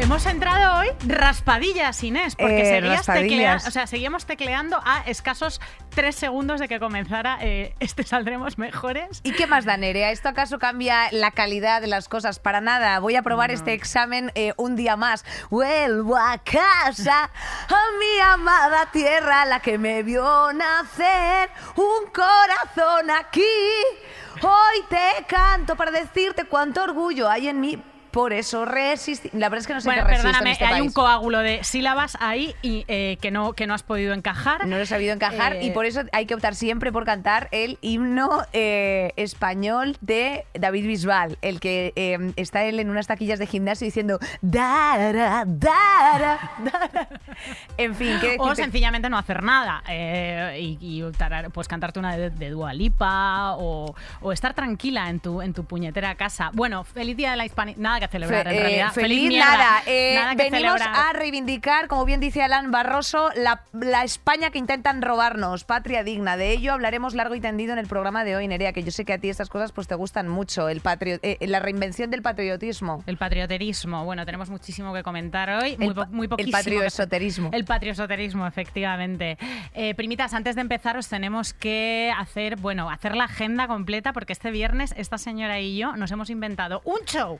Hemos 0.00 0.24
entrado 0.24 0.78
hoy 0.80 0.88
raspadillas, 1.06 2.02
Inés, 2.02 2.34
porque 2.34 2.62
Eh, 2.62 2.80
seguías 2.80 3.06
teclea- 3.06 3.56
o 3.56 3.70
sea, 3.70 3.86
seguíamos 3.86 4.24
tecleando 4.24 4.80
a 4.84 5.02
escasos 5.06 5.60
tres 5.90 6.16
segundos 6.16 6.58
de 6.58 6.68
que 6.68 6.80
comenzara 6.80 7.36
eh, 7.42 7.74
este 7.80 8.02
Saldremos 8.04 8.56
Mejores. 8.56 9.20
¿Y 9.24 9.32
qué 9.32 9.46
más 9.46 9.66
da, 9.66 9.76
Nerea? 9.76 10.10
¿Esto 10.10 10.30
acaso 10.30 10.58
cambia 10.58 11.08
la 11.12 11.30
calidad 11.32 11.82
de 11.82 11.86
las 11.86 12.08
cosas? 12.08 12.38
Para 12.38 12.60
nada. 12.62 12.98
Voy 12.98 13.14
a 13.16 13.22
probar 13.22 13.50
este 13.50 13.74
examen 13.74 14.32
eh, 14.34 14.54
un 14.56 14.74
día 14.74 14.96
más. 14.96 15.24
Vuelvo 15.50 16.16
a 16.16 16.38
casa, 16.38 17.24
a 17.68 17.82
mi 17.98 18.20
amada 18.20 18.86
tierra, 18.92 19.44
la 19.44 19.60
que 19.60 19.76
me 19.76 20.02
vio 20.02 20.50
nacer. 20.54 21.50
Un 21.76 22.10
corazón 22.10 23.10
aquí. 23.10 23.42
Hoy 24.42 24.84
te 24.88 25.24
canto 25.28 25.76
para 25.76 25.90
decirte 25.90 26.46
cuánto 26.46 26.82
orgullo 26.82 27.28
hay 27.28 27.48
en 27.48 27.60
mí. 27.60 27.82
Por 28.10 28.32
eso 28.32 28.64
resistí. 28.64 29.30
La 29.32 29.48
verdad 29.48 29.60
es 29.60 29.66
que 29.66 29.74
no 29.74 29.80
sé 29.80 29.88
Bueno, 29.88 30.04
qué 30.06 30.14
perdóname, 30.14 30.52
este 30.52 30.64
hay 30.64 30.80
un 30.80 30.86
país. 30.88 30.94
coágulo 30.94 31.38
de 31.38 31.62
sílabas 31.64 32.16
ahí 32.20 32.54
y 32.62 32.84
eh, 32.88 33.18
que, 33.20 33.30
no, 33.30 33.52
que 33.52 33.66
no 33.66 33.74
has 33.74 33.82
podido 33.82 34.14
encajar. 34.14 34.66
No 34.66 34.76
lo 34.76 34.82
he 34.82 34.86
sabido 34.86 35.12
encajar 35.14 35.56
Eh, 35.56 35.64
y 35.66 35.70
por 35.70 35.86
eso 35.86 36.02
hay 36.12 36.26
que 36.26 36.34
optar 36.34 36.54
siempre 36.54 36.92
por 36.92 37.04
cantar 37.04 37.48
el 37.52 37.78
himno 37.82 38.42
eh, 38.52 39.12
español 39.16 39.96
de 40.00 40.44
David 40.54 40.86
Bisbal, 40.86 41.38
el 41.42 41.60
que 41.60 41.92
eh, 41.96 42.32
está 42.36 42.64
él 42.64 42.80
en 42.80 42.90
unas 42.90 43.06
taquillas 43.06 43.38
de 43.38 43.46
gimnasio 43.46 43.84
diciendo 43.84 44.18
dara, 44.42 45.44
dara, 45.46 46.38
dara". 46.58 47.08
En 47.76 47.94
fin, 47.94 48.18
¿qué 48.20 48.36
O 48.38 48.54
sencillamente 48.54 49.08
no 49.08 49.16
hacer 49.16 49.42
nada 49.42 49.82
eh, 49.88 50.58
y, 50.60 50.78
y 50.80 51.12
tarar- 51.12 51.50
pues 51.50 51.68
cantarte 51.68 51.98
una 51.98 52.16
de, 52.16 52.30
de 52.30 52.50
Dua 52.50 52.74
Lipa 52.74 53.54
o, 53.56 53.94
o 54.20 54.32
estar 54.32 54.52
tranquila 54.54 55.08
en 55.08 55.20
tu, 55.20 55.40
en 55.40 55.54
tu 55.54 55.64
puñetera 55.64 56.14
casa. 56.16 56.50
Bueno, 56.52 56.84
feliz 56.84 57.16
día 57.16 57.30
de 57.30 57.36
la 57.36 57.44
hispanidad. 57.46 57.78
Que 58.00 58.08
celebrar 58.08 58.44
Fe- 58.44 58.50
en 58.50 58.56
eh, 58.56 58.60
realidad. 58.60 58.92
feliz, 58.92 59.28
mierda. 59.28 59.46
nada. 59.56 59.82
Eh, 59.86 60.14
Nada 60.16 60.34
que 60.36 60.50
venimos 60.50 60.78
celebrar. 60.80 61.08
a 61.08 61.12
reivindicar, 61.12 61.86
como 61.88 62.04
bien 62.04 62.18
dice 62.20 62.42
Alan 62.42 62.70
Barroso, 62.70 63.30
la, 63.36 63.62
la 63.72 64.02
España 64.04 64.50
que 64.50 64.58
intentan 64.58 65.02
robarnos, 65.02 65.64
patria 65.64 66.02
digna. 66.02 66.36
De 66.36 66.50
ello 66.50 66.72
hablaremos 66.72 67.14
largo 67.14 67.34
y 67.34 67.40
tendido 67.40 67.72
en 67.72 67.78
el 67.78 67.86
programa 67.86 68.24
de 68.24 68.36
hoy, 68.36 68.48
Nerea, 68.48 68.72
que 68.72 68.82
yo 68.82 68.90
sé 68.90 69.04
que 69.04 69.12
a 69.12 69.18
ti 69.18 69.28
estas 69.28 69.48
cosas 69.48 69.72
pues 69.72 69.86
te 69.86 69.94
gustan 69.94 70.28
mucho, 70.28 70.68
el 70.68 70.80
patrio- 70.80 71.20
eh, 71.22 71.36
la 71.46 71.60
reinvención 71.60 72.10
del 72.10 72.22
patriotismo. 72.22 73.04
El 73.06 73.16
patrioterismo. 73.16 74.04
Bueno, 74.04 74.24
tenemos 74.26 74.50
muchísimo 74.50 74.92
que 74.94 75.02
comentar 75.02 75.50
hoy. 75.50 75.76
Muy, 75.76 75.88
El 75.88 75.94
po- 75.94 76.00
pa- 76.02 76.06
muy 76.10 76.24
el 76.24 76.30
poquísimo. 76.30 76.56
que- 76.56 76.62
patrioesoterismo. 76.64 77.50
El 77.52 77.64
patrioesoterismo, 77.64 78.46
efectivamente. 78.46 79.36
Eh, 79.74 79.94
primitas, 79.94 80.34
antes 80.34 80.54
de 80.54 80.60
empezar 80.62 80.96
os 80.96 81.08
tenemos 81.08 81.52
que 81.54 82.12
hacer, 82.16 82.56
bueno, 82.56 82.90
hacer 82.90 83.14
la 83.16 83.24
agenda 83.24 83.66
completa 83.68 84.12
porque 84.12 84.32
este 84.32 84.50
viernes 84.50 84.94
esta 84.96 85.18
señora 85.18 85.60
y 85.60 85.76
yo 85.76 85.96
nos 85.96 86.10
hemos 86.10 86.30
inventado 86.30 86.80
un 86.84 87.00
show 87.06 87.38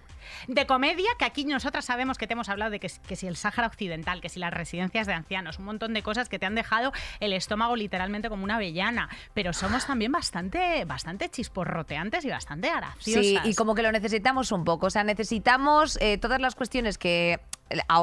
de 0.54 0.66
comedia 0.66 1.08
que 1.18 1.24
aquí 1.24 1.44
nosotras 1.44 1.84
sabemos 1.84 2.18
que 2.18 2.26
te 2.26 2.32
hemos 2.32 2.48
hablado 2.48 2.70
de 2.70 2.80
que, 2.80 2.88
si 2.88 3.26
el 3.26 3.36
Sáhara 3.36 3.68
Occidental, 3.68 4.20
que 4.20 4.28
si 4.28 4.40
las 4.40 4.52
residencias 4.52 5.06
de 5.06 5.12
ancianos, 5.12 5.58
un 5.58 5.64
montón 5.66 5.94
de 5.94 6.02
cosas 6.02 6.28
que 6.28 6.38
te 6.38 6.46
han 6.46 6.54
dejado 6.54 6.92
el 7.20 7.32
estómago 7.32 7.76
literalmente 7.76 8.28
como 8.28 8.44
una 8.44 8.56
avellana. 8.56 9.08
Pero 9.34 9.52
somos 9.52 9.86
también 9.86 10.12
bastante, 10.12 10.84
bastante 10.84 11.28
chisporroteantes 11.28 12.24
y 12.24 12.30
bastante 12.30 12.70
graciosas. 12.70 13.24
Sí, 13.24 13.38
y 13.44 13.54
como 13.54 13.74
que 13.74 13.82
lo 13.82 13.92
necesitamos 13.92 14.52
un 14.52 14.64
poco. 14.64 14.86
O 14.86 14.90
sea, 14.90 15.04
necesitamos 15.04 15.98
eh, 16.00 16.18
todas 16.18 16.40
las 16.40 16.54
cuestiones 16.54 16.98
que 16.98 17.40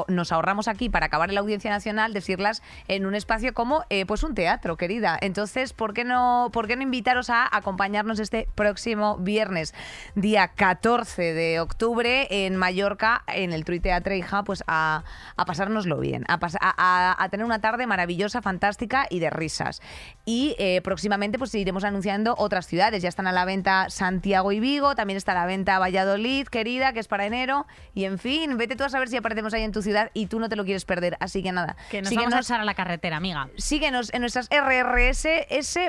nos 0.08 0.32
ahorramos 0.32 0.68
aquí 0.68 0.88
para 0.88 1.06
acabar 1.06 1.28
en 1.28 1.34
la 1.34 1.40
Audiencia 1.40 1.70
Nacional, 1.70 2.12
decirlas 2.12 2.62
en 2.88 3.06
un 3.06 3.14
espacio 3.14 3.54
como 3.54 3.84
eh, 3.90 4.06
pues 4.06 4.22
un 4.22 4.34
teatro, 4.34 4.76
querida. 4.76 5.18
Entonces, 5.20 5.72
¿por 5.72 5.94
qué 5.94 6.04
no, 6.04 6.50
por 6.52 6.66
qué 6.66 6.76
no 6.76 6.82
invitaros 6.82 7.30
a 7.30 7.48
acompañarnos 7.56 8.18
este 8.20 8.48
próximo 8.54 9.16
viernes, 9.18 9.74
día 10.14 10.48
14 10.48 11.34
de 11.34 11.60
octubre, 11.60 12.26
en 12.46 12.56
Mallorca, 12.56 13.22
en 13.26 13.52
el 13.52 13.64
Trui 13.64 13.80
Teatre 13.80 14.16
Hija, 14.16 14.42
pues 14.44 14.62
a, 14.66 15.04
a 15.36 15.44
pasárnoslo 15.44 15.98
bien, 15.98 16.24
a, 16.28 16.38
pas- 16.38 16.56
a- 16.60 17.16
a 17.22 17.28
tener 17.28 17.44
una 17.46 17.60
tarde 17.60 17.86
maravillosa, 17.86 18.42
fantástica 18.42 19.06
y 19.10 19.18
de 19.20 19.30
risas. 19.30 19.80
Y 20.24 20.54
eh, 20.58 20.80
próximamente 20.82 21.38
pues 21.38 21.54
iremos 21.54 21.84
anunciando 21.84 22.34
otras 22.38 22.66
ciudades. 22.66 23.02
Ya 23.02 23.08
están 23.08 23.26
a 23.26 23.32
la 23.32 23.44
venta 23.44 23.86
Santiago 23.90 24.52
y 24.52 24.60
Vigo, 24.60 24.94
también 24.94 25.16
está 25.16 25.32
a 25.32 25.36
la 25.36 25.46
venta 25.46 25.78
Valladolid, 25.78 26.46
querida, 26.48 26.92
que 26.92 27.00
es 27.00 27.08
para 27.08 27.26
enero. 27.26 27.66
Y 27.94 28.04
en 28.04 28.18
fin, 28.18 28.56
vete 28.56 28.76
tú 28.76 28.84
a 28.84 28.88
saber 28.88 29.08
si 29.08 29.16
aparecemos 29.16 29.54
ahí 29.54 29.57
en 29.64 29.72
tu 29.72 29.82
ciudad 29.82 30.10
y 30.14 30.26
tú 30.26 30.40
no 30.40 30.48
te 30.48 30.56
lo 30.56 30.64
quieres 30.64 30.84
perder. 30.84 31.16
Así 31.20 31.42
que 31.42 31.52
nada, 31.52 31.76
que 31.90 32.02
nos 32.02 32.08
síguenos, 32.08 32.32
vamos 32.32 32.50
a 32.50 32.52
echar 32.52 32.60
a 32.60 32.64
la 32.64 32.74
carretera, 32.74 33.16
amiga. 33.16 33.48
síguenos 33.56 34.12
en 34.12 34.20
nuestras 34.20 34.48
RRS 34.50 35.26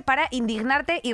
para 0.05 0.27
indignarte 0.31 1.01
y, 1.03 1.13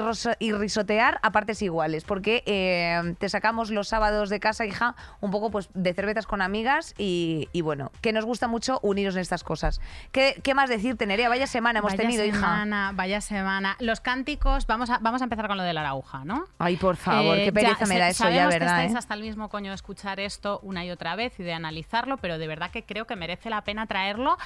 risotear 0.52 1.20
a 1.22 1.32
partes 1.32 1.62
iguales. 1.62 2.04
Porque 2.04 2.44
eh, 2.46 3.16
te 3.20 3.30
sacamos 3.30 3.72
los 3.72 3.88
sábados 3.88 4.30
de 4.30 4.40
casa, 4.40 4.66
hija, 4.66 4.96
un 5.22 5.32
poco 5.32 5.52
pues 5.52 5.70
de 5.74 5.94
cervezas 5.94 6.26
con 6.28 6.42
amigas 6.42 6.94
y, 6.98 7.50
y 7.54 7.62
bueno, 7.62 7.92
que 8.02 8.14
nos 8.14 8.26
gusta 8.26 8.48
mucho 8.48 8.80
uniros 8.82 9.16
en 9.16 9.22
estas 9.22 9.44
cosas. 9.44 9.82
¿Qué, 10.12 10.40
qué 10.44 10.54
más 10.54 10.70
decirte, 10.70 11.06
Nerea? 11.06 11.30
Vaya 11.30 11.48
semana 11.48 11.80
hemos 11.80 11.92
vaya 11.94 12.04
tenido, 12.04 12.26
hija. 12.26 12.40
semana, 12.40 12.92
Vaya 12.94 13.22
semana. 13.22 13.76
Los 13.80 14.00
cánticos, 14.02 14.68
vamos 14.68 14.90
a, 14.90 15.00
vamos 15.00 15.22
a 15.22 15.26
empezar 15.26 15.48
con 15.48 15.58
lo 15.58 15.64
de 15.64 15.74
la 15.74 15.82
arauja, 15.82 16.24
¿no? 16.26 16.46
Ay, 16.58 16.78
por 16.78 16.96
favor, 16.96 17.38
Eh, 17.38 17.46
qué 17.46 17.54
pereza 17.54 17.82
ya, 17.82 17.86
me 17.88 18.00
da 18.00 18.10
eso 18.10 18.24
ya, 18.24 18.30
sabemos 18.30 18.54
que 18.54 18.60
¿verdad? 18.60 18.76
estáis 18.80 18.94
eh? 18.94 18.98
hasta 18.98 19.14
el 19.14 19.22
mismo 19.22 19.50
coño 19.50 19.72
de 19.72 19.76
escuchar 19.76 20.20
esto 20.20 20.60
una 20.64 20.86
y 20.86 20.92
otra 20.92 21.16
vez 21.16 21.40
y 21.40 21.44
de 21.44 21.54
analizarlo, 21.54 22.18
pero 22.18 22.38
de 22.38 22.45
verdad 22.48 22.72
que 22.72 22.84
creo 22.84 23.06
que 23.06 23.16
merece 23.16 23.50
la 23.50 23.64
pena 23.64 23.86
traerlo. 23.86 24.38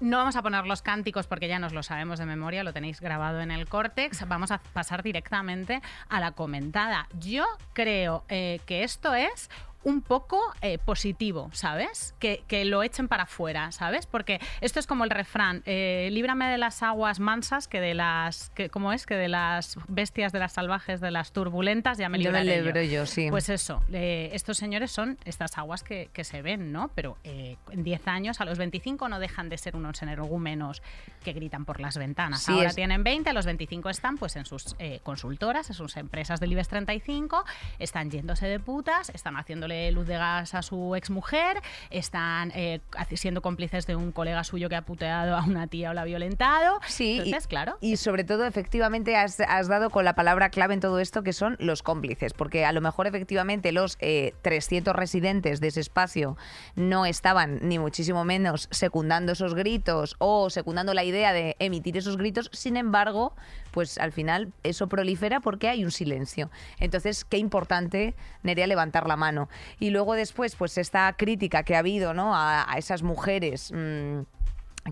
No 0.00 0.18
vamos 0.18 0.36
a 0.36 0.42
poner 0.42 0.66
los 0.66 0.82
cánticos 0.82 1.26
porque 1.26 1.48
ya 1.48 1.58
nos 1.58 1.72
lo 1.72 1.82
sabemos 1.82 2.18
de 2.18 2.26
memoria, 2.26 2.64
lo 2.64 2.72
tenéis 2.72 3.00
grabado 3.00 3.40
en 3.40 3.50
el 3.50 3.68
córtex. 3.68 4.26
Vamos 4.28 4.50
a 4.50 4.58
pasar 4.58 5.02
directamente 5.02 5.82
a 6.08 6.20
la 6.20 6.32
comentada. 6.32 7.08
Yo 7.18 7.46
creo 7.72 8.24
eh, 8.28 8.60
que 8.66 8.84
esto 8.84 9.14
es 9.14 9.50
un 9.84 10.00
poco 10.02 10.40
eh, 10.62 10.78
positivo, 10.78 11.50
¿sabes? 11.52 12.14
Que, 12.18 12.42
que 12.48 12.64
lo 12.64 12.82
echen 12.82 13.06
para 13.06 13.24
afuera, 13.24 13.70
¿sabes? 13.70 14.06
Porque 14.06 14.40
esto 14.60 14.80
es 14.80 14.86
como 14.86 15.04
el 15.04 15.10
refrán, 15.10 15.62
eh, 15.66 16.08
líbrame 16.10 16.46
de 16.48 16.58
las 16.58 16.82
aguas 16.82 17.20
mansas 17.20 17.68
que 17.68 17.80
de 17.80 17.94
las, 17.94 18.50
que, 18.54 18.70
¿cómo 18.70 18.92
es? 18.92 19.04
Que 19.06 19.14
de 19.14 19.28
las 19.28 19.76
bestias, 19.88 20.32
de 20.32 20.38
las 20.38 20.52
salvajes, 20.54 21.00
de 21.00 21.10
las 21.10 21.32
turbulentas, 21.32 21.98
ya 21.98 22.08
me 22.08 22.18
Yo 22.18 22.32
me 22.32 22.44
libraré 22.44 22.62
libro 22.62 22.82
yo, 22.82 23.06
sí. 23.06 23.28
Pues 23.30 23.48
eso, 23.50 23.82
eh, 23.92 24.30
estos 24.32 24.56
señores 24.56 24.90
son 24.90 25.18
estas 25.26 25.58
aguas 25.58 25.82
que, 25.82 26.08
que 26.12 26.24
se 26.24 26.40
ven, 26.40 26.72
¿no? 26.72 26.88
Pero 26.94 27.18
en 27.24 27.84
10 27.84 28.08
años, 28.08 28.40
a 28.40 28.44
los 28.46 28.56
25 28.58 29.08
no 29.08 29.18
dejan 29.18 29.48
de 29.48 29.58
ser 29.58 29.76
unos 29.76 30.02
energúmenos 30.02 30.82
que 31.22 31.32
gritan 31.34 31.64
por 31.66 31.80
las 31.80 31.98
ventanas. 31.98 32.42
Sí, 32.42 32.52
Ahora 32.52 32.68
es- 32.70 32.74
tienen 32.74 33.04
20, 33.04 33.30
a 33.30 33.32
los 33.32 33.44
25 33.46 33.90
están 33.90 34.16
pues 34.16 34.36
en 34.36 34.46
sus 34.46 34.74
consultoras, 35.02 35.68
en 35.68 35.74
sus 35.74 35.96
empresas 35.98 36.40
del 36.40 36.52
IBEX 36.52 36.68
35, 36.68 37.44
están 37.78 38.10
yéndose 38.10 38.46
de 38.46 38.58
putas, 38.60 39.10
están 39.10 39.36
haciéndole 39.36 39.73
luz 39.92 40.06
de 40.06 40.16
gas 40.16 40.54
a 40.54 40.62
su 40.62 40.94
exmujer, 40.96 41.60
están 41.90 42.52
eh, 42.54 42.80
siendo 43.14 43.42
cómplices 43.42 43.86
de 43.86 43.96
un 43.96 44.12
colega 44.12 44.44
suyo 44.44 44.68
que 44.68 44.76
ha 44.76 44.82
puteado 44.82 45.36
a 45.36 45.44
una 45.44 45.66
tía 45.66 45.90
o 45.90 45.94
la 45.94 46.02
ha 46.02 46.04
violentado. 46.04 46.80
Sí, 46.86 47.18
Entonces, 47.18 47.44
y, 47.44 47.48
claro. 47.48 47.78
y 47.80 47.96
sobre 47.96 48.24
todo, 48.24 48.44
efectivamente, 48.44 49.16
has, 49.16 49.40
has 49.40 49.68
dado 49.68 49.90
con 49.90 50.04
la 50.04 50.14
palabra 50.14 50.50
clave 50.50 50.74
en 50.74 50.80
todo 50.80 50.98
esto, 50.98 51.22
que 51.22 51.32
son 51.32 51.56
los 51.58 51.82
cómplices, 51.82 52.32
porque 52.32 52.64
a 52.64 52.72
lo 52.72 52.80
mejor, 52.80 53.06
efectivamente, 53.06 53.72
los 53.72 53.96
eh, 54.00 54.34
300 54.42 54.94
residentes 54.94 55.60
de 55.60 55.68
ese 55.68 55.80
espacio 55.80 56.36
no 56.74 57.06
estaban, 57.06 57.58
ni 57.62 57.78
muchísimo 57.78 58.24
menos, 58.24 58.68
secundando 58.70 59.32
esos 59.32 59.54
gritos 59.54 60.16
o 60.18 60.50
secundando 60.50 60.94
la 60.94 61.04
idea 61.04 61.32
de 61.32 61.56
emitir 61.58 61.96
esos 61.96 62.16
gritos, 62.16 62.50
sin 62.52 62.76
embargo, 62.76 63.34
pues 63.74 63.98
al 63.98 64.12
final 64.12 64.52
eso 64.62 64.88
prolifera 64.88 65.40
porque 65.40 65.68
hay 65.68 65.84
un 65.84 65.90
silencio. 65.90 66.48
Entonces, 66.78 67.24
qué 67.24 67.38
importante, 67.38 68.14
Nerea, 68.44 68.68
levantar 68.68 69.08
la 69.08 69.16
mano. 69.16 69.48
Y 69.80 69.90
luego 69.90 70.14
después, 70.14 70.54
pues 70.54 70.78
esta 70.78 71.12
crítica 71.18 71.64
que 71.64 71.74
ha 71.74 71.80
habido, 71.80 72.14
¿no? 72.14 72.36
A, 72.36 72.72
a 72.72 72.78
esas 72.78 73.02
mujeres. 73.02 73.72
mm, 73.72 74.20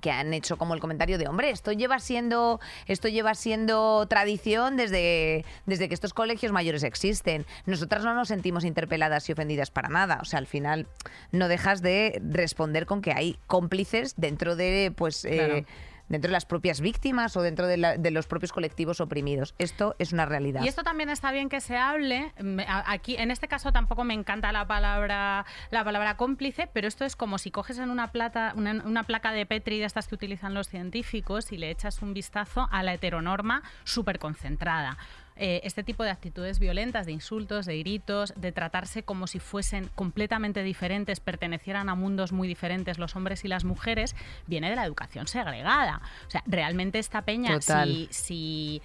que 0.00 0.10
han 0.10 0.32
hecho 0.32 0.56
como 0.56 0.72
el 0.72 0.80
comentario 0.80 1.18
de 1.18 1.28
hombre 1.28 1.50
esto 1.50 1.70
lleva 1.70 1.98
siendo 1.98 2.60
esto 2.86 3.08
lleva 3.08 3.34
siendo 3.34 4.06
tradición 4.08 4.78
desde 4.78 5.44
desde 5.66 5.86
que 5.86 5.92
estos 5.92 6.14
colegios 6.14 6.50
mayores 6.50 6.82
existen 6.82 7.44
nosotras 7.66 8.02
no 8.02 8.14
nos 8.14 8.28
sentimos 8.28 8.64
interpeladas 8.64 9.28
y 9.28 9.32
ofendidas 9.32 9.70
para 9.70 9.90
nada 9.90 10.18
o 10.22 10.24
sea 10.24 10.38
al 10.38 10.46
final 10.46 10.86
no 11.30 11.48
dejas 11.48 11.82
de 11.82 12.22
responder 12.24 12.86
con 12.86 13.02
que 13.02 13.12
hay 13.12 13.38
cómplices 13.46 14.14
dentro 14.16 14.56
de 14.56 14.94
pues 14.96 15.26
eh. 15.26 15.66
Dentro 16.08 16.28
de 16.28 16.32
las 16.32 16.44
propias 16.46 16.80
víctimas 16.80 17.36
o 17.36 17.42
dentro 17.42 17.66
de, 17.66 17.76
la- 17.76 17.96
de 17.96 18.10
los 18.10 18.26
propios 18.26 18.52
colectivos 18.52 19.00
oprimidos 19.00 19.54
esto 19.58 19.94
es 19.98 20.12
una 20.12 20.26
realidad 20.26 20.62
Y 20.62 20.68
esto 20.68 20.82
también 20.82 21.08
está 21.08 21.32
bien 21.32 21.48
que 21.48 21.60
se 21.60 21.76
hable. 21.76 22.32
A- 22.66 22.92
Aquí, 22.92 23.16
en 23.16 23.30
este 23.30 23.48
caso, 23.48 23.72
tampoco 23.72 24.04
me 24.04 24.14
encanta 24.14 24.52
la 24.52 24.66
palabra, 24.66 25.46
la 25.70 25.84
palabra 25.84 26.16
cómplice, 26.16 26.68
pero 26.72 26.88
esto 26.88 27.04
es 27.04 27.16
como 27.16 27.38
si 27.38 27.50
coges 27.50 27.78
en 27.78 27.90
una 27.90 28.12
plata, 28.12 28.52
una, 28.56 28.72
una 28.84 29.04
placa 29.04 29.32
de 29.32 29.46
Petri 29.46 29.78
de 29.78 29.84
estas 29.86 30.08
que 30.08 30.14
utilizan 30.14 30.54
los 30.54 30.68
científicos 30.68 31.52
y 31.52 31.56
le 31.58 31.70
echas 31.70 32.02
un 32.02 32.12
vistazo 32.14 32.68
a 32.70 32.82
la 32.82 32.94
heteronorma 32.94 33.62
súper 33.84 34.18
concentrada. 34.18 34.98
Eh, 35.36 35.60
este 35.64 35.82
tipo 35.82 36.04
de 36.04 36.10
actitudes 36.10 36.58
violentas, 36.58 37.06
de 37.06 37.12
insultos, 37.12 37.66
de 37.66 37.78
gritos, 37.78 38.34
de 38.36 38.52
tratarse 38.52 39.02
como 39.02 39.26
si 39.26 39.38
fuesen 39.38 39.88
completamente 39.94 40.62
diferentes, 40.62 41.20
pertenecieran 41.20 41.88
a 41.88 41.94
mundos 41.94 42.32
muy 42.32 42.48
diferentes 42.48 42.98
los 42.98 43.16
hombres 43.16 43.44
y 43.44 43.48
las 43.48 43.64
mujeres, 43.64 44.14
viene 44.46 44.70
de 44.70 44.76
la 44.76 44.84
educación 44.84 45.26
segregada. 45.26 46.00
O 46.26 46.30
sea, 46.30 46.42
realmente 46.46 46.98
esta 46.98 47.22
peña, 47.22 47.60
si, 47.60 48.08
si 48.10 48.82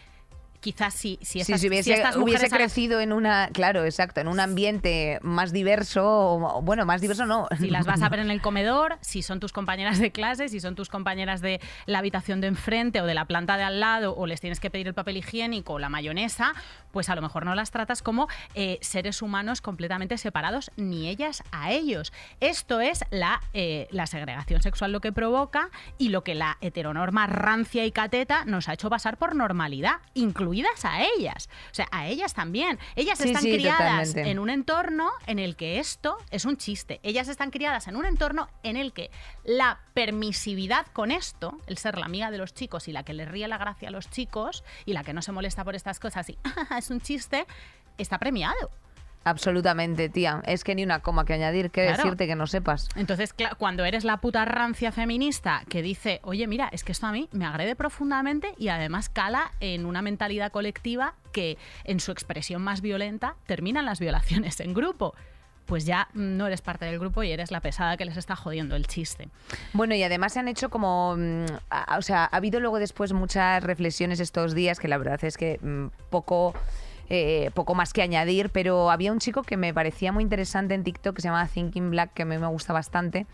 quizás 0.68 0.94
si, 0.94 1.18
si, 1.22 1.40
estas, 1.40 1.62
si, 1.62 1.70
hubiese, 1.70 1.94
estas 1.94 2.18
mujeres 2.18 2.42
hubiese 2.42 2.54
crecido 2.58 3.00
en 3.00 3.14
una, 3.14 3.48
claro, 3.54 3.86
exacto, 3.86 4.20
en 4.20 4.28
un 4.28 4.42
ambiente 4.42 5.18
más 5.22 5.54
diverso, 5.54 6.04
o- 6.06 6.62
bueno, 6.62 6.86
más 6.86 7.00
diverso 7.00 7.26
no. 7.26 7.48
si 7.58 7.70
las 7.70 7.86
vas 7.86 8.02
a 8.02 8.10
ver 8.10 8.20
en 8.20 8.32
el 8.32 8.42
comedor, 8.48 8.98
si 9.00 9.22
son 9.22 9.40
tus 9.40 9.54
compañeras 9.54 9.98
de 9.98 10.12
clase, 10.12 10.50
si 10.50 10.60
son 10.60 10.76
tus 10.76 10.90
compañeras 10.90 11.40
de 11.40 11.62
la 11.86 12.00
habitación 12.00 12.42
de 12.42 12.48
enfrente 12.48 13.00
o 13.00 13.06
de 13.06 13.14
la 13.14 13.24
planta 13.24 13.56
de 13.56 13.64
al 13.64 13.80
lado, 13.80 14.14
o 14.14 14.28
les 14.28 14.42
tienes 14.42 14.60
que 14.60 14.70
pedir 14.70 14.88
el 14.90 14.94
papel 14.94 15.16
higiénico 15.16 15.74
o 15.76 15.80
la 15.80 15.88
mayonesa, 15.88 16.54
pues 16.92 17.08
a 17.08 17.16
lo 17.16 17.22
mejor 17.22 17.46
no 17.46 17.56
las 17.56 17.72
tratas 17.72 18.02
como 18.02 18.28
eh, 18.54 18.78
seres 18.82 19.22
humanos 19.22 19.62
completamente 19.62 20.18
separados, 20.18 20.70
ni 20.76 21.08
ellas 21.08 21.44
a 21.54 21.72
ellos. 21.72 22.12
Esto 22.42 22.82
es 22.82 23.06
la, 23.10 23.40
eh, 23.54 23.88
la 23.92 24.06
segregación 24.06 24.62
sexual 24.62 24.92
lo 24.92 25.00
que 25.00 25.14
provoca 25.14 25.70
y 25.98 26.10
lo 26.10 26.26
que 26.26 26.36
la 26.36 26.58
heteronorma 26.60 27.26
rancia 27.28 27.86
y 27.86 27.92
cateta 27.94 28.44
nos 28.44 28.68
ha 28.68 28.74
hecho 28.74 28.90
pasar 28.90 29.16
por 29.16 29.34
normalidad, 29.34 29.98
a 30.84 31.04
ellas. 31.04 31.50
O 31.72 31.76
sea, 31.76 31.88
a 31.92 32.08
ellas 32.08 32.34
también. 32.34 32.80
Ellas 32.96 33.18
Sí, 33.20 33.28
están 33.30 33.42
sí, 33.44 33.52
criadas 33.54 33.80
totalmente. 34.10 34.32
en 34.32 34.40
un 34.40 34.50
entorno 34.50 35.12
en 35.26 35.40
el 35.40 35.56
que 35.56 35.80
esto 35.80 36.18
es 36.32 36.46
un 36.46 36.58
chiste. 36.58 37.00
Ellas 37.04 37.28
están 37.28 37.52
criadas 37.52 37.88
en 37.88 37.96
un 37.96 38.06
entorno 38.06 38.50
en 38.64 38.78
el 38.78 38.94
que 38.94 39.12
la 39.44 39.80
permisividad 39.94 40.88
con 40.88 41.12
esto, 41.12 41.58
el 41.68 41.78
ser 41.78 41.98
la 41.98 42.06
amiga 42.06 42.32
de 42.32 42.38
los 42.38 42.54
chicos 42.54 42.88
y 42.88 42.92
la 42.92 43.04
que 43.04 43.14
le 43.14 43.26
ríe 43.26 43.48
la 43.48 43.58
gracia 43.58 43.90
a 43.90 43.92
los 43.92 44.10
chicos 44.10 44.64
y 44.86 44.94
la 44.94 45.04
que 45.04 45.14
no 45.14 45.22
se 45.22 45.32
molesta 45.32 45.64
por 45.64 45.76
estas 45.76 46.00
cosas 46.00 46.30
y 46.30 46.38
"Ah, 46.44 46.78
es 46.80 46.90
un 46.90 47.02
chiste, 47.02 47.46
está 47.98 48.18
premiado. 48.18 48.72
Absolutamente, 49.30 50.10
tía. 50.10 50.42
Es 50.46 50.64
que 50.64 50.74
ni 50.76 50.84
una 50.84 51.00
coma 51.02 51.26
que 51.26 51.34
añadir, 51.34 51.70
que 51.72 51.84
Claro. 51.84 51.98
decirte 52.04 52.28
que 52.28 52.36
no 52.36 52.48
sepas. 52.48 52.90
Entonces, 52.96 53.34
cuando 53.58 53.84
eres 53.86 54.04
la 54.04 54.18
puta 54.18 54.46
rancia 54.46 54.92
feminista 54.92 55.64
que 55.70 55.82
dice, 55.82 56.20
oye, 56.24 56.48
mira, 56.48 56.70
es 56.72 56.84
que 56.84 56.92
esto 56.92 57.08
a 57.08 57.12
mí 57.12 57.28
me 57.32 57.46
agrede 57.46 57.76
profundamente 57.76 58.54
y 58.58 58.70
además 58.70 59.10
cala 59.10 59.52
en 59.60 59.86
una 59.86 60.02
mentalidad 60.02 60.52
colectiva 60.52 61.16
que 61.32 61.58
en 61.84 62.00
su 62.00 62.12
expresión 62.12 62.62
más 62.62 62.82
violenta 62.82 63.36
terminan 63.46 63.86
las 63.86 64.00
violaciones 64.00 64.60
en 64.60 64.74
grupo, 64.74 65.14
pues 65.66 65.86
ya 65.86 66.08
no 66.14 66.48
eres 66.48 66.62
parte 66.62 66.86
del 66.86 66.98
grupo 66.98 67.24
y 67.24 67.32
eres 67.32 67.52
la 67.52 67.60
pesada 67.60 67.98
que 67.98 68.06
les 68.06 68.16
está 68.16 68.38
jodiendo 68.38 68.78
el 68.78 68.88
chiste. 68.88 69.28
Bueno, 69.74 69.96
y 69.96 70.04
además 70.04 70.32
se 70.34 70.40
han 70.40 70.48
hecho 70.48 70.70
como. 70.70 71.16
mm, 71.18 71.46
o 71.98 72.02
sea, 72.02 72.24
ha 72.24 72.38
habido 72.38 72.62
luego 72.62 72.80
después 72.80 73.12
muchas 73.12 73.62
reflexiones 73.64 74.22
estos 74.22 74.56
días 74.56 74.80
que 74.80 74.88
la 74.88 74.98
verdad 74.98 75.22
es 75.24 75.36
que 75.38 75.60
mm, 75.62 75.88
poco. 76.10 76.54
Eh, 77.10 77.52
poco 77.54 77.76
más 77.76 77.94
que 77.94 78.02
añadir, 78.02 78.50
pero 78.50 78.92
había 78.92 79.12
un 79.12 79.20
chico 79.20 79.44
que 79.44 79.58
me 79.58 79.74
parecía 79.74 80.12
muy 80.12 80.24
interesante 80.24 80.74
en 80.74 80.84
TikTok 80.84 81.16
que 81.16 81.22
se 81.22 81.28
llama 81.28 81.48
Thinking 81.48 81.92
Black, 81.92 82.14
que 82.14 82.24
a 82.24 82.26
mí 82.26 82.38
me 82.38 82.48
gusta 82.48 82.74
bastante, 82.74 83.26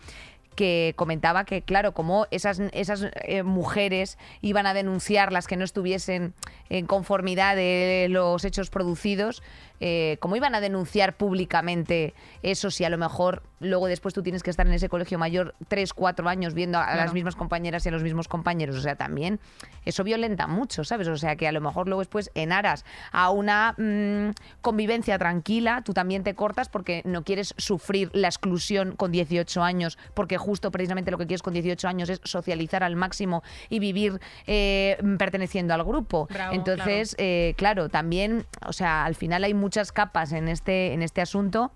que 0.54 0.94
comentaba 0.96 1.44
que, 1.44 1.62
claro, 1.62 1.92
como 1.92 2.26
esas, 2.30 2.60
esas 2.72 3.08
eh, 3.22 3.42
mujeres 3.42 4.18
iban 4.40 4.66
a 4.66 4.74
denunciar 4.74 5.32
las 5.32 5.46
que 5.46 5.56
no 5.56 5.64
estuviesen 5.64 6.34
en 6.68 6.86
conformidad 6.86 7.56
de 7.56 8.06
los 8.10 8.44
hechos 8.44 8.70
producidos, 8.70 9.42
eh, 9.80 10.16
cómo 10.20 10.36
iban 10.36 10.54
a 10.54 10.60
denunciar 10.60 11.16
públicamente 11.16 12.14
eso 12.42 12.70
si 12.70 12.84
a 12.84 12.90
lo 12.90 12.98
mejor 12.98 13.42
luego 13.60 13.86
después 13.86 14.14
tú 14.14 14.22
tienes 14.22 14.42
que 14.42 14.50
estar 14.50 14.66
en 14.66 14.72
ese 14.74 14.88
colegio 14.88 15.18
mayor 15.18 15.54
tres, 15.68 15.92
cuatro 15.94 16.28
años 16.28 16.54
viendo 16.54 16.78
a, 16.78 16.82
las 16.86 16.94
Claro. 16.94 17.12
mismas 17.14 17.34
compañeras 17.36 17.84
y 17.84 17.88
a 17.88 17.92
los 17.92 18.02
mismos 18.02 18.28
compañeros. 18.28 18.76
O 18.76 18.80
sea, 18.80 18.94
también 18.96 19.40
eso 19.84 20.04
violenta 20.04 20.46
mucho, 20.46 20.84
¿sabes? 20.84 21.08
O 21.08 21.16
sea, 21.16 21.36
que 21.36 21.48
a 21.48 21.52
lo 21.52 21.60
mejor 21.60 21.86
luego 21.86 22.00
después 22.00 22.30
en 22.34 22.52
aras 22.52 22.84
a 23.10 23.30
una 23.30 23.74
mm, 23.78 24.30
convivencia 24.60 25.18
tranquila, 25.18 25.82
tú 25.84 25.92
también 25.94 26.22
te 26.24 26.34
cortas 26.34 26.68
porque 26.68 27.02
no 27.04 27.24
quieres 27.24 27.54
sufrir 27.56 28.10
la 28.12 28.28
exclusión 28.28 28.96
con 28.96 29.12
18 29.12 29.62
años, 29.62 29.98
porque 30.14 30.36
justo 30.38 30.70
precisamente 30.70 31.10
lo 31.10 31.18
que 31.18 31.26
quieres 31.26 31.42
con 31.42 31.54
18 31.54 31.88
años 31.88 32.08
es 32.10 32.20
socializar 32.24 32.82
al 32.82 32.96
máximo 32.96 33.42
y 33.70 33.78
vivir 33.78 34.20
eh, 34.46 34.98
perteneciendo 35.18 35.72
al 35.74 35.84
grupo. 35.84 36.26
Bravo, 36.30 36.54
Entonces, 36.54 37.14
eh, 37.18 37.54
claro, 37.56 37.88
también, 37.88 38.46
o 38.66 38.72
sea, 38.72 39.04
al 39.04 39.14
final 39.14 39.44
hay 39.44 39.54
muchas 39.64 39.92
capas 39.92 40.32
en 40.32 40.48
este, 40.48 40.92
en 40.92 41.00
este 41.02 41.22
asunto. 41.22 41.72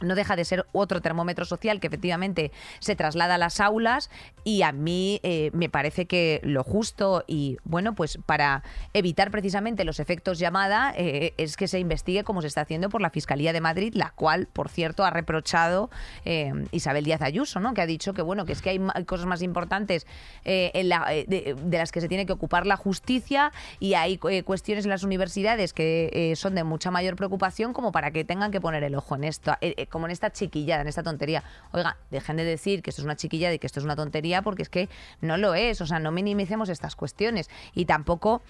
No 0.00 0.14
deja 0.14 0.36
de 0.36 0.44
ser 0.44 0.66
otro 0.72 1.00
termómetro 1.00 1.44
social 1.44 1.80
que 1.80 1.86
efectivamente 1.86 2.52
se 2.80 2.96
traslada 2.96 3.36
a 3.36 3.38
las 3.38 3.60
aulas 3.60 4.10
y 4.44 4.62
a 4.62 4.72
mí 4.72 5.20
eh, 5.22 5.50
me 5.52 5.68
parece 5.68 6.06
que 6.06 6.40
lo 6.42 6.62
justo 6.62 7.24
y 7.26 7.56
bueno, 7.64 7.94
pues 7.94 8.18
para 8.26 8.62
evitar 8.92 9.30
precisamente 9.30 9.84
los 9.84 10.00
efectos 10.00 10.38
llamada 10.38 10.92
eh, 10.96 11.34
es 11.36 11.56
que 11.56 11.68
se 11.68 11.78
investigue 11.78 12.24
como 12.24 12.42
se 12.42 12.48
está 12.48 12.60
haciendo 12.60 12.88
por 12.88 13.00
la 13.00 13.10
Fiscalía 13.10 13.52
de 13.52 13.60
Madrid, 13.60 13.94
la 13.94 14.10
cual, 14.10 14.46
por 14.52 14.68
cierto, 14.68 15.04
ha 15.04 15.10
reprochado 15.10 15.90
eh, 16.24 16.52
Isabel 16.72 17.04
Díaz 17.04 17.22
Ayuso, 17.22 17.60
¿no? 17.60 17.74
que 17.74 17.82
ha 17.82 17.86
dicho 17.86 18.14
que 18.14 18.22
bueno, 18.22 18.44
que 18.44 18.52
es 18.52 18.62
que 18.62 18.70
hay 18.70 18.80
cosas 19.06 19.26
más 19.26 19.42
importantes 19.42 20.06
de, 20.44 21.56
de 21.56 21.78
las 21.78 21.92
que 21.92 22.00
se 22.00 22.08
tiene 22.08 22.26
que 22.26 22.32
ocupar 22.32 22.66
la 22.66 22.76
justicia 22.76 23.52
y 23.80 23.94
hay 23.94 24.18
cuestiones 24.18 24.84
en 24.84 24.90
las 24.90 25.02
universidades 25.02 25.72
que 25.72 26.34
son 26.36 26.54
de 26.54 26.64
mucha 26.64 26.90
mayor 26.90 27.16
preocupación 27.16 27.72
como 27.72 27.92
para 27.92 28.10
que 28.10 28.24
tengan 28.24 28.50
que 28.50 28.60
poner 28.60 28.84
el 28.84 28.94
ojo 28.94 29.16
en 29.16 29.24
esto, 29.24 29.54
como 29.88 30.06
en 30.06 30.12
esta 30.12 30.30
chiquillada, 30.30 30.82
en 30.82 30.88
esta 30.88 31.02
tontería. 31.02 31.42
Oiga, 31.72 31.96
dejen 32.10 32.36
de 32.36 32.44
decir 32.44 32.82
que 32.82 32.90
esto 32.90 33.02
es 33.02 33.06
una 33.06 33.16
chiquillada 33.16 33.54
y 33.54 33.58
que 33.58 33.66
esto 33.66 33.80
es 33.80 33.84
una 33.84 33.96
tontería 33.96 34.42
porque 34.42 34.62
es 34.62 34.68
que 34.68 34.88
no 35.20 35.36
lo 35.36 35.54
es, 35.54 35.80
o 35.80 35.86
sea, 35.86 35.98
no 35.98 36.12
minimicemos 36.12 36.68
estas 36.68 36.96
cuestiones 36.96 37.48
y 37.74 37.84
tampoco... 37.84 38.42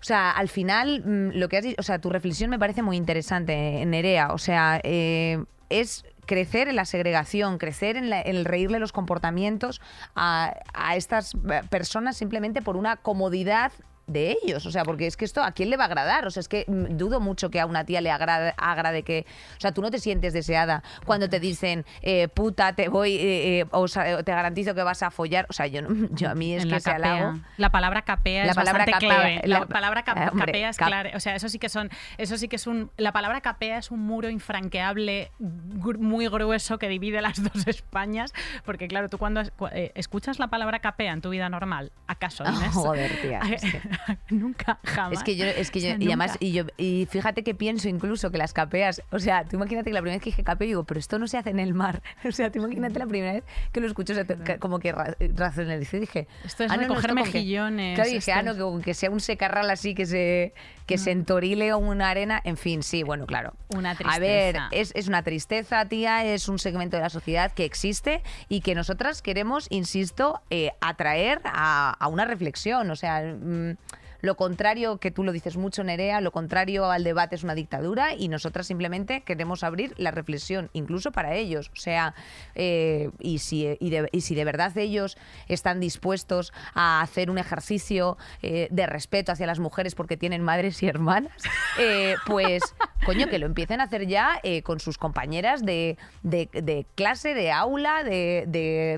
O 0.00 0.06
sea, 0.06 0.32
al 0.32 0.50
final, 0.50 1.02
mm, 1.02 1.38
lo 1.38 1.48
que 1.48 1.56
has 1.56 1.64
dicho, 1.64 1.76
o 1.78 1.82
sea, 1.82 1.98
tu 1.98 2.10
reflexión 2.10 2.50
me 2.50 2.58
parece 2.58 2.82
muy 2.82 2.98
interesante, 2.98 3.82
Nerea. 3.86 4.34
O 4.34 4.38
sea, 4.38 4.78
eh, 4.84 5.42
es 5.70 6.04
crecer 6.26 6.68
en 6.68 6.76
la 6.76 6.84
segregación, 6.84 7.56
crecer 7.56 7.96
en, 7.96 8.12
el 8.12 8.44
reírle 8.44 8.78
los 8.78 8.92
comportamientos 8.92 9.80
a, 10.14 10.54
a 10.74 10.96
estas 10.96 11.34
eh, 11.34 11.62
personas 11.70 12.18
simplemente 12.18 12.60
por 12.60 12.76
una 12.76 12.96
comodidad 12.96 13.72
de 14.06 14.36
ellos, 14.42 14.66
o 14.66 14.70
sea, 14.70 14.84
porque 14.84 15.06
es 15.06 15.16
que 15.16 15.24
esto 15.24 15.42
a 15.42 15.52
quién 15.52 15.70
le 15.70 15.76
va 15.76 15.84
a 15.84 15.86
agradar, 15.86 16.26
o 16.26 16.30
sea, 16.30 16.40
es 16.40 16.48
que 16.48 16.64
mm, 16.68 16.96
dudo 16.96 17.20
mucho 17.20 17.50
que 17.50 17.60
a 17.60 17.66
una 17.66 17.84
tía 17.84 18.00
le 18.00 18.10
agrade, 18.10 18.52
agrade 18.58 19.02
que, 19.02 19.24
o 19.56 19.60
sea, 19.60 19.72
tú 19.72 19.80
no 19.82 19.90
te 19.90 19.98
sientes 19.98 20.32
deseada 20.32 20.82
cuando 21.06 21.28
te 21.28 21.40
dicen 21.40 21.84
eh, 22.02 22.28
puta, 22.28 22.74
te 22.74 22.88
voy, 22.88 23.16
eh, 23.16 23.60
eh, 23.60 23.66
o 23.70 23.88
sea, 23.88 24.22
te 24.22 24.32
garantizo 24.32 24.74
que 24.74 24.82
vas 24.82 25.02
a 25.02 25.10
follar, 25.10 25.46
o 25.48 25.52
sea, 25.52 25.66
yo, 25.66 25.80
yo 26.10 26.28
a 26.30 26.34
mí 26.34 26.54
es 26.54 26.64
en 26.64 26.70
que 26.70 26.80
capea. 26.80 26.94
halago, 26.96 27.38
La 27.56 27.70
palabra 27.70 28.02
capea 28.02 28.44
La 28.44 28.50
es 28.50 28.56
palabra 28.56 28.84
bastante 28.84 29.06
capea, 29.06 29.08
clave. 29.40 29.40
La, 29.48 29.60
la- 29.60 29.66
palabra 29.66 30.00
eh, 30.06 30.28
hombre, 30.32 30.46
capea 30.46 30.68
es 30.68 30.76
cap- 30.76 30.88
clave. 30.88 31.12
O 31.16 31.20
sea, 31.20 31.34
eso 31.34 31.48
sí 31.48 31.58
que 31.58 31.68
son, 31.68 31.90
eso 32.18 32.36
sí 32.36 32.48
que 32.48 32.56
es 32.56 32.66
un, 32.66 32.90
la 32.96 33.12
palabra 33.12 33.40
capea 33.40 33.78
es 33.78 33.90
un 33.90 34.00
muro 34.00 34.28
infranqueable 34.28 35.30
gr- 35.40 35.98
muy 35.98 36.28
grueso 36.28 36.78
que 36.78 36.88
divide 36.88 37.22
las 37.22 37.42
dos 37.54 37.66
Españas, 37.66 38.32
porque 38.64 38.88
claro, 38.88 39.08
tú 39.08 39.18
cuando 39.18 39.42
eh, 39.72 39.92
escuchas 39.94 40.38
la 40.38 40.48
palabra 40.48 40.80
capea 40.80 41.12
en 41.12 41.20
tu 41.20 41.30
vida 41.30 41.48
normal, 41.48 41.92
¿acaso 42.06 42.44
Inés? 42.44 42.72
Joder, 42.74 43.10
tía, 43.22 43.40
es 43.50 43.62
que- 43.62 43.80
nunca, 44.30 44.78
jamás. 44.84 45.18
Es 45.18 45.22
que 45.24 45.36
yo, 45.36 45.44
es 45.46 45.70
que 45.70 45.78
O 45.78 45.82
yo, 45.82 45.88
sea, 45.88 45.96
y 46.00 46.06
además, 46.06 46.36
y 46.40 46.52
yo, 46.52 46.64
y 46.76 47.06
fíjate 47.10 47.42
que 47.44 47.54
pienso 47.54 47.88
incluso 47.88 48.30
que 48.30 48.38
las 48.38 48.52
capeas, 48.52 49.02
o 49.10 49.18
sea, 49.18 49.44
tú 49.44 49.56
imagínate 49.56 49.90
que 49.90 49.94
la 49.94 50.00
primera 50.00 50.16
vez 50.16 50.22
que 50.22 50.30
dije 50.30 50.44
capeo, 50.44 50.66
digo, 50.66 50.84
pero 50.84 51.00
esto 51.00 51.18
no 51.18 51.26
se 51.28 51.38
hace 51.38 51.50
en 51.50 51.60
el 51.60 51.74
mar. 51.74 52.02
O 52.28 52.32
sea, 52.32 52.50
tú 52.50 52.58
imagínate 52.58 52.98
la 52.98 53.06
primera 53.06 53.32
vez 53.34 53.44
que 53.72 53.80
lo 53.80 53.86
escucho, 53.86 54.12
o 54.12 54.16
sea, 54.16 54.24
te- 54.24 54.58
como 54.58 54.78
que 54.78 54.92
ra- 54.92 55.16
racionalicé, 55.36 56.00
dije, 56.00 56.26
Esto 56.44 56.64
es 56.64 56.70
ah, 56.70 56.76
no, 56.76 56.82
recoger 56.82 57.10
que- 57.10 57.14
mejillones, 57.14 57.94
claro, 57.96 58.10
dije, 58.10 58.32
ah, 58.32 58.42
no, 58.42 58.78
que, 58.78 58.84
que 58.84 58.94
sea 58.94 59.10
un 59.10 59.20
secarral 59.20 59.70
así, 59.70 59.94
que 59.94 60.06
se, 60.06 60.52
que 60.86 60.98
se 60.98 61.10
entorile 61.12 61.74
una 61.74 62.10
arena, 62.10 62.40
en 62.44 62.56
fin, 62.56 62.82
sí, 62.82 63.02
bueno, 63.02 63.26
claro. 63.26 63.54
Una 63.74 63.92
A 63.92 64.18
ver, 64.18 64.54
tristeza. 64.54 64.68
es, 64.70 64.92
es 64.94 65.08
una 65.08 65.22
tristeza, 65.22 65.84
tía, 65.86 66.24
es 66.24 66.48
un 66.48 66.58
segmento 66.58 66.96
de 66.96 67.02
la 67.02 67.10
sociedad 67.10 67.52
que 67.52 67.64
existe 67.64 68.22
y 68.48 68.60
que 68.60 68.74
nosotras 68.74 69.22
queremos, 69.22 69.66
insisto, 69.70 70.42
eh, 70.50 70.72
atraer 70.80 71.40
a, 71.44 71.90
a 71.98 72.08
una 72.08 72.24
reflexión. 72.26 72.90
O 72.90 72.96
sea, 72.96 73.22
mm, 73.22 73.76
lo 74.24 74.36
contrario, 74.36 74.96
que 74.96 75.10
tú 75.10 75.22
lo 75.22 75.32
dices 75.32 75.58
mucho, 75.58 75.84
Nerea, 75.84 76.22
lo 76.22 76.32
contrario 76.32 76.90
al 76.90 77.04
debate 77.04 77.36
es 77.36 77.44
una 77.44 77.54
dictadura 77.54 78.14
y 78.14 78.28
nosotras 78.28 78.66
simplemente 78.66 79.20
queremos 79.20 79.62
abrir 79.62 79.92
la 79.98 80.12
reflexión, 80.12 80.70
incluso 80.72 81.12
para 81.12 81.34
ellos. 81.34 81.70
O 81.74 81.76
sea, 81.76 82.14
eh, 82.54 83.10
y, 83.20 83.40
si, 83.40 83.76
y, 83.78 83.90
de, 83.90 84.08
si 84.22 84.34
de 84.34 84.44
verdad 84.46 84.76
ellos 84.78 85.18
están 85.46 85.78
dispuestos 85.78 86.54
a 86.72 87.02
hacer 87.02 87.30
un 87.30 87.36
ejercicio 87.36 88.16
eh, 88.40 88.68
de 88.70 88.86
respeto 88.86 89.30
hacia 89.30 89.46
las 89.46 89.58
mujeres 89.58 89.94
porque 89.94 90.16
tienen 90.16 90.42
madres 90.42 90.82
y 90.82 90.86
hermanas, 90.86 91.42
eh, 91.78 92.14
pues, 92.24 92.62
coño, 93.04 93.28
que 93.28 93.38
lo 93.38 93.46
empiecen 93.46 93.80
a 93.80 93.84
hacer 93.84 94.06
ya 94.06 94.40
eh, 94.42 94.62
con 94.62 94.80
sus 94.80 94.98
compañeras 94.98 95.64
de, 95.64 95.96
de- 96.22 96.48
de 96.52 96.86
clase, 96.94 97.34
de 97.34 97.50
aula, 97.52 98.02
de, 98.04 98.44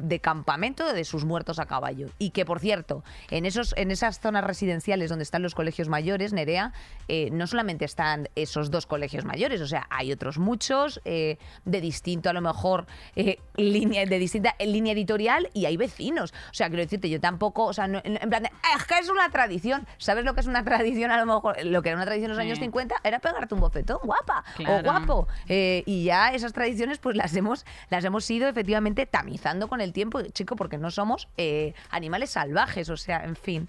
de- 0.03 0.21
campamento, 0.21 0.93
de 0.93 1.05
sus 1.05 1.25
muertos 1.25 1.59
a 1.59 1.67
caballo. 1.67 2.09
Y 2.19 2.31
que, 2.31 2.45
por 2.45 2.59
cierto, 2.61 3.05
en, 3.31 3.45
esos, 3.47 3.75
en 3.77 3.91
esas 3.91 4.19
zonas 4.21 4.45
residenciales 4.45 5.11
donde 5.11 5.23
están 5.25 5.43
los 5.43 5.55
colegios 5.55 5.89
mayores, 5.89 6.33
Nerea, 6.33 6.73
eh, 7.09 7.29
no 7.33 7.47
solamente 7.47 7.85
están 7.85 8.29
esos 8.35 8.71
dos 8.71 8.87
colegios 8.87 9.25
mayores, 9.25 9.61
o 9.61 9.67
sea, 9.67 9.87
hay 9.91 10.11
otros 10.13 10.39
muchos 10.39 11.01
eh, 11.05 11.39
de 11.65 11.81
distinto, 11.81 12.31
a 12.31 12.33
lo 12.33 12.41
mejor, 12.41 12.87
línea, 13.57 14.07
de 14.07 14.19
distinta 14.19 14.55
línea 14.59 14.93
editorial 14.93 15.51
y 15.55 15.67
hay 15.67 15.77
vecinos. 15.77 16.33
O 16.51 16.55
sea, 16.55 16.69
quiero 16.69 16.83
decirte, 16.83 17.09
yo 17.11 17.21
tampoco, 17.21 17.65
o 17.67 17.73
sea, 17.73 17.87
no- 17.89 18.01
en 18.05 18.29
plan 18.29 18.43
de, 18.43 18.51
es 18.77 18.85
que 18.85 18.99
es 18.99 19.09
una 19.09 19.29
tradición. 19.31 19.87
¿Sabes 19.99 20.25
lo 20.25 20.35
que 20.35 20.41
es 20.41 20.47
una 20.47 20.65
tradición? 20.65 21.11
A 21.11 21.19
lo 21.19 21.27
mejor, 21.27 21.63
lo 21.65 21.83
que 21.83 21.91
era 21.91 21.97
una 21.97 22.07
tradición 22.07 22.31
en 22.31 22.37
los 22.37 22.43
años 22.45 22.59
50 22.59 22.97
era 23.05 23.19
pegarte 23.19 23.55
un 23.55 23.61
bofetón, 23.61 23.96
guapa 24.03 24.45
o 24.67 24.83
guapo. 24.83 25.29
Eh, 25.49 25.83
y 25.87 26.05
ya 26.05 26.31
esas 26.31 26.53
tradiciones, 26.53 26.99
pues 26.99 27.17
las 27.17 27.35
hemos, 27.37 27.65
las 27.91 28.05
hemos 28.05 28.29
ido 28.31 28.49
efectivamente 28.49 29.07
tamizando 29.07 29.69
con 29.69 29.81
el 29.81 29.93
tiempo, 29.93 30.23
chico, 30.33 30.57
porque 30.57 30.79
no 30.79 30.91
somos 30.91 31.29
eh, 31.37 31.75
animales 31.91 32.31
salvajes, 32.31 32.89
o 32.91 32.97
sea, 32.97 33.25
en 33.25 33.37
fin. 33.37 33.69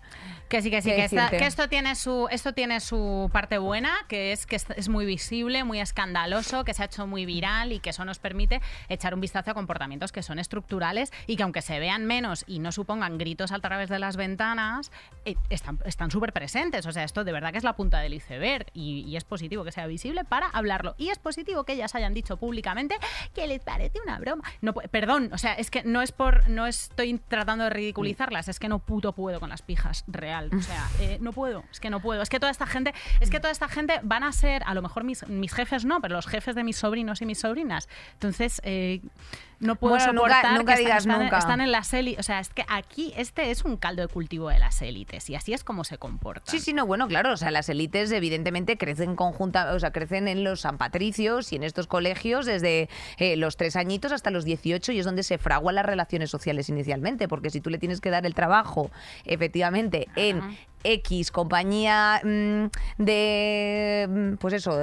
Que 0.50 0.62
sí, 0.62 0.70
que 0.72 0.82
sí, 0.82 0.90
¿Qué 0.90 0.96
que, 0.96 1.04
esta- 1.06 1.16
decirte? 1.24 1.38
que 1.38 1.46
esto 1.48 1.68
tiene 1.70 1.96
su 1.96 2.28
esto 2.32 2.54
tiene 2.54 2.80
su 2.80 3.30
parte 3.34 3.58
buena, 3.58 3.92
que 4.08 4.32
es 4.32 4.46
que 4.46 4.56
es- 4.56 4.90
muy 4.90 5.06
visible, 5.06 5.64
muy 5.64 5.80
escandaloso, 5.80 6.64
que 6.64 6.74
se 6.74 6.84
ha 6.84 6.86
hecho 6.86 7.06
muy 7.08 7.26
viral 7.26 7.72
y 7.74 7.80
que 7.80 7.90
eso 7.90 8.06
nos 8.06 8.20
permite 8.20 8.62
echar 8.90 9.14
un 9.14 9.22
vistazo 9.22 9.52
a 9.52 9.54
comportamientos 9.54 10.12
que 10.12 10.24
son 10.24 10.40
estructurales 10.40 11.12
y 11.28 11.36
que 11.36 11.44
aunque 11.44 11.62
se 11.62 11.80
vean 11.80 12.06
menos 12.06 12.46
y 12.48 12.60
no 12.60 12.72
supongan 12.72 13.18
gritos 13.18 13.52
a 13.52 13.60
través 13.60 13.90
de 13.90 14.00
las 14.00 14.16
ventanas, 14.18 14.92
eh, 15.26 15.36
están 15.50 15.80
están 15.86 16.12
súper 16.12 16.32
presentes. 16.34 16.86
O 16.86 16.92
sea, 16.92 17.04
esto 17.04 17.24
de 17.24 17.32
verdad 17.32 17.52
que 17.52 17.58
es 17.58 17.64
la 17.64 17.74
punta 17.76 18.00
del 18.00 18.14
iceberg 18.14 18.68
y, 18.74 19.02
y 19.08 19.18
es 19.18 19.24
positivo 19.26 19.64
que 19.64 19.72
sea 19.72 19.88
visible 19.88 20.17
para 20.24 20.48
hablarlo. 20.48 20.96
Y 20.98 21.10
es 21.10 21.20
positivo 21.20 21.64
que 21.64 21.74
ellas 21.74 21.96
hayan 21.96 22.14
dicho 22.14 22.38
públicamente 22.38 22.96
que 23.34 23.48
les 23.48 23.62
parece 23.62 24.00
una 24.02 24.20
broma. 24.20 24.44
No, 24.62 24.74
perdón, 24.74 25.30
o 25.34 25.38
sea, 25.38 25.54
es 25.54 25.72
que 25.72 25.84
no 25.84 26.02
es 26.02 26.12
por 26.12 26.50
no 26.50 26.68
estoy 26.68 27.20
tratando 27.28 27.66
de 27.66 27.70
ridiculizarlas, 27.70 28.48
es 28.48 28.60
que 28.60 28.68
no 28.68 28.80
puto 28.80 29.14
puedo 29.14 29.40
con 29.40 29.50
las 29.50 29.62
pijas 29.62 30.04
real. 30.08 30.50
O 30.58 30.62
sea, 30.62 30.88
eh, 31.00 31.18
no 31.22 31.34
puedo, 31.34 31.64
es 31.72 31.80
que 31.80 31.90
no 31.90 32.00
puedo. 32.00 32.22
Es 32.22 32.30
que 32.30 32.40
toda 32.40 32.52
esta 32.52 32.68
gente, 32.68 32.94
es 33.20 33.30
que 33.30 33.40
toda 33.40 33.52
esta 33.52 33.68
gente 33.68 34.00
van 34.04 34.24
a 34.24 34.32
ser, 34.32 34.64
a 34.66 34.74
lo 34.74 34.82
mejor 34.82 35.04
mis, 35.04 35.28
mis 35.28 35.54
jefes 35.54 35.86
no, 35.86 36.02
pero 36.02 36.16
los 36.16 36.28
jefes 36.28 36.56
de 36.56 36.64
mis 36.64 36.78
sobrinos 36.78 37.22
y 37.22 37.26
mis 37.26 37.40
sobrinas. 37.40 37.88
Entonces, 38.14 38.62
eh, 38.64 39.02
no 39.60 39.76
puedo 39.76 39.96
Bueno, 39.96 40.14
nunca- 40.14 40.30
soportar 40.36 40.58
nunca 40.58 40.74
que 40.76 40.80
digas 40.80 40.98
están, 41.00 41.12
están- 41.14 41.24
nunca. 41.26 41.38
están 41.40 41.62
en 41.62 41.72
las 41.72 41.94
élites. 41.94 42.20
O 42.20 42.24
sea, 42.24 42.40
es 42.40 42.50
que 42.50 42.64
aquí 42.68 43.14
este 43.18 43.50
es 43.52 43.66
un 43.66 43.78
caldo 43.78 44.02
de 44.04 44.08
cultivo 44.08 44.50
de 44.50 44.60
las 44.60 44.82
élites 44.82 45.30
y 45.30 45.36
así 45.36 45.54
es 45.54 45.64
como 45.64 45.84
se 45.84 45.98
comporta. 45.98 46.52
Sí, 46.52 46.60
sí, 46.60 46.74
no, 46.74 46.86
bueno, 46.86 47.08
claro, 47.08 47.34
o 47.34 47.38
sea, 47.38 47.50
las 47.52 47.68
élites 47.70 48.12
evidentemente 48.12 48.78
crecen 48.78 49.16
conjunta, 49.16 49.74
o 49.74 49.80
sea, 49.80 49.92
crecen 49.92 50.28
en 50.28 50.44
los 50.44 50.62
San 50.62 50.78
Patricios 50.78 51.52
y 51.54 51.56
en 51.56 51.64
estos 51.64 51.88
colegios 51.88 52.46
desde 52.46 52.90
eh, 53.18 53.36
los 53.38 53.58
tres 53.58 53.76
añitos 53.76 54.12
hasta 54.12 54.30
los 54.32 54.46
18 54.46 54.92
y 54.92 55.00
es 55.00 55.06
donde 55.06 55.24
se 55.24 55.38
fraguan 55.38 55.76
las 55.76 55.86
relaciones 55.86 56.30
sociales 56.30 56.70
inicialmente, 56.70 57.28
porque 57.28 57.50
si 57.50 57.62
tú 57.62 57.70
le 57.70 57.78
tienes 57.80 58.00
que 58.02 58.10
dar 58.10 58.26
el 58.26 58.34
trabajo, 58.36 58.92
efectivamente, 59.26 60.08
en 60.16 60.42
X 60.84 61.32
compañía 61.32 62.22
mm, 62.24 62.66
de, 62.98 64.08
mm, 64.10 64.34
pues 64.38 64.54
eso, 64.54 64.76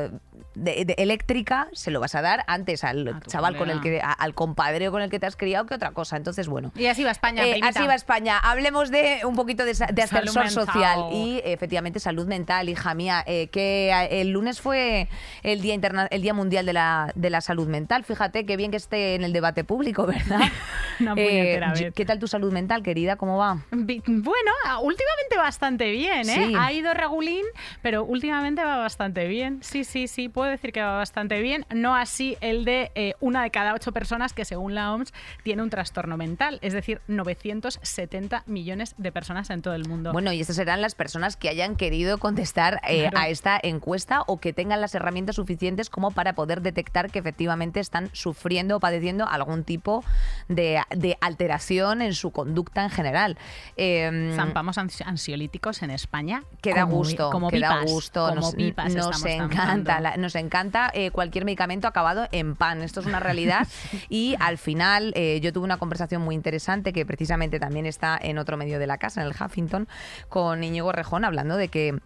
de, 0.54 0.84
de 0.84 0.94
eléctrica, 0.98 1.68
se 1.72 1.90
lo 1.90 2.00
vas 2.00 2.14
a 2.14 2.22
dar 2.22 2.44
antes 2.46 2.84
al 2.84 3.20
chaval 3.26 3.56
con 3.56 3.70
el 3.70 3.80
que, 3.80 4.00
a- 4.00 4.12
al 4.12 4.34
compadre 4.34 4.90
con 4.90 5.02
el 5.02 5.10
que 5.10 5.18
te 5.18 5.26
has 5.26 5.36
criado 5.36 5.66
que 5.66 5.74
otra 5.74 5.92
cosa. 5.92 6.16
Entonces, 6.16 6.46
bueno. 6.48 6.72
Y 6.76 6.86
así 6.86 7.02
va 7.04 7.10
España. 7.10 7.44
Eh, 7.44 7.60
así 7.62 7.86
va 7.86 7.94
España. 7.94 8.38
Hablemos 8.38 8.90
de 8.90 9.20
un 9.24 9.34
poquito 9.34 9.64
de, 9.64 9.72
de 9.72 10.02
ascensor 10.02 10.50
social 10.50 11.06
y 11.12 11.40
efectivamente 11.44 11.98
salud 12.00 12.26
mental, 12.26 12.68
hija 12.68 12.94
mía. 12.94 13.22
eh, 13.26 13.48
que 13.48 13.90
eh, 13.90 14.20
el 14.20 14.30
lunes 14.30 14.60
fue 14.60 15.08
el 15.42 15.60
día 15.60 15.74
interna 15.74 16.06
el 16.10 16.22
día 16.22 16.34
mundial 16.34 16.66
de 16.66 16.72
la, 16.72 17.10
de 17.14 17.30
la 17.30 17.40
salud 17.40 17.66
mental. 17.68 18.04
Fíjate 18.04 18.46
qué 18.46 18.56
bien 18.56 18.70
que 18.70 18.76
esté 18.76 19.14
en 19.14 19.24
el 19.24 19.32
debate 19.32 19.64
público, 19.64 20.06
¿verdad? 20.06 20.40
Una 21.00 21.14
Eh, 21.16 21.60
vez. 21.74 21.92
¿Qué 21.94 22.04
tal 22.04 22.18
tu 22.18 22.26
salud 22.28 22.52
mental, 22.52 22.82
querida? 22.82 23.16
¿Cómo 23.16 23.38
va? 23.38 23.58
Bueno, 23.70 24.50
últimamente 24.82 25.36
bastante 25.36 25.90
bien, 25.90 26.28
¿eh? 26.28 26.46
Sí. 26.48 26.54
Ha 26.58 26.72
ido 26.72 26.94
regulín, 26.94 27.44
pero 27.82 28.04
últimamente 28.04 28.62
va 28.64 28.76
bastante 28.76 29.26
bien. 29.26 29.58
Sí, 29.62 29.84
sí, 29.84 30.08
sí, 30.08 30.28
puedo 30.28 30.50
decir 30.50 30.72
que 30.72 30.82
va 30.82 30.96
bastante 30.96 31.40
bien. 31.40 31.66
No 31.74 31.94
así 31.96 32.36
el 32.40 32.64
de 32.64 32.90
eh, 32.94 33.14
una 33.20 33.42
de 33.42 33.50
cada 33.50 33.74
ocho 33.74 33.92
personas 33.92 34.32
que, 34.32 34.44
según 34.44 34.74
la 34.74 34.92
OMS, 34.92 35.12
tiene 35.42 35.62
un 35.62 35.70
trastorno 35.70 36.16
mental. 36.16 36.58
Es 36.62 36.72
decir, 36.72 37.00
970 37.08 38.42
millones 38.46 38.94
de 38.98 39.12
personas 39.12 39.50
en 39.50 39.62
todo 39.62 39.74
el 39.74 39.88
mundo. 39.88 40.12
Bueno, 40.12 40.32
y 40.32 40.40
estas 40.40 40.56
serán 40.56 40.80
las 40.80 40.94
personas 40.94 41.36
que 41.36 41.48
hayan 41.48 41.76
querido 41.76 42.18
contestar 42.18 42.80
eh, 42.88 43.02
Claro. 43.08 43.18
a 43.18 43.28
esta 43.28 43.58
encuesta 43.62 44.22
o 44.26 44.38
que 44.40 44.52
tengan 44.52 44.80
las 44.80 44.94
herramientas 44.94 45.36
suficientes 45.36 45.90
como 45.90 46.10
para 46.10 46.34
poder 46.34 46.60
detectar 46.62 47.10
que 47.10 47.18
efectivamente 47.18 47.80
están 47.80 48.08
sufriendo 48.12 48.76
o 48.76 48.80
padeciendo 48.80 49.26
algún 49.28 49.64
tipo 49.64 50.04
de, 50.48 50.80
de 50.90 51.16
alteración 51.20 52.02
en 52.02 52.14
su 52.14 52.30
conducta 52.30 52.82
en 52.84 52.90
general. 52.90 53.36
Eh, 53.76 54.32
Zampamos 54.36 54.78
ans- 54.78 55.02
ansiolíticos 55.06 55.82
en 55.82 55.90
España. 55.90 56.42
Que 56.62 56.74
da 56.74 56.82
como- 56.82 56.96
gusto, 56.96 57.30
como 57.30 57.50
que 57.50 57.60
da 57.60 57.70
pipas, 57.80 57.90
gusto. 57.92 58.28
como 58.28 58.40
nos 58.40 58.54
pipas 58.54 58.94
nos 58.94 59.16
estamos 59.16 59.52
encanta, 59.52 60.00
la- 60.00 60.16
nos 60.16 60.34
encanta 60.34 60.90
eh, 60.94 61.10
cualquier 61.10 61.44
medicamento 61.44 61.88
acabado 61.88 62.28
en 62.32 62.54
pan. 62.56 62.82
Esto 62.82 63.00
es 63.00 63.06
una 63.06 63.20
realidad. 63.20 63.66
y 64.08 64.36
al 64.40 64.58
final 64.58 65.12
eh, 65.16 65.40
yo 65.42 65.52
tuve 65.52 65.64
una 65.64 65.76
conversación 65.78 66.22
muy 66.22 66.34
interesante 66.34 66.92
que 66.92 67.04
precisamente 67.06 67.58
también 67.58 67.86
está 67.86 68.18
en 68.20 68.38
otro 68.38 68.56
medio 68.56 68.78
de 68.78 68.86
la 68.86 68.98
casa, 68.98 69.20
en 69.20 69.26
el 69.28 69.34
Huffington, 69.38 69.88
con 70.28 70.62
Íñigo 70.64 70.92
Rejón, 70.92 71.24
hablando 71.24 71.56
de 71.56 71.68
que 71.68 71.98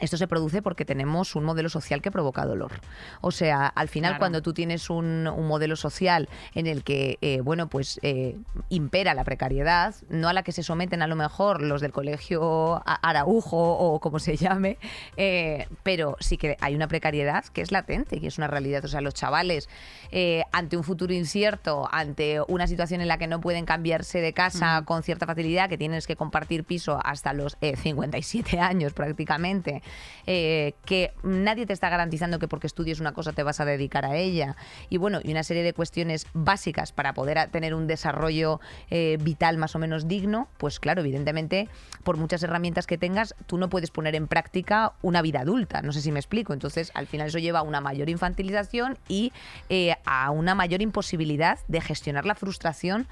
esto 0.00 0.16
se 0.16 0.26
produce 0.28 0.62
porque 0.62 0.84
tenemos 0.84 1.34
un 1.36 1.44
modelo 1.44 1.68
social 1.68 2.00
que 2.02 2.10
provoca 2.10 2.44
dolor. 2.46 2.72
O 3.20 3.30
sea, 3.30 3.66
al 3.66 3.88
final, 3.88 4.10
Claro. 4.12 4.18
cuando 4.20 4.42
tú 4.42 4.52
tienes 4.54 4.90
un, 4.90 5.26
un 5.26 5.46
modelo 5.46 5.76
social 5.76 6.28
en 6.54 6.66
el 6.66 6.82
que, 6.84 7.18
eh, 7.20 7.40
bueno, 7.42 7.68
pues 7.68 7.98
eh, 8.02 8.36
impera 8.68 9.14
la 9.14 9.24
precariedad, 9.24 9.94
no 10.08 10.28
a 10.28 10.32
la 10.32 10.42
que 10.42 10.52
se 10.52 10.62
someten 10.62 11.02
a 11.02 11.06
lo 11.06 11.16
mejor 11.16 11.62
los 11.62 11.80
del 11.80 11.92
colegio 11.92 12.82
Araujo 12.86 13.56
o 13.78 14.00
como 14.00 14.18
se 14.18 14.36
llame, 14.36 14.78
eh, 15.16 15.66
pero 15.82 16.16
sí 16.20 16.36
que 16.36 16.56
hay 16.60 16.74
una 16.74 16.88
precariedad 16.88 17.44
que 17.46 17.60
es 17.62 17.72
latente, 17.72 18.20
que 18.20 18.26
es 18.26 18.38
una 18.38 18.46
realidad. 18.46 18.84
O 18.84 18.88
sea, 18.88 19.00
los 19.00 19.14
chavales, 19.14 19.68
eh, 20.10 20.42
ante 20.52 20.76
un 20.76 20.84
futuro 20.84 21.12
incierto, 21.12 21.88
ante 21.92 22.40
una 22.48 22.66
situación 22.66 23.00
en 23.00 23.08
la 23.08 23.18
que 23.18 23.26
no 23.26 23.40
pueden 23.40 23.64
cambiarse 23.64 24.20
de 24.20 24.32
casa 24.32 24.82
con 24.84 25.02
cierta 25.02 25.26
facilidad, 25.26 25.68
que 25.68 25.78
tienes 25.78 26.06
que 26.06 26.16
compartir 26.16 26.64
piso 26.64 26.98
hasta 27.04 27.32
los 27.32 27.56
eh, 27.60 27.76
57 27.76 28.58
años 28.60 28.92
prácticamente, 28.92 29.79
eh, 30.26 30.74
que 30.84 31.12
nadie 31.22 31.66
te 31.66 31.72
está 31.72 31.88
garantizando 31.88 32.38
que 32.38 32.48
porque 32.48 32.66
estudies 32.66 33.00
una 33.00 33.12
cosa 33.12 33.32
te 33.32 33.42
vas 33.42 33.60
a 33.60 33.64
dedicar 33.64 34.04
a 34.04 34.16
ella. 34.16 34.56
Y 34.88 34.96
bueno, 34.96 35.20
y 35.22 35.30
una 35.32 35.42
serie 35.42 35.62
de 35.62 35.72
cuestiones 35.72 36.26
básicas 36.32 36.92
para 36.92 37.14
poder 37.14 37.50
tener 37.50 37.74
un 37.74 37.86
desarrollo 37.86 38.60
eh, 38.90 39.18
vital 39.20 39.56
más 39.56 39.74
o 39.74 39.78
menos 39.78 40.08
digno, 40.08 40.48
pues 40.58 40.80
claro, 40.80 41.00
evidentemente, 41.00 41.68
por 42.04 42.16
muchas 42.16 42.42
herramientas 42.42 42.86
que 42.86 42.98
tengas, 42.98 43.34
tú 43.46 43.58
no 43.58 43.68
puedes 43.68 43.90
poner 43.90 44.14
en 44.14 44.28
práctica 44.28 44.92
una 45.02 45.22
vida 45.22 45.40
adulta. 45.40 45.82
No 45.82 45.92
sé 45.92 46.00
si 46.00 46.12
me 46.12 46.20
explico. 46.20 46.52
Entonces, 46.52 46.90
al 46.94 47.06
final 47.06 47.28
eso 47.28 47.38
lleva 47.38 47.60
a 47.60 47.62
una 47.62 47.80
mayor 47.80 48.08
infantilización 48.08 48.98
y 49.08 49.32
eh, 49.68 49.96
a 50.04 50.30
una 50.30 50.54
mayor 50.54 50.82
imposibilidad 50.82 51.58
de 51.68 51.80
gestionar 51.80 52.26
la 52.26 52.34
frustración 52.34 53.08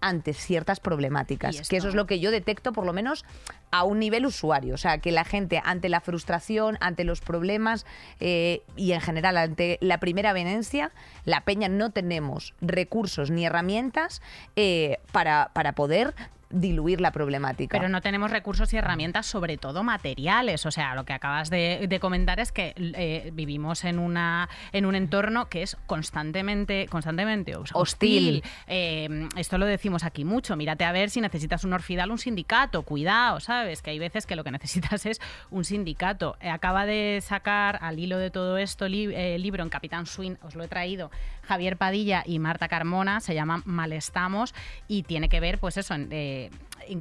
ante 0.00 0.32
ciertas 0.32 0.80
problemáticas. 0.80 1.68
Que 1.68 1.76
eso 1.76 1.88
es 1.88 1.94
lo 1.94 2.06
que 2.06 2.20
yo 2.20 2.30
detecto, 2.30 2.72
por 2.72 2.84
lo 2.84 2.92
menos 2.92 3.24
a 3.70 3.84
un 3.84 3.98
nivel 3.98 4.26
usuario. 4.26 4.74
O 4.74 4.78
sea, 4.78 4.98
que 4.98 5.12
la 5.12 5.24
gente 5.24 5.60
ante 5.64 5.88
la 5.88 6.00
frustración, 6.00 6.78
ante 6.80 7.04
los 7.04 7.20
problemas 7.20 7.86
eh, 8.20 8.62
y 8.76 8.92
en 8.92 9.00
general 9.00 9.36
ante 9.36 9.78
la 9.80 9.98
primera 9.98 10.32
venencia, 10.32 10.92
la 11.24 11.42
peña 11.42 11.68
no 11.68 11.90
tenemos 11.90 12.54
recursos 12.60 13.30
ni 13.30 13.46
herramientas 13.46 14.22
eh, 14.56 14.98
para, 15.12 15.50
para 15.52 15.72
poder 15.72 16.14
diluir 16.60 17.00
la 17.00 17.10
problemática. 17.12 17.76
Pero 17.76 17.88
no 17.88 18.00
tenemos 18.00 18.30
recursos 18.30 18.72
y 18.72 18.76
herramientas, 18.76 19.26
sobre 19.26 19.56
todo 19.58 19.82
materiales. 19.82 20.66
O 20.66 20.70
sea, 20.70 20.94
lo 20.94 21.04
que 21.04 21.12
acabas 21.12 21.50
de, 21.50 21.86
de 21.88 22.00
comentar 22.00 22.40
es 22.40 22.52
que 22.52 22.74
eh, 22.76 23.30
vivimos 23.32 23.84
en 23.84 23.98
una 23.98 24.48
en 24.72 24.86
un 24.86 24.94
entorno 24.94 25.48
que 25.48 25.62
es 25.62 25.76
constantemente 25.86 26.86
constantemente 26.88 27.56
hos- 27.56 27.70
Hostil. 27.74 28.36
hostil. 28.38 28.42
Eh, 28.66 29.28
esto 29.36 29.58
lo 29.58 29.66
decimos 29.66 30.04
aquí 30.04 30.24
mucho. 30.24 30.56
Mírate 30.56 30.84
a 30.84 30.92
ver 30.92 31.10
si 31.10 31.20
necesitas 31.20 31.64
un 31.64 31.72
orfidal, 31.72 32.10
un 32.10 32.18
sindicato. 32.18 32.82
Cuidado, 32.82 33.40
¿sabes? 33.40 33.82
Que 33.82 33.90
hay 33.90 33.98
veces 33.98 34.26
que 34.26 34.36
lo 34.36 34.44
que 34.44 34.50
necesitas 34.50 35.06
es 35.06 35.20
un 35.50 35.64
sindicato. 35.64 36.36
Eh, 36.40 36.48
acaba 36.50 36.86
de 36.86 37.20
sacar 37.22 37.78
al 37.82 37.98
hilo 37.98 38.18
de 38.18 38.30
todo 38.30 38.58
esto 38.58 38.88
li- 38.88 39.38
libro 39.38 39.62
en 39.62 39.68
Capitán 39.68 40.06
Swing, 40.06 40.36
os 40.42 40.54
lo 40.54 40.64
he 40.64 40.68
traído, 40.68 41.10
Javier 41.46 41.76
Padilla 41.76 42.22
y 42.26 42.38
Marta 42.38 42.68
Carmona, 42.68 43.20
se 43.20 43.34
llama 43.34 43.62
Malestamos 43.64 44.54
y 44.88 45.02
tiene 45.04 45.28
que 45.28 45.40
ver, 45.40 45.58
pues 45.58 45.76
eso, 45.76 45.94
en, 45.94 46.08
eh, 46.10 46.50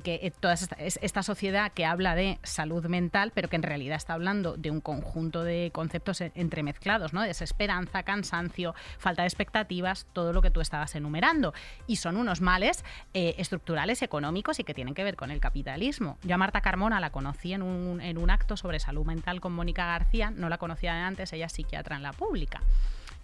que 0.03 0.15
eh, 0.23 0.31
toda 0.39 0.53
esta, 0.55 0.75
es- 0.77 0.97
esta 1.01 1.21
sociedad 1.23 1.71
que 1.71 1.85
habla 1.85 2.15
de 2.15 2.39
salud 2.43 2.85
mental, 2.85 3.31
pero 3.35 3.49
que 3.49 3.55
en 3.55 3.63
realidad 3.63 3.97
está 3.97 4.13
hablando 4.13 4.55
de 4.57 4.71
un 4.71 4.81
conjunto 4.81 5.43
de 5.43 5.69
conceptos 5.73 6.21
e- 6.21 6.31
entremezclados, 6.35 7.13
¿no? 7.13 7.21
Desesperanza, 7.21 8.03
cansancio, 8.03 8.73
falta 8.97 9.21
de 9.23 9.27
expectativas, 9.27 10.07
todo 10.13 10.33
lo 10.33 10.41
que 10.41 10.49
tú 10.51 10.61
estabas 10.61 10.95
enumerando. 10.95 11.53
Y 11.87 11.97
son 11.97 12.17
unos 12.17 12.41
males 12.41 12.83
eh, 13.13 13.35
estructurales, 13.37 14.01
económicos 14.01 14.59
y 14.59 14.63
que 14.63 14.73
tienen 14.73 14.93
que 14.95 15.03
ver 15.03 15.15
con 15.15 15.29
el 15.29 15.39
capitalismo. 15.39 16.17
Yo 16.23 16.35
a 16.35 16.37
Marta 16.37 16.61
Carmona 16.61 16.99
la 16.99 17.11
conocí 17.11 17.53
en 17.53 17.61
un, 17.61 18.01
en 18.01 18.17
un 18.17 18.29
acto 18.29 18.57
sobre 18.57 18.79
salud 18.79 19.05
mental 19.05 19.39
con 19.41 19.53
Mónica 19.53 19.85
García, 19.85 20.31
no 20.31 20.49
la 20.49 20.57
conocía 20.57 20.93
de 20.95 21.01
antes, 21.01 21.31
ella 21.33 21.45
es 21.45 21.51
psiquiatra 21.53 21.95
en 21.95 22.03
la 22.03 22.13
pública. 22.13 22.61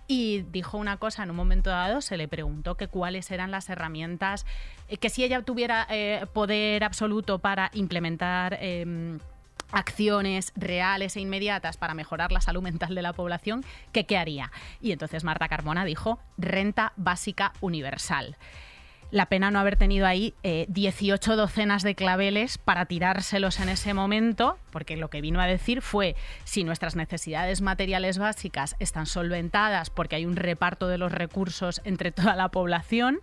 Y 0.08 0.42
dijo 0.52 0.78
una 0.78 0.98
cosa 0.98 1.24
en 1.24 1.30
un 1.30 1.36
momento 1.36 1.70
dado, 1.70 2.02
se 2.02 2.18
le 2.18 2.28
preguntó 2.28 2.76
que 2.76 2.88
cuáles 2.88 3.32
eran 3.32 3.52
las 3.52 3.70
herramientas, 3.70 4.46
eh, 4.88 4.98
que 4.98 5.10
si 5.10 5.24
ella 5.24 5.42
tuviera 5.42 5.88
eh, 5.90 6.26
poder 6.34 6.84
absoluto 6.84 7.40
para 7.40 7.72
implementar 7.74 8.58
em, 8.60 9.20
acciones 9.72 10.52
reales 10.56 11.16
e 11.16 11.22
inmediatas 11.22 11.78
para 11.78 11.94
mejorar 11.94 12.32
la 12.32 12.42
salud 12.42 12.62
mental 12.62 12.94
de 12.94 13.02
la 13.02 13.14
población, 13.14 13.64
¿qué, 13.92 14.06
qué 14.06 14.18
haría? 14.18 14.52
Y 14.82 14.92
entonces 14.92 15.24
Marta 15.24 15.48
Carmona 15.48 15.86
dijo 15.86 16.20
renta 16.38 16.94
básica 16.98 17.54
universal. 17.62 18.38
La 19.12 19.26
pena 19.26 19.52
no 19.52 19.60
haber 19.60 19.76
tenido 19.76 20.08
ahí 20.08 20.34
eh, 20.42 20.66
18 20.70 21.36
docenas 21.36 21.84
de 21.84 21.96
claveles 21.96 22.58
para 22.58 22.86
tirárselos 22.86 23.60
en 23.60 23.68
ese 23.68 23.94
momento, 23.94 24.58
porque 24.72 24.96
lo 24.96 25.10
que 25.10 25.20
vino 25.20 25.42
a 25.42 25.48
decir 25.48 25.82
fue, 25.82 26.16
si 26.46 26.64
nuestras 26.64 26.96
necesidades 26.96 27.60
materiales 27.60 28.18
básicas 28.18 28.78
están 28.80 29.06
solventadas 29.06 29.90
porque 29.90 30.16
hay 30.16 30.26
un 30.26 30.38
reparto 30.38 30.88
de 30.88 30.98
los 30.98 31.12
recursos 31.12 31.82
entre 31.84 32.14
toda 32.14 32.38
la 32.38 32.50
población, 32.50 33.20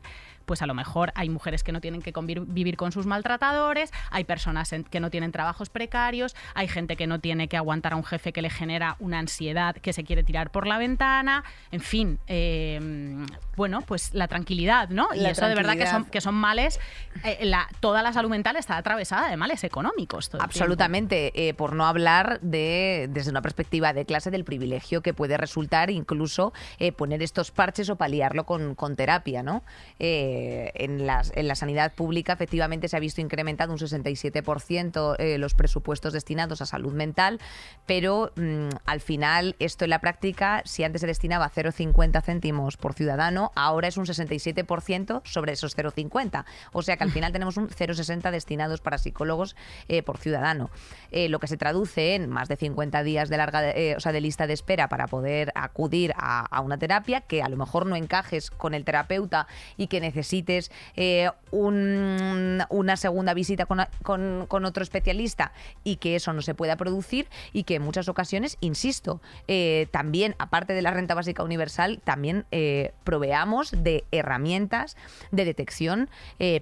pues 0.49 0.63
a 0.63 0.67
lo 0.67 0.73
mejor 0.75 1.13
hay 1.15 1.29
mujeres 1.29 1.63
que 1.63 1.73
no 1.73 1.81
tienen 1.83 2.01
que 2.01 2.13
vivir 2.49 2.77
con 2.79 2.91
sus 2.91 3.05
maltratadores, 3.07 3.93
hay 4.11 4.25
personas 4.25 4.73
en- 4.73 4.83
que 4.83 4.99
no 4.99 5.11
tienen 5.11 5.31
trabajos 5.31 5.69
precarios, 5.69 6.35
hay 6.55 6.67
gente 6.69 6.97
que 6.97 7.07
no 7.07 7.21
tiene 7.21 7.49
que 7.49 7.59
aguantar 7.59 7.93
a 7.93 7.97
un 7.97 8.03
jefe 8.05 8.33
que 8.33 8.41
le 8.41 8.49
genera 8.51 8.97
una 8.99 9.19
ansiedad 9.19 9.77
que 9.77 9.93
se 9.93 10.05
quiere 10.05 10.25
tirar 10.25 10.51
por 10.51 10.67
la 10.67 10.79
ventana, 10.79 11.45
en 11.71 11.81
fin, 11.81 12.19
eh, 12.27 13.27
bueno, 13.57 13.83
pues 13.83 14.15
la 14.15 14.27
tranquilidad, 14.27 14.89
¿no? 14.89 15.09
y 15.15 15.25
eso 15.27 15.47
de 15.47 15.55
verdad 15.55 15.77
que 15.77 15.87
son, 15.87 16.05
que 16.07 16.21
son 16.23 16.35
males, 16.35 16.81
eh, 17.25 17.39
la- 17.43 17.69
toda 17.81 18.03
la 18.03 18.13
salud 18.15 18.31
mental 18.31 18.57
está 18.57 18.79
atravesada 18.79 19.29
de 19.29 19.37
males 19.37 19.63
económicos. 19.65 20.31
todo. 20.31 20.41
Absolutamente, 20.43 21.49
eh, 21.49 21.53
por 21.55 21.75
no 21.75 21.87
hablar 21.87 22.41
de, 22.41 23.07
desde 23.11 23.31
una 23.31 23.43
perspectiva 23.43 23.93
de 23.93 24.07
clase 24.07 24.31
del 24.31 24.45
privilegio 24.45 25.03
que 25.03 25.13
puede 25.13 25.37
resultar 25.37 25.91
incluso 25.91 26.55
eh, 26.79 26.93
poner 26.93 27.23
estos 27.23 27.51
parches 27.51 27.91
o 27.91 27.97
paliarlo 27.97 28.45
con, 28.47 28.75
con 28.75 28.97
terapia, 28.97 29.43
¿no? 29.43 29.63
Eh, 29.99 30.37
en, 30.75 31.07
las- 31.07 31.33
en 31.35 31.49
la 31.49 31.55
sanidad 31.55 31.93
pública 31.95 32.33
efectivamente 32.33 32.89
se 32.89 32.97
ha 32.97 33.01
visto 33.01 33.21
incrementado 33.21 33.73
un 33.73 33.79
67% 33.79 35.17
eh, 35.19 35.39
los 35.39 35.55
presupuestos 35.55 36.13
destinados 36.13 36.61
a 36.63 36.67
salud 36.67 36.93
mental, 36.93 37.41
pero 37.87 38.33
mm, 38.37 38.69
al 38.87 39.01
final 39.01 39.57
esto 39.59 39.85
en 39.85 39.91
la 39.91 40.01
práctica, 40.01 40.63
si 40.65 40.85
antes 40.85 41.01
se 41.01 41.07
destinaba 41.07 41.51
0,50 41.51 42.23
céntimos 42.23 42.77
por 42.77 42.95
ciudadano, 42.95 43.53
ahora 43.55 43.89
es 43.89 43.97
un 43.97 44.07
67% 44.07 45.23
sobre 45.25 45.53
esos 45.53 45.77
0,50. 45.77 46.45
O 46.73 46.83
sea 46.83 46.97
que 46.97 47.05
al 47.05 47.11
final 47.11 47.33
tenemos 47.33 47.57
un 47.57 47.69
0,60 47.69 48.31
destinados 48.31 48.81
para 48.81 48.99
psicólogos 48.99 49.57
eh, 49.89 50.03
por 50.03 50.19
ciudadano. 50.19 50.71
Eh, 51.11 51.29
lo 51.29 51.39
que 51.39 51.47
se 51.47 51.57
traduce 51.57 52.15
en 52.15 52.29
más 52.29 52.49
de 52.49 52.57
50 52.57 53.03
días 53.03 53.29
de 53.29 53.37
larga 53.37 53.71
eh, 53.71 53.95
o 53.97 54.01
sea, 54.01 54.13
de 54.13 54.21
lista 54.21 54.47
de 54.47 54.53
espera 54.55 54.89
para 54.89 55.07
poder 55.07 55.53
acudir 55.55 56.13
a, 56.17 56.41
a 56.47 56.61
una 56.61 56.79
terapia 56.79 57.21
que 57.23 57.43
a 57.43 57.49
lo 57.49 57.57
mejor 57.57 57.87
no 57.87 57.97
encajes 57.97 58.51
con 58.51 58.75
el 58.75 58.85
terapeuta 58.85 59.47
y 59.77 59.87
que 59.89 60.01
necesites 60.29 60.71
eh, 60.97 61.31
un- 61.51 62.63
una 62.69 62.97
segunda 62.97 63.33
visita 63.35 63.65
con, 63.67 63.81
con- 64.03 64.47
con 64.47 64.65
otro 64.67 64.83
especialista 64.83 65.53
y 65.85 65.97
que 65.97 66.17
eso 66.17 66.33
no 66.35 66.43
se 66.43 66.55
pueda 66.55 66.77
producir 66.77 67.27
y 67.53 67.63
que 67.65 67.77
en 67.77 67.83
muchas 67.83 68.09
ocasiones, 68.09 68.59
insisto, 68.61 69.21
eh, 69.47 69.87
también, 69.91 70.35
aparte 70.39 70.75
de 70.75 70.83
la 70.83 70.91
renta 70.91 71.15
básica 71.15 71.43
universal, 71.43 72.01
también 72.05 72.45
eh, 72.51 72.93
proveamos 73.05 73.71
de 73.73 74.05
herramientas 74.13 74.97
de 75.31 75.45
detección 75.47 76.11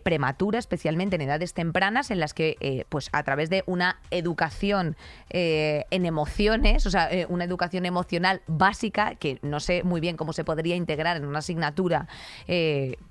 prematura, 0.03 0.59
especialmente 0.59 1.17
en 1.17 1.23
edades 1.23 1.53
tempranas, 1.55 2.11
en 2.11 2.21
las 2.21 2.35
que, 2.35 2.87
pues 2.89 3.09
a 3.13 3.23
través 3.23 3.51
de 3.51 3.63
una 3.67 3.99
educación 4.11 4.97
en 5.31 6.07
emociones, 6.07 6.87
o 6.87 6.91
sea, 6.91 7.09
una 7.29 7.45
educación 7.45 7.87
emocional 7.87 8.43
básica, 8.47 9.15
que 9.17 9.39
no 9.43 9.61
sé 9.61 9.83
muy 9.83 10.01
bien 10.01 10.17
cómo 10.17 10.33
se 10.33 10.45
podría 10.45 10.77
integrar 10.77 11.17
en 11.17 11.25
una 11.27 11.39
asignatura, 11.41 12.07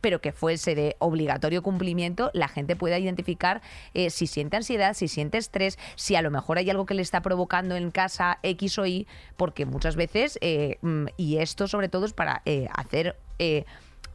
pero 0.01 0.21
que 0.21 0.31
fuese 0.45 0.75
de 0.75 0.95
obligatorio 0.99 1.63
cumplimiento, 1.63 2.29
la 2.35 2.47
gente 2.47 2.75
pueda 2.75 2.99
identificar 2.99 3.63
eh, 3.95 4.11
si 4.11 4.27
siente 4.27 4.57
ansiedad, 4.57 4.93
si 4.93 5.07
siente 5.07 5.39
estrés, 5.39 5.79
si 5.95 6.15
a 6.15 6.21
lo 6.21 6.29
mejor 6.29 6.59
hay 6.59 6.69
algo 6.69 6.85
que 6.85 6.93
le 6.93 7.01
está 7.01 7.23
provocando 7.23 7.75
en 7.75 7.89
casa 7.89 8.37
X 8.43 8.77
o 8.77 8.85
Y, 8.85 9.07
porque 9.37 9.65
muchas 9.65 9.95
veces, 9.95 10.37
eh, 10.41 10.77
mm, 10.83 11.05
y 11.17 11.37
esto 11.37 11.67
sobre 11.67 11.89
todo 11.89 12.05
es 12.05 12.13
para 12.13 12.43
eh, 12.45 12.67
hacer... 12.75 13.15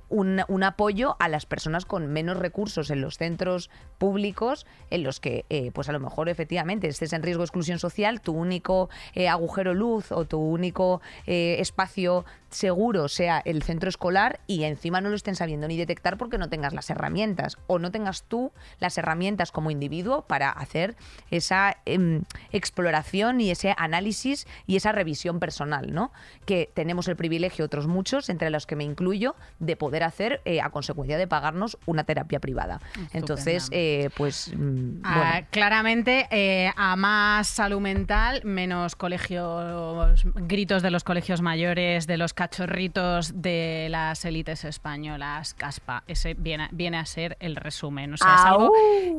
un, 0.09 0.63
apoyo 0.65 1.17
a 1.21 1.29
las 1.29 1.47
personas 1.47 1.85
con 1.85 2.09
menos 2.09 2.37
recursos 2.37 2.91
en 2.91 3.01
los 3.01 3.17
centros 3.17 3.71
públicos, 3.99 4.67
en 4.91 5.05
los 5.05 5.21
que, 5.21 5.45
pues 5.73 5.89
a 5.89 5.93
lo 5.93 6.01
mejor 6.01 6.29
efectivamente 6.29 6.89
estés 6.89 7.13
en 7.13 7.23
riesgo 7.23 7.43
de 7.43 7.47
exclusión 7.47 7.79
social, 7.79 8.21
tu 8.21 8.33
único 8.33 8.89
agujero 9.29 9.73
luz 9.73 10.11
o 10.11 10.25
tu 10.25 10.41
único 10.41 11.01
espacio 11.27 12.25
seguro 12.51 13.09
sea 13.09 13.41
el 13.45 13.63
centro 13.63 13.89
escolar 13.89 14.41
y 14.47 14.65
encima 14.65 15.01
no 15.01 15.09
lo 15.09 15.17
estén 15.17 15.37
sabiendo 15.37 15.69
ni 15.69 15.77
detectar 15.77 16.17
porque 16.17 16.39
no 16.39 16.49
tengas 16.49 16.75
las 16.75 16.91
herramientas 16.91 17.59
o 17.67 17.79
no 17.79 17.91
tengas 17.91 18.25
tú 18.25 18.53
las 18.79 18.99
herramientas 18.99 19.53
como 19.53 19.71
individuo 19.71 20.23
para 20.23 20.51
hacer 20.51 20.97
esa 21.31 21.77
em, 21.87 22.23
exploración 22.53 23.41
y 23.41 23.51
ese 23.51 23.75
análisis 23.77 24.47
y 24.67 24.77
esa 24.77 24.93
revisión 24.93 25.41
personal, 25.41 25.93
¿no? 25.93 26.13
Que 26.45 26.71
tenemos 26.75 27.09
el 27.09 27.17
privilegio, 27.17 27.65
otros 27.65 27.87
muchos, 27.87 28.29
entre 28.29 28.51
los 28.51 28.67
que 28.67 28.77
me 28.77 28.85
incluyo, 28.85 29.35
de 29.59 29.77
poder 29.77 30.03
hacer 30.03 30.41
eh, 30.45 30.61
a 30.61 30.71
consecuencia 30.71 31.19
de 31.19 31.27
pagarnos 31.27 31.79
una 31.87 32.05
terapia 32.05 32.41
privada. 32.41 32.81
Entonces, 33.13 33.69
eh, 33.71 34.11
pues, 34.17 34.53
mm, 34.57 35.01
Ah, 35.03 35.31
bueno. 35.33 35.47
claramente, 35.51 36.27
eh, 36.31 36.71
a 36.77 36.97
más 36.97 37.49
salud 37.49 37.81
mental, 37.81 38.43
menos 38.45 38.97
colegios, 38.97 40.25
gritos 40.35 40.83
de 40.83 40.91
los 40.91 41.05
colegios 41.05 41.41
mayores, 41.41 42.07
de 42.07 42.17
los 42.17 42.35
cachorritos 42.41 43.43
de 43.43 43.89
las 43.91 44.25
élites 44.25 44.65
españolas, 44.65 45.53
caspa. 45.53 46.05
Ese 46.07 46.33
viene, 46.33 46.69
viene 46.73 46.97
a 46.97 47.05
ser 47.05 47.37
el 47.39 47.55
resumen. 47.55 48.15
O 48.15 48.17
sea, 48.17 48.35
es 48.35 48.41
algo 48.47 48.73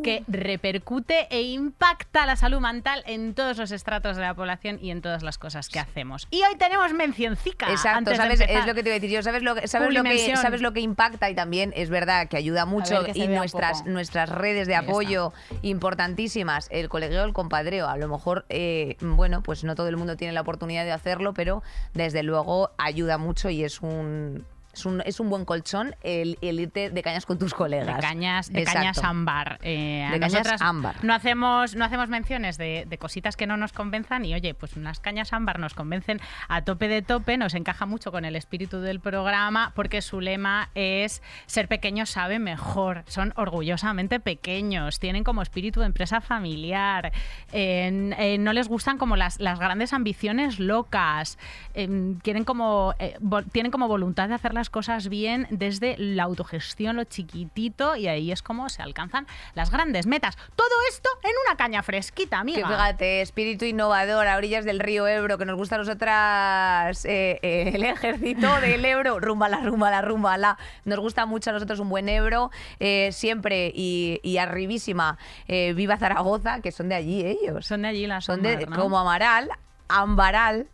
que 0.04 0.24
repercute 0.28 1.28
e 1.30 1.44
impacta 1.44 2.26
la 2.26 2.36
salud 2.36 2.60
mental 2.62 3.04
en 3.06 3.36
todos 3.36 3.60
los 3.60 3.70
estratos 3.70 4.16
de 4.16 4.24
la 4.24 4.34
población 4.34 4.80
y 4.82 4.90
en 4.90 5.04
todas 5.04 5.22
las 5.22 5.38
cosas 5.38 5.70
que 5.70 5.78
hacemos. 5.78 6.28
Y 6.32 6.38
hoy 6.38 6.56
tenemos 6.58 6.94
mencioncica. 6.94 7.70
Exacto, 7.70 8.00
antes 8.00 8.18
¿sabes? 8.18 8.42
Es 8.42 8.66
lo 8.66 8.74
que 8.74 8.82
te 8.82 8.90
iba 8.90 8.96
a 8.96 9.00
decir 9.00 9.12
yo. 9.12 9.22
¿Sabes 9.22 9.44
lo 9.44 9.54
que, 9.54 9.68
sabes 9.68 9.94
lo 9.94 10.02
que, 10.02 10.36
sabes 10.36 10.62
lo 10.64 10.74
que 10.74 10.80
impacta? 10.80 11.30
Y 11.30 11.36
también 11.36 11.74
es 11.76 11.92
verdad 11.92 12.28
que 12.28 12.38
ayuda 12.38 12.66
mucho. 12.66 13.04
que 13.04 13.12
Y 13.14 13.28
nuestras, 13.28 13.86
nuestras 13.86 14.30
redes 14.30 14.66
de 14.66 14.74
Ahí 14.74 14.82
está. 14.82 14.92
apoyo 14.92 15.32
importantísimas. 15.62 16.70
El 16.72 16.90
colegio 16.90 17.22
del 17.22 17.34
compadreo. 17.34 17.88
A 17.88 17.98
lo 17.98 18.08
mejor, 18.08 18.48
eh, 18.50 18.98
bueno, 19.00 19.44
pues 19.44 19.64
no 19.64 19.76
todo 19.76 19.90
el 19.90 19.98
mundo 19.98 20.18
tiene 20.18 20.34
la 20.34 20.42
oportunidad 20.42 20.86
de 20.86 20.92
hacerlo, 20.92 21.36
pero 21.36 21.62
desde 21.94 22.24
luego 22.24 22.72
ayuda 22.80 23.11
mucho 23.18 23.50
y 23.50 23.64
es 23.64 23.82
un. 23.82 24.46
Es 24.74 24.86
un, 24.86 25.02
es 25.06 25.20
un 25.20 25.30
buen 25.30 25.46
colchón 25.46 25.96
el, 26.02 26.38
el 26.42 26.60
irte 26.60 26.90
de 26.90 27.04
cañas 27.04 27.26
con 27.26 27.38
tus 27.38 27.54
colegas. 27.54 27.96
De 27.98 28.02
cañas, 28.02 28.52
de 28.52 28.60
Exacto. 28.60 28.80
cañas 28.80 29.04
ámbar. 29.04 29.60
Eh, 29.64 30.08
De 30.12 30.20
cañas 30.20 30.62
ámbar. 30.62 30.96
No 31.04 31.14
hacemos, 31.14 31.76
no 31.76 31.86
hacemos 31.86 32.10
menciones 32.10 32.58
de, 32.58 32.86
de 32.88 32.98
cositas 32.98 33.36
que 33.36 33.48
no 33.48 33.58
nos 33.58 33.74
convenzan 33.74 34.26
y 34.26 34.34
oye, 34.34 34.54
pues 34.54 34.76
unas 34.78 35.00
cañas 35.00 35.34
ámbar 35.34 35.60
nos 35.60 35.74
convencen 35.74 36.22
a 36.48 36.64
tope 36.64 36.88
de 36.88 37.02
tope, 37.02 37.38
nos 37.38 37.54
encaja 37.54 37.86
mucho 37.86 38.12
con 38.12 38.24
el 38.26 38.36
espíritu 38.36 38.80
del 38.80 39.00
programa 39.00 39.74
porque 39.76 40.02
su 40.02 40.22
lema 40.22 40.70
es 40.76 41.22
ser 41.48 41.68
pequeño 41.68 42.06
sabe 42.06 42.40
mejor. 42.40 43.04
Son 43.08 43.34
orgullosamente 43.36 44.20
pequeños, 44.20 45.00
tienen 45.00 45.24
como 45.24 45.42
espíritu 45.42 45.82
de 45.82 45.88
empresa 45.88 46.22
familiar, 46.22 47.12
eh, 47.52 48.14
eh, 48.18 48.38
no 48.38 48.54
les 48.54 48.68
gustan 48.68 48.98
como 48.98 49.16
las, 49.16 49.40
las 49.40 49.60
grandes 49.60 49.94
ambiciones 49.94 50.60
locas, 50.60 51.38
quieren 51.74 52.44
como, 52.46 52.94
eh, 53.00 53.18
tienen 53.52 53.72
como 53.72 53.88
voluntad 53.88 54.30
de 54.30 54.36
hacer 54.36 54.54
las 54.54 54.61
cosas 54.70 55.10
bien 55.10 55.48
desde 55.50 55.96
la 55.98 56.24
autogestión, 56.24 56.96
lo 56.96 57.04
chiquitito, 57.06 57.96
y 57.96 58.08
ahí 58.08 58.32
es 58.32 58.42
como 58.42 58.70
se 58.70 58.82
alcanzan 58.82 59.28
las 59.56 59.72
grandes 59.72 60.06
metas. 60.06 60.38
Todo 60.56 60.70
esto 60.90 61.10
en 61.24 61.32
una 61.48 61.58
caña 61.58 61.84
fresquita, 61.84 62.38
Que 62.38 62.42
amiga. 62.42 62.68
fíjate, 62.68 63.22
espíritu 63.22 63.66
innovador 63.66 64.28
a 64.28 64.38
orillas 64.38 64.66
del 64.66 64.80
río 64.80 65.08
Ebro, 65.08 65.38
que 65.38 65.46
nos 65.46 65.56
gusta 65.56 65.76
a 65.76 65.80
nosotras 65.80 67.06
eh, 67.06 67.40
eh, 67.42 67.72
el 67.74 67.84
ejército 67.84 68.60
del 68.62 68.84
Ebro, 68.86 69.20
rumba 69.20 69.50
la 69.50 69.62
rumba 69.62 69.90
la 69.92 70.02
rumba 70.02 70.38
la. 70.38 70.58
Nos 70.86 71.00
gusta 71.00 71.26
mucho 71.26 71.50
a 71.50 71.54
nosotros 71.54 71.80
un 71.80 71.90
buen 71.90 72.08
Ebro, 72.10 72.52
eh, 72.80 73.10
siempre 73.12 73.72
y, 73.74 74.20
y 74.24 74.38
arribísima. 74.38 75.18
eh, 75.48 75.74
viva 75.74 75.98
Zaragoza, 75.98 76.62
que 76.62 76.72
son 76.72 76.90
de 76.90 76.96
allí 76.96 77.26
ellos. 77.26 77.66
Son 77.66 77.82
de 77.82 77.88
allí 77.90 78.08
las 78.08 78.26
Son 78.26 78.42
de, 78.42 78.66
¿no? 78.66 78.76
como 78.76 79.00
Amaral, 79.00 79.50
Ambaral. 79.88 80.68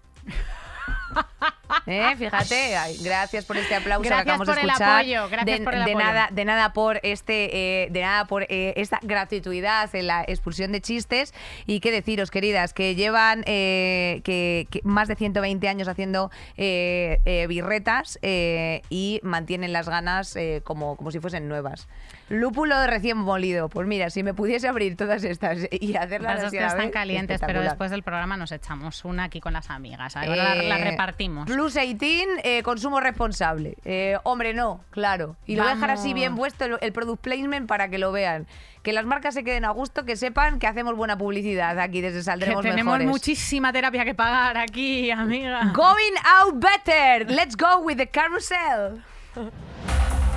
¿Eh? 1.86 2.16
Fíjate, 2.18 2.76
Ay, 2.76 2.98
gracias 3.02 3.46
por 3.46 3.58
este 3.58 3.76
aplauso 3.76 4.04
Gracias 4.04 4.26
que 4.26 4.32
acabamos 4.32 4.48
por 4.48 4.56
de 4.56 4.62
el 4.62 4.68
escuchar. 4.68 5.00
apoyo, 5.00 5.30
gracias 5.30 5.60
de, 5.60 5.64
por 5.64 5.74
el 5.74 5.86
de 5.86 5.92
apoyo. 5.92 6.06
nada, 6.06 6.30
de 6.32 6.46
nada 6.46 6.74
por 6.74 7.00
este, 7.04 7.84
eh, 7.84 7.90
de 7.92 8.02
nada 8.02 8.26
por 8.26 8.44
eh, 8.44 8.74
esta 8.78 9.00
gratuidad 9.02 9.94
en 9.96 10.08
la 10.08 10.24
expulsión 10.28 10.72
de 10.72 10.82
chistes 10.82 11.34
y 11.66 11.80
qué 11.80 11.92
deciros, 11.92 12.32
queridas, 12.32 12.74
que 12.74 12.96
llevan 12.96 13.44
eh, 13.46 14.22
que, 14.24 14.68
que 14.70 14.82
más 14.84 15.08
de 15.08 15.16
120 15.16 15.68
años 15.70 15.88
haciendo 15.88 16.30
eh, 16.58 17.20
eh, 17.26 17.48
birretas 17.48 18.20
y 18.22 19.20
mantienen 19.24 19.72
las 19.74 19.88
ganas 19.88 20.38
como, 20.64 20.96
como 20.98 21.12
si 21.12 21.20
fuesen 21.20 21.48
nuevas. 21.48 21.88
Lúpulo 22.30 22.86
recién 22.88 23.18
molido. 23.18 23.70
Pues 23.70 23.88
mira, 23.88 24.10
si 24.10 24.22
me 24.24 24.34
pudiese 24.34 24.68
abrir 24.68 24.98
todas 24.98 25.24
estas 25.24 25.60
y 25.72 25.96
hacerlas 25.96 26.36
Las 26.36 26.44
así 26.46 26.58
que 26.58 26.60
a 26.60 26.62
la 26.64 26.68
están 26.68 26.86
vez, 26.88 26.94
calientes, 26.94 27.42
pero 27.46 27.62
después 27.62 27.90
del 27.92 28.04
programa 28.04 28.36
nos 28.36 28.52
echamos 28.52 29.06
una 29.06 29.26
aquí 29.26 29.40
con 29.40 29.54
las 29.54 29.70
amigas. 29.70 30.16
La, 30.16 30.56
la 30.56 30.78
repartimos. 30.98 31.46
Plus 31.46 31.74
18, 31.76 32.28
eh, 32.44 32.64
consumo 32.64 33.00
responsable. 33.00 33.78
Eh, 33.86 34.18
hombre, 34.24 34.54
no, 34.54 34.82
claro. 34.90 35.36
Y 35.46 35.56
lo 35.56 35.64
voy 35.64 35.72
a 35.72 35.76
dejar 35.76 35.92
así 35.92 36.14
bien 36.14 36.36
puesto 36.36 36.66
el, 36.66 36.78
el 36.82 36.92
product 36.94 37.22
placement 37.22 37.68
para 37.68 37.90
que 37.90 37.98
lo 37.98 38.12
vean. 38.12 38.48
Que 38.84 38.94
las 38.94 39.06
marcas 39.06 39.34
se 39.34 39.44
queden 39.44 39.66
a 39.66 39.72
gusto, 39.72 40.06
que 40.06 40.16
sepan 40.16 40.60
que 40.60 40.68
hacemos 40.68 40.96
buena 40.96 41.18
publicidad 41.18 41.78
aquí 41.80 42.00
desde 42.02 42.20
Que 42.20 42.24
Saldremos 42.24 42.62
tenemos 42.62 42.94
Mejores. 42.94 43.08
muchísima 43.08 43.74
terapia 43.74 44.06
que 44.06 44.16
pagar 44.16 44.58
aquí, 44.58 45.12
amiga. 45.12 45.72
Going 45.74 46.14
out 46.26 46.56
better. 46.56 47.30
Let's 47.30 47.56
go 47.58 47.80
with 47.80 47.98
the 47.98 48.08
carousel. 48.08 49.04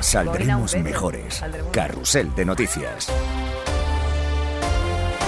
Saldremos 0.00 0.74
mejores. 0.76 1.40
Saldremos- 1.42 1.70
Carrusel 1.72 2.34
de 2.34 2.44
noticias. 2.44 3.08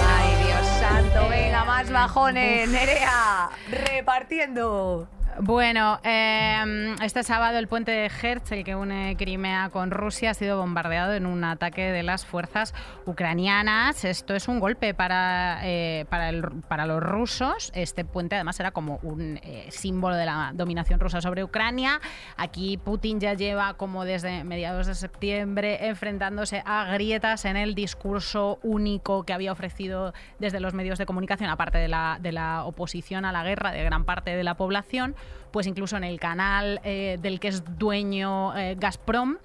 Ay, 0.05 0.45
Dios 0.45 0.67
santo. 0.79 1.29
Venga, 1.29 1.63
más 1.63 1.89
bajones. 1.91 2.67
Nerea, 2.69 3.49
repartiendo. 3.69 5.07
Bueno, 5.39 5.99
eh, 6.03 6.95
este 7.01 7.23
sábado 7.23 7.57
el 7.57 7.67
puente 7.67 7.91
de 7.91 8.05
Hertz, 8.05 8.51
el 8.51 8.63
que 8.63 8.75
une 8.75 9.15
Crimea 9.17 9.69
con 9.69 9.89
Rusia, 9.89 10.31
ha 10.31 10.33
sido 10.33 10.57
bombardeado 10.57 11.13
en 11.13 11.25
un 11.25 11.43
ataque 11.43 11.91
de 11.91 12.03
las 12.03 12.25
fuerzas 12.25 12.73
ucranianas. 13.05 14.05
Esto 14.05 14.35
es 14.35 14.47
un 14.47 14.59
golpe 14.59 14.93
para, 14.93 15.59
eh, 15.63 16.05
para, 16.09 16.85
los 16.85 17.01
rusos. 17.01 17.71
Este 17.73 18.05
puente 18.05 18.35
además 18.35 18.59
era 18.59 18.71
como 18.71 18.99
un 19.01 19.39
eh, 19.43 19.67
símbolo 19.69 20.15
de 20.15 20.25
la 20.25 20.51
dominación 20.53 20.99
rusa 20.99 21.19
sobre 21.21 21.43
Ucrania. 21.43 21.99
Aquí 22.37 22.77
Putin 22.77 23.19
ya 23.19 23.33
lleva 23.33 23.73
como 23.73 24.05
desde 24.05 24.43
mediados 24.43 24.87
de 24.87 24.95
septiembre 24.95 25.87
enfrentándose 25.87 26.61
a 26.65 26.85
grietas 26.93 27.45
en 27.45 27.57
el 27.57 27.73
discurso 27.75 28.59
único 28.61 29.23
que 29.23 29.33
había 29.33 29.51
ofrecido 29.51 30.13
desde 30.39 30.59
los 30.59 30.73
medios 30.73 30.99
de 30.99 31.05
comunicación, 31.05 31.49
aparte 31.49 31.79
de 31.79 31.87
la 31.87 32.63
oposición 32.65 33.25
a 33.25 33.31
la 33.31 33.43
guerra 33.43 33.71
de 33.71 33.83
gran 33.83 34.05
parte 34.05 34.35
de 34.35 34.43
la 34.43 34.55
población, 34.55 35.15
pues 35.51 35.67
incluso 35.67 35.97
en 35.97 36.03
el 36.03 36.19
canal 36.19 36.81
eh, 36.83 37.17
del 37.21 37.39
que 37.39 37.49
es 37.49 37.63
dueño 37.77 38.57
eh, 38.57 38.75
Gazprom 38.77 39.37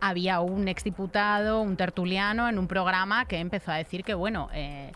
había 0.00 0.40
un 0.40 0.68
exdiputado, 0.68 1.60
un 1.60 1.76
tertuliano 1.76 2.48
en 2.48 2.58
un 2.58 2.68
programa 2.68 3.26
que 3.26 3.38
empezó 3.38 3.72
a 3.72 3.76
decir 3.76 4.04
que, 4.04 4.14
bueno, 4.14 4.48
eh, 4.52 4.92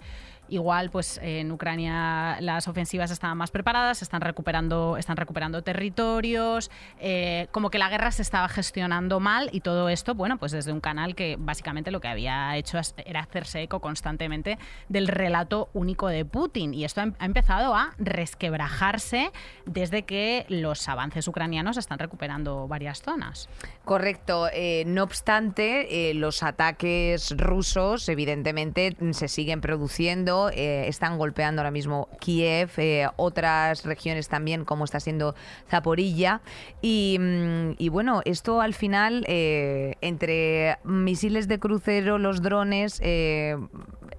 Igual, 0.51 0.91
pues 0.91 1.19
en 1.23 1.51
Ucrania 1.53 2.37
las 2.41 2.69
ofensivas 2.69 3.11
estaban 3.11 3.39
más 3.39 3.51
preparadas, 3.51 4.03
están 4.03 4.21
recuperando, 4.21 4.97
están 4.97 5.17
recuperando 5.17 5.63
territorios, 5.63 6.71
eh, 6.99 7.47
como 7.53 7.71
que 7.71 7.79
la 7.79 7.89
guerra 7.89 8.11
se 8.11 8.23
estaba 8.23 8.49
gestionando 8.49 9.21
mal 9.21 9.49
y 9.53 9.61
todo 9.61 9.89
esto, 9.89 10.15
bueno, 10.15 10.39
pues 10.39 10.53
desde 10.53 10.73
un 10.73 10.81
canal 10.81 11.15
que 11.15 11.37
básicamente 11.39 11.91
lo 11.91 12.01
que 12.01 12.09
había 12.09 12.57
hecho 12.57 12.79
era 13.05 13.21
hacerse 13.21 13.63
eco 13.63 13.81
constantemente 13.81 14.59
del 14.89 15.09
relato 15.09 15.71
único 15.73 16.09
de 16.09 16.25
Putin. 16.25 16.75
Y 16.75 16.85
esto 16.85 17.01
em- 17.01 17.15
ha 17.19 17.25
empezado 17.25 17.75
a 17.75 17.95
resquebrajarse 17.99 19.31
desde 19.67 20.03
que 20.03 20.47
los 20.49 20.89
avances 20.89 21.29
ucranianos 21.29 21.77
están 21.77 21.99
recuperando 21.99 22.67
varias 22.67 23.03
zonas. 23.03 23.49
Correcto. 23.85 24.47
Eh, 24.53 24.85
no 24.87 25.03
obstante, 25.03 26.11
eh, 26.11 26.15
los 26.15 26.43
ataques 26.45 27.35
rusos, 27.37 28.09
evidentemente, 28.09 28.95
se 29.13 29.27
siguen 29.27 29.61
produciendo. 29.61 30.51
eh, 30.53 30.87
están 30.87 31.19
golpeando 31.19 31.63
ahora 31.63 31.71
mismo 31.71 32.09
Kiev, 32.21 32.71
eh, 32.77 33.09
otras 33.17 33.85
regiones 33.85 34.29
también, 34.29 34.65
como 34.65 34.85
está 34.85 35.01
siendo 35.01 35.35
Zaporilla. 35.69 36.41
Y, 36.83 37.17
mm, 37.19 37.71
y 37.79 37.89
bueno, 37.89 38.21
esto 38.27 38.61
al 38.61 38.75
final, 38.75 39.25
eh, 39.27 39.95
entre 40.03 40.79
misiles 40.85 41.49
de 41.49 41.59
crucero, 41.59 42.19
los 42.19 42.43
drones, 42.43 43.01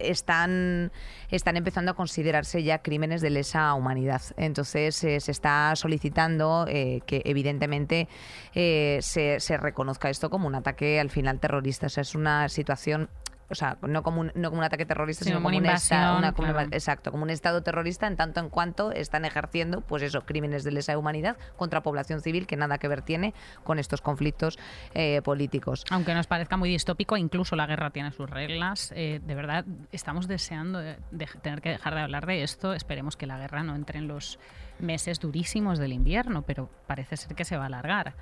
están, 0.10 0.92
están 1.30 1.58
empezando 1.58 1.92
a 1.92 1.94
considerarse 1.94 2.64
ya 2.64 2.80
crímenes 2.80 3.22
de 3.22 3.30
lesa 3.30 3.74
humanidad. 3.74 4.22
Entonces 4.38 5.04
eh, 5.04 5.20
se 5.20 5.32
está 5.32 5.76
solicitando 5.76 6.66
eh, 6.68 7.02
que 7.06 7.22
evidentemente 7.26 8.08
eh, 8.54 9.00
se, 9.02 9.40
se 9.40 9.58
reconozca 9.58 10.10
esto 10.10 10.30
como 10.30 10.48
un 10.48 10.56
ataque 10.56 11.00
al 11.00 11.10
final 11.10 11.40
terrorista. 11.40 11.88
O 11.88 11.90
sea, 11.90 12.02
es 12.02 12.16
una 12.16 12.50
situación... 12.50 13.10
O 13.52 13.56
sea, 13.56 13.78
no 13.82 14.02
como 14.02 14.22
un, 14.22 14.32
no 14.34 14.50
como 14.50 14.60
un 14.60 14.66
ataque 14.66 14.86
terrorista, 14.86 15.26
Sino 15.26 15.36
sino, 15.38 15.44
como 15.44 15.50
una 15.50 15.70
un 15.70 15.76
esta- 15.76 15.96
invasión, 15.96 16.18
una- 16.20 16.32
como 16.32 16.48
una- 16.48 16.54
claro. 16.54 16.70
exacto, 16.72 17.12
como 17.12 17.24
un 17.24 17.30
estado 17.30 17.62
terrorista 17.64 18.08
en 18.08 18.16
tanto 18.16 18.40
en 18.40 18.50
cuanto 18.50 18.92
están 18.92 19.26
ejerciendo, 19.26 19.82
pues 19.82 20.02
eso, 20.04 20.22
crímenes 20.22 20.64
de 20.64 20.72
lesa 20.72 20.98
humanidad 20.98 21.38
contra 21.58 21.82
población 21.84 22.22
civil 22.22 22.48
que 22.48 22.56
nada 22.56 22.78
que 22.78 22.88
ver 22.88 23.02
tiene 23.02 23.34
con 23.64 23.78
estos 23.78 24.02
conflictos 24.02 24.58
eh, 24.94 25.22
políticos. 25.22 25.84
Aunque 25.92 26.14
nos 26.14 26.28
parezca 26.28 26.56
muy 26.58 26.70
distópico, 26.70 27.18
incluso 27.18 27.56
la 27.56 27.66
guerra 27.68 27.90
tiene 27.92 28.12
sus 28.12 28.30
reglas. 28.30 28.94
eh, 28.96 29.20
de 29.24 29.36
verdad, 29.36 29.66
estamos 29.92 30.28
deseando 30.28 30.80
de- 30.80 30.98
de- 31.12 31.28
tener 31.42 31.62
que 31.62 31.70
dejar 31.70 31.94
de 31.96 32.02
hablar 32.02 32.26
de 32.26 32.44
esto. 32.44 32.74
Esperemos 32.74 33.18
que 33.18 33.26
la 33.28 33.38
guerra 33.38 33.64
no 33.64 33.76
entre 33.76 34.00
en 34.00 34.08
los 34.08 34.40
meses 34.80 35.20
durísimos 35.20 35.78
del 35.78 35.94
invierno, 35.94 36.42
pero 36.44 36.70
parece 36.88 37.18
ser 37.18 37.36
que 37.36 37.44
se 37.46 37.58
va 37.58 37.64
a 37.64 37.68
alargar. 37.68 38.16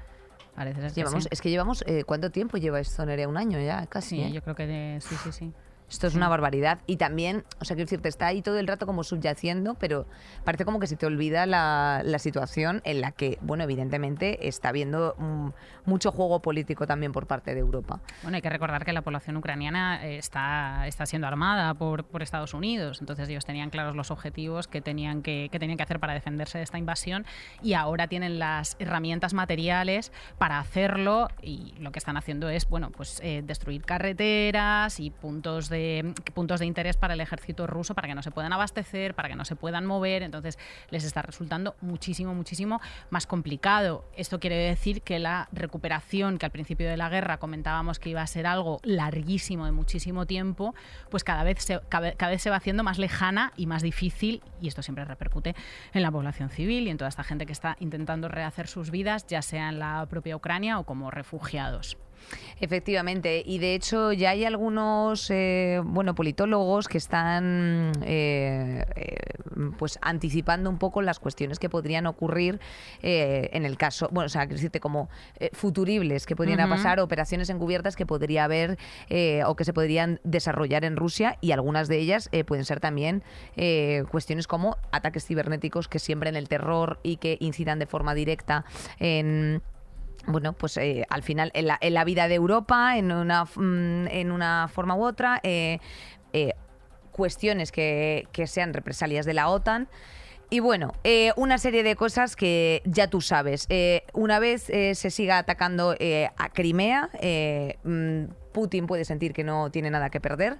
Parece 0.56 0.82
ser 0.82 0.90
que 0.92 0.96
Llevamos, 1.02 1.24
sí. 1.24 1.30
Es 1.32 1.42
que 1.42 1.50
llevamos, 1.50 1.84
eh, 1.88 2.04
¿cuánto 2.04 2.30
tiempo 2.32 2.58
lleva 2.58 2.80
esto, 2.80 3.06
Nerea? 3.06 3.28
Un 3.28 3.38
año 3.38 3.60
ya, 3.60 3.86
casi. 3.88 4.18
Sí, 4.18 4.22
¿eh? 4.24 4.32
yo 4.32 4.42
creo 4.42 4.56
que 4.56 4.68
de- 4.68 5.00
sí, 5.02 5.16
sí, 5.24 5.32
sí. 5.32 5.54
Esto 5.90 6.08
es 6.08 6.16
una 6.16 6.30
barbaridad. 6.30 6.80
Y 6.88 6.98
también, 6.98 7.44
o 7.60 7.66
sea, 7.66 7.76
quiero 7.76 7.86
decirte, 7.86 8.10
está 8.10 8.28
ahí 8.28 8.42
todo 8.42 8.60
el 8.60 8.68
rato 8.68 8.86
como 8.86 9.04
subyaciendo, 9.04 9.76
pero 9.76 10.06
parece 10.44 10.66
como 10.66 10.80
que 10.80 10.88
se 10.88 10.96
te 10.96 11.06
olvida 11.06 11.46
la, 11.46 12.02
la 12.04 12.20
situación 12.20 12.82
en 12.84 13.02
la 13.02 13.12
que, 13.12 13.38
bueno, 13.42 13.64
evidentemente 13.64 14.48
está 14.48 14.70
habiendo 14.70 15.16
mm, 15.18 15.50
mucho 15.86 16.12
juego 16.12 16.42
político 16.42 16.88
también 16.88 17.12
por 17.12 17.28
parte 17.28 17.54
de 17.54 17.60
Europa. 17.60 18.00
Bueno, 18.22 18.36
hay 18.36 18.42
que 18.42 18.50
recordar 18.50 18.86
que 18.86 18.94
la 18.94 19.02
población 19.02 19.38
ucraniana 19.38 20.06
eh, 20.06 20.18
está, 20.18 20.88
está 20.88 21.06
siendo 21.06 21.28
armada 21.28 21.74
por, 21.74 22.06
por 22.06 22.22
Estados 22.22 22.54
Unidos, 22.54 23.00
entonces 23.02 23.28
ellos 23.30 23.46
tenían 23.46 23.70
claros 23.70 23.96
los 23.96 24.12
objetivos 24.12 24.68
que 24.68 24.82
tenían 24.82 25.22
que, 25.22 25.50
que 25.52 25.60
tenían 25.60 25.78
que 25.78 25.84
hacer 25.84 26.00
para 26.00 26.14
defenderse 26.14 26.58
de 26.58 26.64
esta 26.64 26.78
invasión 26.78 27.26
y 27.62 27.74
ahora 27.74 28.08
tienen 28.08 28.40
las 28.40 28.76
herramientas 28.80 29.34
materiales 29.34 30.12
para 30.38 30.60
hacerlo 30.60 31.30
y 31.42 31.74
lo 31.80 31.92
que 31.92 32.00
están 32.00 32.18
haciendo 32.18 32.50
es, 32.50 32.70
bueno, 32.70 32.92
pues 32.92 33.20
eh, 33.24 33.42
destruir 33.46 33.84
carreteras 33.84 35.00
y 35.00 35.10
puntos 35.10 35.70
de, 35.70 35.79
puntos 36.34 36.60
de 36.60 36.66
interés 36.66 36.98
para 36.98 37.14
el 37.14 37.22
ejército 37.22 37.68
ruso 37.68 37.96
para 37.96 38.08
que 38.08 38.16
no 38.16 38.22
se 38.22 38.32
puedan 38.32 38.54
abastecer, 38.54 39.14
para 39.14 39.30
que 39.30 39.36
no 39.36 39.46
se 39.46 39.56
puedan 39.56 39.86
mover, 39.86 40.24
entonces 40.24 40.58
les 40.90 41.04
está 41.04 41.22
resultando 41.22 41.76
muchísimo, 41.82 42.34
muchísimo 42.34 42.82
más 43.10 43.28
complicado. 43.28 44.06
Esto 44.16 44.40
quiere 44.40 44.56
decir 44.56 45.02
que 45.02 45.20
la 45.20 45.50
recuperación, 45.52 46.38
que 46.38 46.46
al 46.46 46.52
principio 46.52 46.90
de 46.90 46.98
la 46.98 47.10
guerra 47.10 47.38
comentábamos 47.38 48.00
que 48.00 48.10
iba 48.10 48.22
a 48.22 48.28
ser 48.28 48.48
algo 48.48 48.80
larguísimo 48.84 49.66
de 49.66 49.72
muchísimo 49.72 50.26
tiempo, 50.26 50.76
pues 51.10 51.24
cada 51.24 51.44
vez 51.44 51.64
se, 51.64 51.80
cada, 51.90 52.14
cada 52.14 52.32
vez 52.32 52.42
se 52.42 52.50
va 52.50 52.58
haciendo 52.58 52.84
más 52.84 52.98
lejana 52.98 53.54
y 53.56 53.66
más 53.66 53.82
difícil 53.82 54.42
y 54.62 54.68
esto 54.68 54.82
siempre 54.82 55.06
repercute 55.06 55.56
en 55.94 56.02
la 56.02 56.12
población 56.12 56.50
civil 56.50 56.88
y 56.88 56.90
en 56.90 56.98
toda 56.98 57.10
esta 57.10 57.24
gente 57.24 57.46
que 57.46 57.54
está 57.54 57.78
intentando 57.80 58.28
rehacer 58.28 58.68
sus 58.68 58.92
vidas, 58.92 59.26
ya 59.28 59.42
sea 59.42 59.70
en 59.70 59.80
la 59.80 60.06
propia 60.10 60.36
Ucrania 60.36 60.80
o 60.80 60.84
como 60.84 61.12
refugiados. 61.12 61.98
Efectivamente, 62.62 63.42
y 63.46 63.60
de 63.60 63.74
hecho 63.74 64.12
ya 64.12 64.32
hay 64.32 64.44
algunos 64.44 65.30
eh, 65.32 65.82
bueno 65.84 66.14
politólogos 66.14 66.88
que 66.88 66.98
están 66.98 67.94
eh, 68.04 68.84
eh, 68.96 69.18
pues 69.78 69.98
anticipando 70.02 70.70
un 70.70 70.78
poco 70.78 71.02
las 71.02 71.20
cuestiones 71.20 71.58
que 71.58 71.70
podrían 71.70 72.06
ocurrir 72.06 72.60
eh, 73.02 73.50
en 73.54 73.66
el 73.66 73.78
caso, 73.78 74.10
bueno, 74.12 74.26
o 74.26 74.30
sea, 74.30 74.46
decirte 74.46 74.80
como 74.80 75.10
futuribles 75.54 76.26
que 76.26 76.36
podrían 76.36 76.70
pasar, 76.70 77.00
operaciones 77.00 77.50
encubiertas 77.50 77.96
que 77.96 78.06
podría 78.06 78.44
haber 78.44 78.78
o 79.46 79.56
que 79.56 79.64
se 79.64 79.74
podrían 79.74 80.20
desarrollar 80.24 80.84
en 80.84 80.98
Rusia 80.98 81.38
y 81.42 81.52
algunas 81.52 81.88
de 81.88 81.98
ellas 81.98 82.30
eh, 82.32 82.44
pueden 82.44 82.66
ser 82.66 82.80
también 82.80 83.24
eh, 83.56 84.04
cuestiones 84.12 84.48
como 84.48 84.78
ataques 84.92 85.26
cibernéticos 85.26 85.88
que 85.88 86.00
siembren 86.00 86.36
el 86.36 86.48
terror 86.48 87.00
y 87.04 87.18
que 87.18 87.38
incidan 87.40 87.80
de 87.80 87.86
forma 87.86 88.14
directa 88.14 88.66
en 89.00 89.62
bueno, 90.26 90.54
pues 90.54 90.78
eh, 90.78 91.06
al 91.10 91.24
final 91.24 91.52
en 91.54 91.94
la, 91.94 92.04
vida 92.04 92.28
de 92.28 92.36
Europa, 92.36 92.98
en 92.98 93.12
una, 93.12 93.46
mm, 93.46 94.08
en 94.08 94.32
una 94.32 94.68
forma 94.68 94.96
u 94.96 95.04
otra, 95.04 95.40
eh, 95.44 95.80
eh, 96.34 96.54
cuestiones 97.12 97.72
que, 97.72 98.28
que 98.32 98.48
sean 98.48 98.74
represalias 98.74 99.26
de 99.26 99.34
la 99.34 99.50
OTAN. 99.50 99.88
Y 100.52 100.62
bueno, 100.62 100.94
una 101.36 101.60
serie 101.60 101.84
de 101.84 101.96
cosas 101.96 102.36
que 102.36 102.82
ya 102.84 103.08
tú 103.08 103.22
sabes. 103.22 103.68
Una 104.14 104.40
vez 104.40 104.64
se 104.64 105.12
siga 105.12 105.38
atacando 105.38 105.96
a 106.38 106.50
Crimea, 106.50 107.08
mm, 107.84 108.24
Putin 108.52 108.88
puede 108.88 109.06
sentir 109.06 109.34
que 109.34 109.44
no 109.44 109.70
tiene 109.70 109.92
nada 109.92 110.10
que 110.10 110.20
perder 110.20 110.58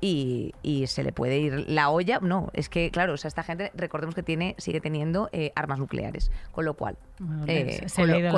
y, 0.00 0.52
y 0.62 0.86
se 0.88 1.02
le 1.02 1.12
puede 1.12 1.38
ir 1.38 1.64
la 1.68 1.88
olla. 1.90 2.18
No, 2.20 2.50
es 2.52 2.68
que, 2.68 2.90
claro, 2.90 3.14
o 3.14 3.16
sea, 3.16 3.28
esta 3.28 3.42
gente, 3.42 3.70
recordemos 3.74 4.14
que 4.14 4.22
tiene, 4.22 4.54
sigue 4.58 4.80
teniendo 4.80 5.28
eh, 5.32 5.52
armas 5.54 5.78
nucleares, 5.78 6.30
con 6.52 6.64
lo 6.64 6.74
cual. 6.74 6.96
Bueno, 7.18 7.46
se- 7.46 7.88
se 7.88 8.06
le 8.06 8.12
ha 8.14 8.18
ido 8.18 8.30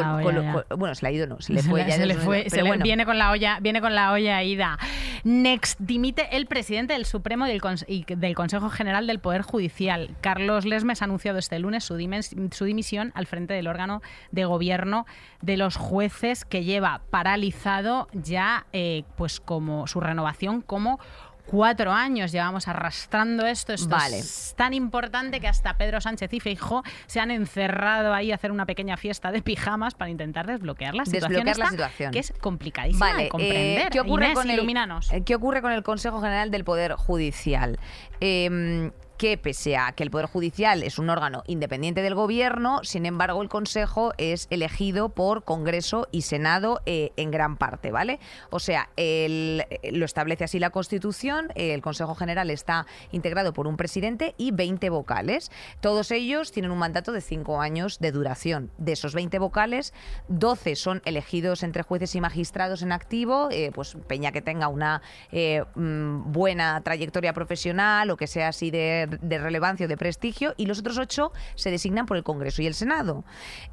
bueno, 0.76 0.94
se 0.94 1.02
le 1.10 1.22
ha 1.22 1.26
no, 1.26 1.40
se 1.40 1.52
le 1.52 1.62
Se 1.62 1.68
fue 1.68 1.82
le- 1.82 1.88
ya. 1.88 1.96
se 1.96 2.06
le 2.06 2.14
desde- 2.14 2.24
fue- 2.24 2.38
pero 2.44 2.50
se 2.50 2.56
le- 2.62 2.68
bueno. 2.68 2.82
viene 2.84 3.04
con 3.04 3.18
la 3.18 3.30
olla, 3.32 3.58
viene 3.60 3.80
con 3.80 3.94
la 3.94 4.12
olla 4.12 4.42
ida. 4.44 4.78
Next 5.24 5.80
dimite 5.80 6.28
el 6.36 6.46
presidente 6.46 6.92
del 6.92 7.04
Supremo 7.04 7.46
y 7.46 7.50
del, 7.50 7.60
Cons- 7.60 7.84
y 7.88 8.04
del 8.06 8.34
Consejo 8.36 8.70
General 8.70 9.06
del 9.06 9.18
Poder 9.18 9.42
Judicial. 9.42 10.10
Carlos 10.20 10.64
Lesmes 10.64 11.02
ha 11.02 11.06
anunciado 11.06 11.38
este 11.38 11.58
lunes 11.58 11.84
su 11.84 11.96
dimisión 11.96 13.10
al 13.14 13.26
frente 13.26 13.54
del 13.54 13.66
órgano 13.66 14.00
de 14.30 14.44
gobierno 14.44 15.06
de 15.42 15.56
los 15.56 15.76
jueces 15.76 16.44
que 16.44 16.62
lleva 16.64 17.02
paralizado 17.10 18.08
ya 18.12 18.66
eh, 18.72 19.02
pues 19.16 19.40
como 19.40 19.86
su 19.86 20.00
renovación 20.00 20.60
como 20.62 20.98
cuatro 21.48 21.92
años 21.92 22.30
llevamos 22.30 22.68
arrastrando 22.68 23.46
esto. 23.46 23.72
Esto 23.72 23.88
Vale. 23.88 24.18
es 24.18 24.54
tan 24.56 24.74
importante 24.74 25.40
que 25.40 25.48
hasta 25.48 25.76
Pedro 25.76 26.00
Sánchez 26.00 26.32
y 26.32 26.40
Feijóo 26.40 26.82
se 27.06 27.20
han 27.20 27.30
encerrado 27.30 28.12
ahí 28.12 28.30
a 28.32 28.36
hacer 28.36 28.52
una 28.52 28.66
pequeña 28.66 28.96
fiesta 28.96 29.32
de 29.32 29.42
pijamas 29.42 29.94
para 29.94 30.10
intentar 30.10 30.46
desbloquear 30.46 30.94
la 30.94 31.04
situación. 31.04 31.44
Desbloquear 31.44 31.58
la 31.58 31.70
situación. 31.70 32.12
Que 32.12 32.18
es 32.18 32.32
complicadísima 32.40 33.06
Vale, 33.06 33.18
de 33.18 33.26
eh, 33.26 33.28
comprender. 33.28 33.90
¿qué, 33.90 34.00
ocurre 34.00 34.24
Inés, 34.26 34.38
con 34.38 34.50
el, 34.50 34.60
eh, 34.60 35.22
¿Qué 35.24 35.34
ocurre 35.34 35.62
con 35.62 35.72
el 35.72 35.82
Consejo 35.82 36.20
General 36.20 36.50
del 36.50 36.64
Poder 36.64 36.92
Judicial? 36.92 37.78
Eh, 38.20 38.90
que 39.18 39.36
pese 39.36 39.76
a 39.76 39.92
que 39.92 40.04
el 40.04 40.10
Poder 40.10 40.26
Judicial 40.26 40.84
es 40.84 40.98
un 40.98 41.10
órgano 41.10 41.42
independiente 41.48 42.02
del 42.02 42.14
gobierno, 42.14 42.80
sin 42.84 43.04
embargo 43.04 43.42
el 43.42 43.48
Consejo 43.48 44.12
es 44.16 44.46
elegido 44.50 45.08
por 45.08 45.42
Congreso 45.42 46.06
y 46.12 46.22
Senado 46.22 46.80
eh, 46.86 47.10
en 47.16 47.32
gran 47.32 47.56
parte, 47.56 47.90
¿vale? 47.90 48.20
O 48.50 48.60
sea, 48.60 48.90
eh, 48.96 49.66
lo 49.92 50.04
establece 50.04 50.44
así 50.44 50.60
la 50.60 50.70
Constitución, 50.70 51.48
eh, 51.56 51.74
el 51.74 51.82
Consejo 51.82 52.14
General 52.14 52.48
está 52.50 52.86
integrado 53.10 53.52
por 53.52 53.66
un 53.66 53.76
presidente 53.76 54.36
y 54.38 54.52
20 54.52 54.88
vocales. 54.90 55.50
Todos 55.80 56.12
ellos 56.12 56.52
tienen 56.52 56.70
un 56.70 56.78
mandato 56.78 57.10
de 57.10 57.20
5 57.20 57.60
años 57.60 57.98
de 57.98 58.12
duración. 58.12 58.70
De 58.78 58.92
esos 58.92 59.14
20 59.14 59.40
vocales, 59.40 59.92
12 60.28 60.76
son 60.76 61.02
elegidos 61.04 61.64
entre 61.64 61.82
jueces 61.82 62.14
y 62.14 62.20
magistrados 62.20 62.82
en 62.82 62.92
activo, 62.92 63.48
pues 63.74 63.96
peña 64.06 64.30
que 64.30 64.42
tenga 64.42 64.68
una 64.68 65.02
mm, 65.32 66.30
buena 66.30 66.80
trayectoria 66.82 67.32
profesional 67.32 68.10
o 68.10 68.16
que 68.16 68.28
sea 68.28 68.48
así 68.48 68.70
de, 68.70 69.07
de 69.08 69.38
relevancia 69.38 69.86
o 69.86 69.88
de 69.88 69.96
prestigio, 69.96 70.54
y 70.56 70.66
los 70.66 70.80
otros 70.80 70.98
8 70.98 71.32
se 71.54 71.70
designan 71.70 72.06
por 72.06 72.16
el 72.16 72.22
Congreso 72.22 72.62
y 72.62 72.66
el 72.66 72.74
Senado. 72.74 73.24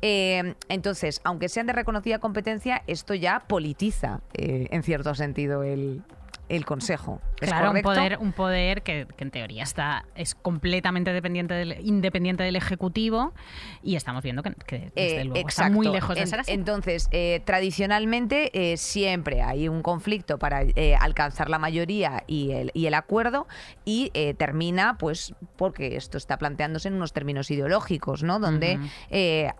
Eh, 0.02 0.56
entonces, 0.69 1.21
aunque 1.24 1.50
sean 1.50 1.67
de 1.67 1.74
reconocida 1.74 2.19
competencia, 2.19 2.84
esto 2.88 3.13
ya 3.13 3.41
politiza, 3.48 4.21
eh, 4.34 4.67
en 4.71 4.84
cierto 4.84 5.15
sentido, 5.15 5.63
el, 5.63 6.02
el 6.49 6.65
Consejo. 6.65 7.21
¿Es 7.41 7.49
Claro, 7.49 7.71
un 7.71 7.81
poder, 7.81 8.17
un 8.19 8.31
poder 8.34 8.81
que, 8.81 9.08
que 9.17 9.23
en 9.23 9.31
teoría 9.31 9.63
está 9.63 10.05
es 10.15 10.36
completamente 10.36 11.12
dependiente 11.12 11.53
del, 11.53 11.77
independiente 11.86 12.43
del 12.43 12.55
Ejecutivo 12.55 13.34
y 13.84 13.95
estamos 13.95 14.23
viendo 14.23 14.41
que, 14.43 14.53
que 14.65 14.91
desde 14.95 15.21
Eh, 15.21 15.25
luego 15.25 15.47
está 15.47 15.69
muy 15.69 15.88
lejos 15.88 16.15
de 16.15 16.25
ser 16.27 16.39
así. 16.39 16.51
Entonces, 16.51 17.08
eh, 17.12 17.41
tradicionalmente 17.45 18.51
eh, 18.53 18.77
siempre 18.77 19.41
hay 19.41 19.67
un 19.67 19.81
conflicto 19.81 20.38
para 20.39 20.63
alcanzar 20.99 21.49
la 21.49 21.60
mayoría 21.60 22.23
y 22.27 22.51
el, 22.51 22.71
y 22.73 22.86
el 22.88 22.93
acuerdo 22.93 23.47
y 23.84 24.12
termina, 24.38 24.97
pues, 24.97 25.34
porque 25.55 25.95
esto 25.95 26.17
está 26.17 26.38
planteándose 26.38 26.88
en 26.88 26.95
unos 26.95 27.13
términos 27.13 27.51
ideológicos, 27.51 28.23
¿no? 28.23 28.39
Donde 28.39 28.79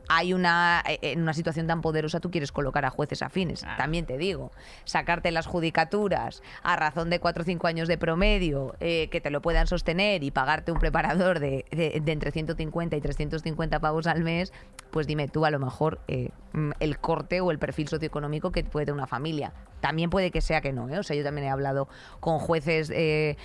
hay 0.08 0.34
una, 0.34 0.84
en 0.86 1.22
una 1.22 1.34
situación 1.34 1.68
tan 1.68 1.82
poderosa 1.82 2.20
tú 2.20 2.32
quieres 2.32 2.52
colocar 2.52 2.86
a 2.86 2.90
jueces 2.90 3.22
afines. 3.22 3.62
Claro. 3.62 3.78
También 3.78 4.06
te 4.06 4.18
digo, 4.18 4.52
sacarte 4.86 5.32
las 5.32 5.46
judicaturas 5.46 6.42
a 6.64 6.75
razón 6.76 7.10
de 7.10 7.20
4 7.20 7.42
o 7.42 7.46
5 7.46 7.68
años 7.68 7.88
de 7.88 7.98
promedio, 7.98 8.76
eh, 8.80 9.08
que 9.10 9.22
te 9.22 9.30
lo 9.30 9.42
puedan 9.42 9.68
sostener 9.68 10.24
y 10.24 10.32
pagarte 10.32 10.72
un 10.72 10.80
preparador 10.80 11.40
de, 11.40 11.66
de- 11.72 12.02
de 12.04 12.12
entre 12.12 12.32
150 12.32 12.96
y 12.96 13.02
350 13.02 13.80
pavos 13.80 14.08
al 14.08 14.24
mes, 14.24 14.52
pues 14.92 15.08
dime 15.08 15.28
tú 15.28 15.46
a 15.46 15.52
lo 15.52 15.60
mejor 15.60 16.00
eh, 16.08 16.30
mm, 16.54 16.72
el 16.80 16.98
corte 17.00 17.42
o 17.42 17.52
el 17.52 17.60
perfil 17.60 17.88
socioeconómico 17.88 18.52
que 18.52 18.64
puede 18.64 18.86
tener 18.86 18.98
una 18.98 19.08
familia. 19.08 19.54
También 19.82 20.10
puede 20.10 20.32
que 20.32 20.42
sea 20.42 20.62
que 20.62 20.74
no, 20.74 20.90
¿eh? 20.90 21.00
O 21.00 21.04
sea, 21.04 21.16
yo 21.16 21.24
también 21.24 21.48
he 21.48 21.50
hablado 21.50 21.88
con 22.20 22.40
jueces 22.40 22.90
que, 22.90 23.38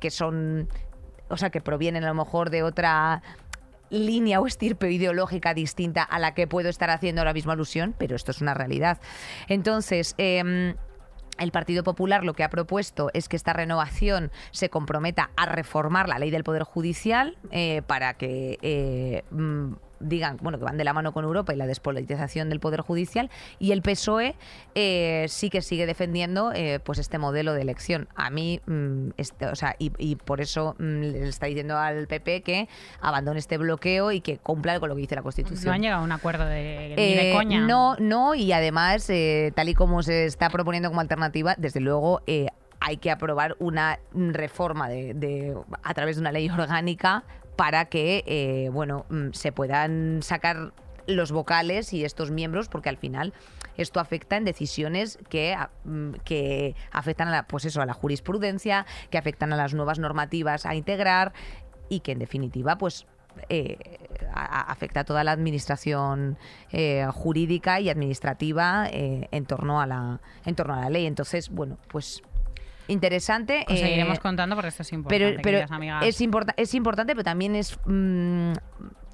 que 0.00 0.10
son, 0.10 0.68
o 1.28 1.36
sea, 1.36 1.50
que 1.50 1.60
provienen 1.60 2.04
a 2.04 2.08
lo 2.08 2.14
mejor 2.14 2.50
de 2.50 2.62
otra 2.62 3.22
línea 3.90 4.40
o 4.40 4.46
estirpe 4.46 4.90
ideológica 4.90 5.54
distinta 5.54 6.02
a 6.02 6.18
la 6.18 6.34
que 6.34 6.46
puedo 6.48 6.68
estar 6.68 6.90
haciendo 6.90 7.20
ahora 7.20 7.32
mismo 7.34 7.52
alusión, 7.52 7.94
pero 7.96 8.16
esto 8.16 8.30
es 8.32 8.40
una 8.40 8.52
realidad. 8.54 8.98
Entonces, 9.48 10.14
em, 10.18 10.74
el 11.38 11.50
Partido 11.50 11.84
Popular 11.84 12.24
lo 12.24 12.34
que 12.34 12.44
ha 12.44 12.50
propuesto 12.50 13.10
es 13.14 13.28
que 13.28 13.36
esta 13.36 13.52
renovación 13.52 14.30
se 14.50 14.70
comprometa 14.70 15.30
a 15.36 15.46
reformar 15.46 16.08
la 16.08 16.18
ley 16.18 16.30
del 16.30 16.44
Poder 16.44 16.62
Judicial 16.62 17.36
eh, 17.50 17.82
para 17.86 18.14
que 18.14 18.58
eh, 18.62 19.24
mm, 19.30 19.72
digan 20.00 20.38
bueno 20.42 20.58
que 20.58 20.64
van 20.64 20.76
de 20.76 20.84
la 20.84 20.92
mano 20.92 21.12
con 21.12 21.24
Europa 21.24 21.52
y 21.54 21.56
la 21.56 21.66
despolitización 21.66 22.48
del 22.48 22.60
Poder 22.60 22.80
Judicial 22.80 23.30
y 23.58 23.72
el 23.72 23.82
PSOE 23.82 24.34
eh, 24.74 25.26
sí 25.28 25.50
que 25.50 25.62
sigue 25.62 25.86
defendiendo 25.86 26.52
eh, 26.54 26.80
pues 26.84 26.98
este 26.98 27.18
modelo 27.18 27.52
de 27.54 27.62
elección. 27.62 28.08
A 28.14 28.30
mí, 28.30 28.60
mm, 28.66 29.10
este- 29.16 29.46
o 29.46 29.54
sea, 29.56 29.74
y, 29.78 29.92
y 29.98 30.16
por 30.16 30.40
eso 30.40 30.74
mm, 30.78 31.00
le 31.00 31.28
está 31.28 31.46
diciendo 31.46 31.76
al 31.78 32.06
PP 32.06 32.42
que 32.42 32.68
abandone 33.00 33.38
este 33.38 33.58
bloqueo 33.58 34.12
y 34.12 34.20
que 34.20 34.38
cumpla 34.38 34.78
con 34.80 34.88
lo 34.88 34.94
que 34.94 35.02
dice 35.02 35.14
la 35.14 35.22
Constitución. 35.22 35.66
no 35.66 35.72
han 35.74 35.82
llegado 35.82 36.02
a 36.02 36.04
un 36.04 36.12
acuerdo 36.12 36.44
de, 36.46 36.94
ni 36.96 37.14
de 37.14 37.30
Eh, 37.30 37.34
coña. 37.34 37.60
No, 37.60 37.96
no, 37.98 38.34
y 38.34 38.52
además, 38.52 39.08
eh, 39.10 39.52
tal 39.54 39.68
y 39.68 39.74
como 39.74 40.02
se 40.02 40.26
está 40.26 40.50
proponiendo 40.50 40.88
como 40.88 41.00
alternativa, 41.00 41.54
desde 41.58 41.80
luego 41.80 42.20
hay 42.80 42.98
que 42.98 43.10
aprobar 43.10 43.56
una 43.58 43.98
reforma 44.12 44.88
de, 44.88 45.14
de- 45.14 45.56
a 45.82 45.94
través 45.94 46.16
de 46.16 46.20
una 46.20 46.32
ley 46.32 46.48
orgánica 46.50 47.24
para 47.56 47.86
que, 47.86 48.22
eh, 48.26 48.68
bueno, 48.70 49.06
mm, 49.08 49.32
se 49.32 49.50
puedan 49.52 50.20
sacar 50.22 50.72
los 51.06 51.30
vocales 51.32 51.92
y 51.92 52.04
estos 52.04 52.30
miembros, 52.30 52.68
porque 52.68 52.88
al 52.88 52.96
final 52.96 53.32
esto 53.76 54.00
afecta 54.00 54.36
en 54.36 54.44
decisiones 54.44 55.18
que, 55.28 55.54
a- 55.54 55.70
mm, 55.84 56.12
que 56.24 56.74
afectan 56.92 57.28
a 57.28 57.30
la, 57.30 57.46
pues 57.46 57.64
eso, 57.64 57.80
a 57.80 57.86
la 57.86 57.92
jurisprudencia, 57.94 58.86
que 59.10 59.18
afectan 59.18 59.52
a 59.52 59.56
las 59.56 59.72
nuevas 59.74 59.98
normativas 59.98 60.66
a 60.66 60.74
integrar 60.74 61.32
y 61.88 62.00
que 62.00 62.12
en 62.12 62.18
definitiva, 62.18 62.76
pues 62.78 63.06
eh, 63.50 63.76
afecta 64.34 65.00
a 65.00 65.04
toda 65.04 65.22
la 65.22 65.32
administración 65.32 66.38
eh, 66.72 67.06
jurídica 67.12 67.80
y 67.80 67.90
administrativa 67.90 68.88
en 68.90 69.44
torno 69.46 69.80
a 69.80 69.86
la 69.86 70.20
en 70.46 70.54
torno 70.54 70.74
a 70.74 70.80
la 70.80 70.90
ley. 70.90 71.04
Entonces, 71.06 71.50
bueno, 71.50 71.76
pues 71.88 72.22
interesante. 72.88 73.64
Os 73.68 73.74
eh, 73.74 73.78
seguiremos 73.78 74.18
contando 74.20 74.54
porque 74.54 74.68
esto 74.68 74.82
es 74.82 74.92
importante, 74.92 75.40
pero 75.42 75.64
amigas. 75.70 76.04
es 76.06 76.74
importante, 76.74 77.12
pero 77.14 77.24
también 77.24 77.56
es 77.56 77.78
mm, 77.84 78.52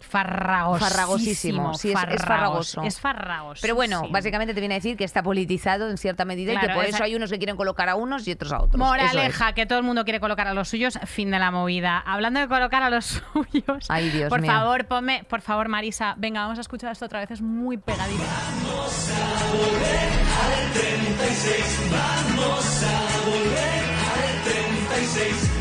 farragosísimo. 0.03 0.89
farragosísimo, 0.91 1.75
sí, 1.75 1.93
es- 1.93 1.95
es 1.95 2.01
farragos, 2.23 2.27
farragoso. 2.27 2.83
Es 2.83 3.01
farragoso. 3.01 3.61
pero 3.63 3.75
bueno, 3.75 4.03
básicamente 4.11 4.55
te 4.55 4.61
viene 4.61 4.75
a 4.75 4.79
decir 4.79 4.97
que 4.97 5.05
está 5.05 5.23
politizado 5.23 5.89
en 5.91 5.97
cierta 5.99 6.25
medida 6.25 6.53
y 6.53 6.59
que 6.59 6.69
por 6.69 6.85
esa- 6.85 6.97
eso 6.97 7.05
hay 7.05 7.15
unos 7.15 7.31
que 7.31 7.39
quieren 7.39 7.57
colocar 7.57 7.89
a 7.89 7.95
unos 7.97 8.27
y 8.29 8.33
otros 8.33 8.53
a 8.53 8.57
otros. 8.63 8.75
Eso 8.75 8.95
es. 8.95 9.13
Moraleja, 9.13 9.53
que 9.55 9.67
todo 9.67 9.79
el 9.79 9.85
mundo 9.85 10.05
quiere 10.05 10.21
colocar 10.21 10.47
a 10.49 10.55
los 10.55 10.69
suyos, 10.69 10.99
fin 11.07 11.31
de 11.31 11.39
la 11.39 11.51
movida. 11.51 11.99
Hablando 11.99 12.41
de 12.41 12.49
colocar 12.49 12.83
a 12.83 12.91
los 12.91 13.05
suyos, 13.33 13.87
Ay, 13.89 14.11
Dios 14.11 14.29
por 14.29 14.41
mío. 14.41 14.51
favor, 14.53 14.87
ponme, 14.87 15.25
por 15.29 15.41
favor, 15.41 15.69
Marisa, 15.69 16.15
venga, 16.19 16.43
vamos 16.43 16.59
a 16.59 16.61
escuchar 16.63 16.93
esto 16.93 17.07
otra 17.07 17.21
vez, 17.21 17.31
es 17.31 17.41
muy 17.43 17.77
pegadiza. 17.79 18.23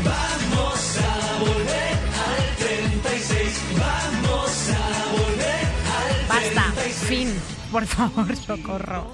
Basta, 0.04 1.21
fin, 7.16 7.40
por 7.70 7.86
favor, 7.86 8.36
socorro. 8.46 9.06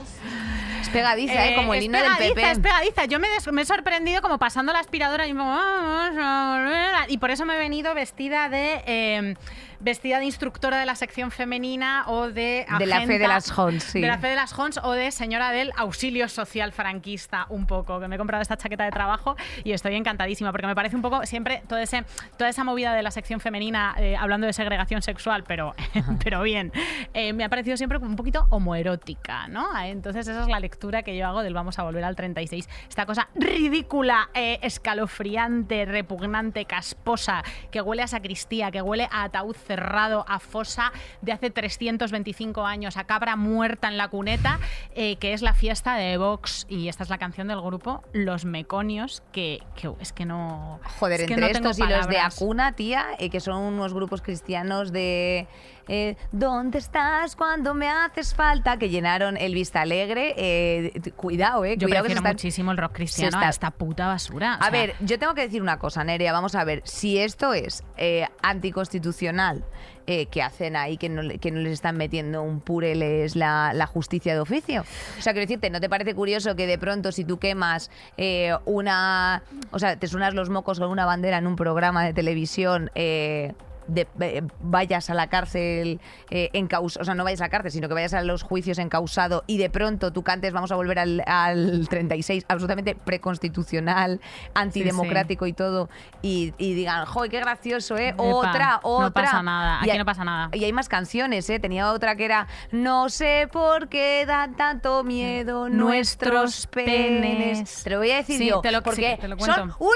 Es 0.80 0.88
pegadiza, 0.90 1.46
¿eh? 1.48 1.54
como 1.56 1.74
el 1.74 1.82
himno 1.82 1.98
del 1.98 2.06
pegadiza, 2.16 2.34
PP. 2.34 2.50
Es 2.52 2.58
pegadiza. 2.60 3.04
Yo 3.06 3.18
me, 3.18 3.28
des- 3.28 3.52
me 3.52 3.62
he 3.62 3.64
sorprendido 3.66 4.22
como 4.22 4.38
pasando 4.38 4.72
la 4.72 4.78
aspiradora 4.80 5.26
y, 5.26 5.30
como, 5.32 5.44
"Vamos 5.44 6.16
a 6.18 6.56
volver 6.58 6.94
a-". 6.94 7.04
y 7.08 7.18
por 7.18 7.30
eso 7.30 7.44
me 7.44 7.56
he 7.56 7.58
venido 7.58 7.94
vestida 7.94 8.48
de 8.48 8.82
eh, 8.86 9.34
vestida 9.80 10.18
de 10.18 10.24
instructora 10.24 10.78
de 10.78 10.86
la 10.86 10.94
sección 10.94 11.30
femenina 11.30 12.04
o 12.06 12.28
de 12.28 12.66
De 12.78 12.86
la 12.86 13.02
fe 13.02 13.18
de 13.18 13.28
las 13.28 13.56
Hons, 13.58 13.82
sí. 13.82 14.00
de 14.00 14.06
la 14.06 14.18
fe 14.18 14.28
de 14.28 14.36
las 14.36 14.56
Hons 14.58 14.80
o 14.82 14.92
de 14.92 15.10
señora 15.10 15.50
del 15.50 15.72
auxilio 15.76 16.28
social 16.28 16.72
franquista 16.72 17.46
un 17.50 17.66
poco 17.66 18.00
que 18.00 18.08
me 18.08 18.16
he 18.16 18.18
comprado 18.18 18.42
esta 18.42 18.56
chaqueta 18.56 18.84
de 18.84 18.90
trabajo 18.90 19.36
y 19.64 19.72
estoy 19.72 19.94
encantadísima 19.96 20.52
porque 20.52 20.66
me 20.66 20.74
parece 20.74 20.96
un 20.96 21.02
poco 21.02 21.26
siempre 21.26 21.62
todo 21.68 21.78
ese, 21.78 22.04
toda 22.36 22.50
esa 22.50 22.64
movida 22.64 22.94
de 22.94 23.02
la 23.02 23.10
sección 23.10 23.40
femenina 23.40 23.94
eh, 23.98 24.16
hablando 24.16 24.46
de 24.46 24.52
segregación 24.52 25.02
sexual 25.02 25.44
pero 25.44 25.74
pero 26.24 26.42
bien 26.42 26.72
eh, 27.14 27.32
me 27.32 27.44
ha 27.44 27.48
parecido 27.48 27.76
siempre 27.76 27.98
como 27.98 28.10
un 28.10 28.16
poquito 28.16 28.46
homoerótica 28.50 29.48
¿no? 29.48 29.68
entonces 29.80 30.26
esa 30.28 30.42
es 30.42 30.48
la 30.48 30.60
lectura 30.60 30.68
lectura 30.68 31.02
que 31.02 31.16
yo 31.16 31.26
hago 31.26 31.42
del 31.42 31.54
vamos 31.54 31.78
a 31.80 31.82
volver 31.82 32.04
al 32.04 32.14
36. 32.14 32.68
Esta 32.88 33.04
cosa 33.04 33.28
ridícula, 33.34 34.30
eh, 34.34 34.60
escalofriante, 34.62 35.86
repugnante, 35.86 36.66
casposa, 36.66 37.42
que 37.72 37.80
huele 37.80 38.02
a 38.02 38.06
sacristía, 38.06 38.70
que 38.70 38.80
huele 38.80 39.08
a 39.10 39.24
ataúd 39.24 39.56
cerrado, 39.68 40.24
a 40.26 40.40
fosa 40.40 40.92
de 41.22 41.30
hace 41.30 41.50
325 41.50 42.66
años, 42.66 42.96
a 42.96 43.04
cabra 43.04 43.36
muerta 43.36 43.86
en 43.86 43.96
la 43.96 44.08
cuneta, 44.08 44.58
eh, 44.96 45.16
que 45.16 45.32
es 45.32 45.42
la 45.42 45.54
fiesta 45.54 45.94
de 45.94 46.16
Vox. 46.16 46.66
Y 46.68 46.88
esta 46.88 47.04
es 47.04 47.10
la 47.10 47.18
canción 47.18 47.46
del 47.46 47.60
grupo 47.60 48.02
Los 48.12 48.44
Meconios, 48.44 49.22
que, 49.30 49.60
que 49.76 49.92
es 50.00 50.12
que 50.12 50.24
no... 50.24 50.80
Joder, 50.98 51.20
es 51.20 51.26
que 51.26 51.34
entre 51.34 51.46
no 51.46 51.52
tengo 51.52 51.70
estos 51.70 51.86
y 51.86 51.92
los 51.92 52.08
de. 52.08 52.18
Acuna, 52.18 52.72
tía, 52.72 53.06
eh, 53.20 53.30
que 53.30 53.38
son 53.38 53.62
unos 53.62 53.94
grupos 53.94 54.22
cristianos 54.22 54.90
de 54.90 55.46
eh, 55.88 56.16
¿Dónde 56.32 56.78
estás 56.78 57.34
cuando 57.34 57.74
me 57.74 57.88
haces 57.88 58.34
falta? 58.34 58.76
Que 58.78 58.88
llenaron 58.88 59.36
el 59.36 59.54
Vista 59.54 59.80
Alegre. 59.80 60.34
eh, 60.36 60.92
cuidado, 61.16 61.64
eh. 61.64 61.76
Yo 61.76 61.86
cuidado 61.88 62.04
que 62.04 62.08
prefiero 62.10 62.18
están- 62.20 62.32
muchísimo 62.34 62.70
el 62.72 62.78
rock 62.78 62.92
cristiano 62.92 63.36
está- 63.38 63.46
a 63.46 63.50
esta 63.50 63.70
puta 63.70 64.06
basura. 64.06 64.54
A 64.54 64.62
sea, 64.62 64.70
ver, 64.70 64.94
yo 65.00 65.18
tengo 65.18 65.34
que 65.34 65.42
decir 65.42 65.62
una 65.62 65.78
cosa, 65.78 66.04
Nerea. 66.04 66.32
Vamos 66.32 66.54
a 66.54 66.64
ver. 66.64 66.82
Si 66.84 67.18
esto 67.18 67.54
es 67.54 67.82
eh, 67.96 68.26
anticonstitucional, 68.42 69.64
eh, 70.06 70.26
que 70.26 70.40
hacen 70.42 70.74
ahí 70.76 70.96
que 70.96 71.08
no, 71.10 71.20
que 71.38 71.50
no 71.50 71.60
les 71.60 71.72
están 71.72 71.96
metiendo 71.98 72.42
un 72.42 72.60
pureles 72.60 73.36
la, 73.36 73.72
la 73.74 73.86
justicia 73.86 74.32
de 74.32 74.40
oficio. 74.40 74.82
O 75.18 75.20
sea, 75.22 75.32
quiero 75.34 75.46
decirte, 75.46 75.68
¿no 75.68 75.80
te 75.80 75.88
parece 75.90 76.14
curioso 76.14 76.56
que 76.56 76.66
de 76.66 76.78
pronto 76.78 77.12
si 77.12 77.24
tú 77.24 77.38
quemas 77.38 77.90
eh, 78.16 78.54
una... 78.64 79.42
O 79.70 79.78
sea, 79.78 79.96
te 79.96 80.06
suenas 80.06 80.32
los 80.34 80.48
mocos 80.48 80.78
con 80.78 80.88
una 80.90 81.04
bandera 81.04 81.36
en 81.38 81.46
un 81.46 81.56
programa 81.56 82.04
de 82.04 82.14
televisión... 82.14 82.90
eh, 82.94 83.52
de- 83.88 84.06
eh, 84.20 84.42
vayas 84.60 85.10
a 85.10 85.14
la 85.14 85.28
cárcel 85.28 86.00
eh, 86.30 86.50
encaus- 86.52 86.96
o 87.00 87.04
sea, 87.04 87.14
no 87.14 87.24
vayas 87.24 87.40
a 87.40 87.44
la 87.44 87.48
cárcel, 87.50 87.72
sino 87.72 87.88
que 87.88 87.94
vayas 87.94 88.14
a 88.14 88.22
los 88.22 88.42
juicios 88.42 88.78
encausado 88.78 89.42
y 89.46 89.58
de 89.58 89.68
pronto 89.70 90.12
tú 90.12 90.22
cantes 90.22 90.52
vamos 90.52 90.70
a 90.70 90.76
volver 90.76 90.98
al, 90.98 91.22
al 91.26 91.88
36, 91.88 92.44
absolutamente 92.48 92.94
preconstitucional, 92.94 94.20
antidemocrático 94.54 95.46
y 95.46 95.52
todo, 95.52 95.88
y, 96.22 96.52
y 96.58 96.74
digan, 96.74 97.06
¡joder, 97.06 97.30
qué 97.30 97.40
gracioso, 97.40 97.96
eh! 97.96 98.08
Epa, 98.08 98.22
otra, 98.22 98.80
no 98.82 98.88
otra. 98.90 99.10
pasa 99.24 99.42
nada, 99.42 99.80
aquí 99.80 99.90
hay- 99.90 99.98
no 99.98 100.04
pasa 100.04 100.24
nada. 100.24 100.50
Y 100.52 100.64
hay 100.64 100.72
más 100.72 100.88
canciones, 100.88 101.48
¿eh? 101.50 101.58
Tenía 101.58 101.92
otra 101.92 102.16
que 102.16 102.24
era 102.24 102.46
No 102.70 103.08
sé 103.08 103.48
por 103.50 103.88
qué 103.88 104.24
dan 104.26 104.54
tanto 104.56 105.02
miedo 105.04 105.68
nuestros 105.68 106.32
Nuestros 106.34 106.66
penes. 106.66 107.20
penes. 107.20 107.82
Te 107.84 107.90
lo 107.90 107.98
voy 107.98 108.10
a 108.10 108.16
decir 108.16 108.38
Sí, 108.38 108.48
yo, 108.48 108.60
te 108.60 108.72
lo- 108.72 108.82
porque 108.82 109.14
sí, 109.14 109.20
te 109.20 109.28
lo 109.28 109.38
son 109.38 109.72
un 109.78 109.94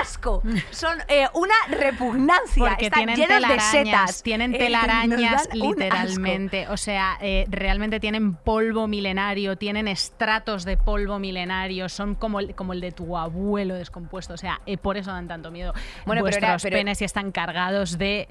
asco, 0.00 0.42
son 0.70 0.98
eh, 1.08 1.26
una 1.34 1.54
repugnancia, 1.70 2.64
Porque 2.68 2.86
están 2.86 3.06
tienen 3.06 3.16
llenos 3.28 3.48
de 3.48 3.60
setas. 3.60 4.22
tienen 4.22 4.54
Eh, 4.54 4.58
telarañas 4.58 5.48
un 5.52 5.58
literalmente. 5.60 6.68
O 6.68 6.76
sea, 6.76 7.18
eh, 7.20 7.46
realmente 7.48 8.00
tienen 8.00 8.34
polvo 8.34 8.86
milenario, 8.88 9.56
tienen 9.56 9.88
estratos 9.88 10.64
de 10.64 10.76
polvo 10.76 11.18
milenario, 11.18 11.88
son 11.88 12.14
como 12.14 12.40
el, 12.40 12.54
como 12.54 12.72
el 12.72 12.80
de 12.80 12.92
tu 12.92 13.16
abuelo 13.16 13.74
descompuesto. 13.74 14.34
O 14.34 14.38
sea, 14.38 14.60
eh, 14.66 14.76
por 14.78 14.96
eso 14.96 15.10
dan 15.12 15.28
tanto 15.28 15.50
miedo. 15.50 15.72
Bueno, 16.06 16.22
pero 16.22 16.22
Vuestros 16.22 16.44
era- 16.44 16.58
pero- 16.62 16.76
penes 16.78 17.00
y 17.02 17.04
están 17.04 17.32
cargados 17.32 17.98
de 17.98 18.28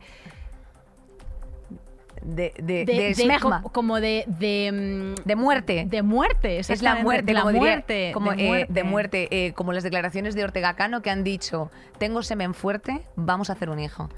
De, 2.24 2.54
de, 2.58 2.86
de, 2.86 3.40
como 3.72 4.00
de 4.00 4.24
de, 4.28 5.16
mm, 5.18 5.24
de 5.28 5.36
muerte. 5.36 5.86
de 5.88 6.02
muerte. 6.02 6.60
es 6.60 6.82
la 6.82 6.96
muerte, 6.96 7.34
la 7.34 7.42
como 7.42 7.52
diría- 7.52 7.62
muerte, 7.72 8.12
como, 8.14 8.32
de 8.34 8.44
eh, 8.44 8.48
muerte. 8.48 8.74
de 8.74 8.84
muerte, 8.84 9.28
eh, 9.46 9.54
como 9.54 9.74
las 9.74 9.84
declaraciones 9.84 10.36
de 10.36 10.44
Ortega 10.44 10.76
Cano 10.76 11.02
que 11.02 11.10
han 11.10 11.24
dicho, 11.24 11.72
tengo 11.98 12.24
semen 12.24 12.54
fuerte, 12.54 13.02
vamos 13.16 13.50
a 13.50 13.54
hacer 13.54 13.70
un 13.70 13.80
hijo. 13.80 14.10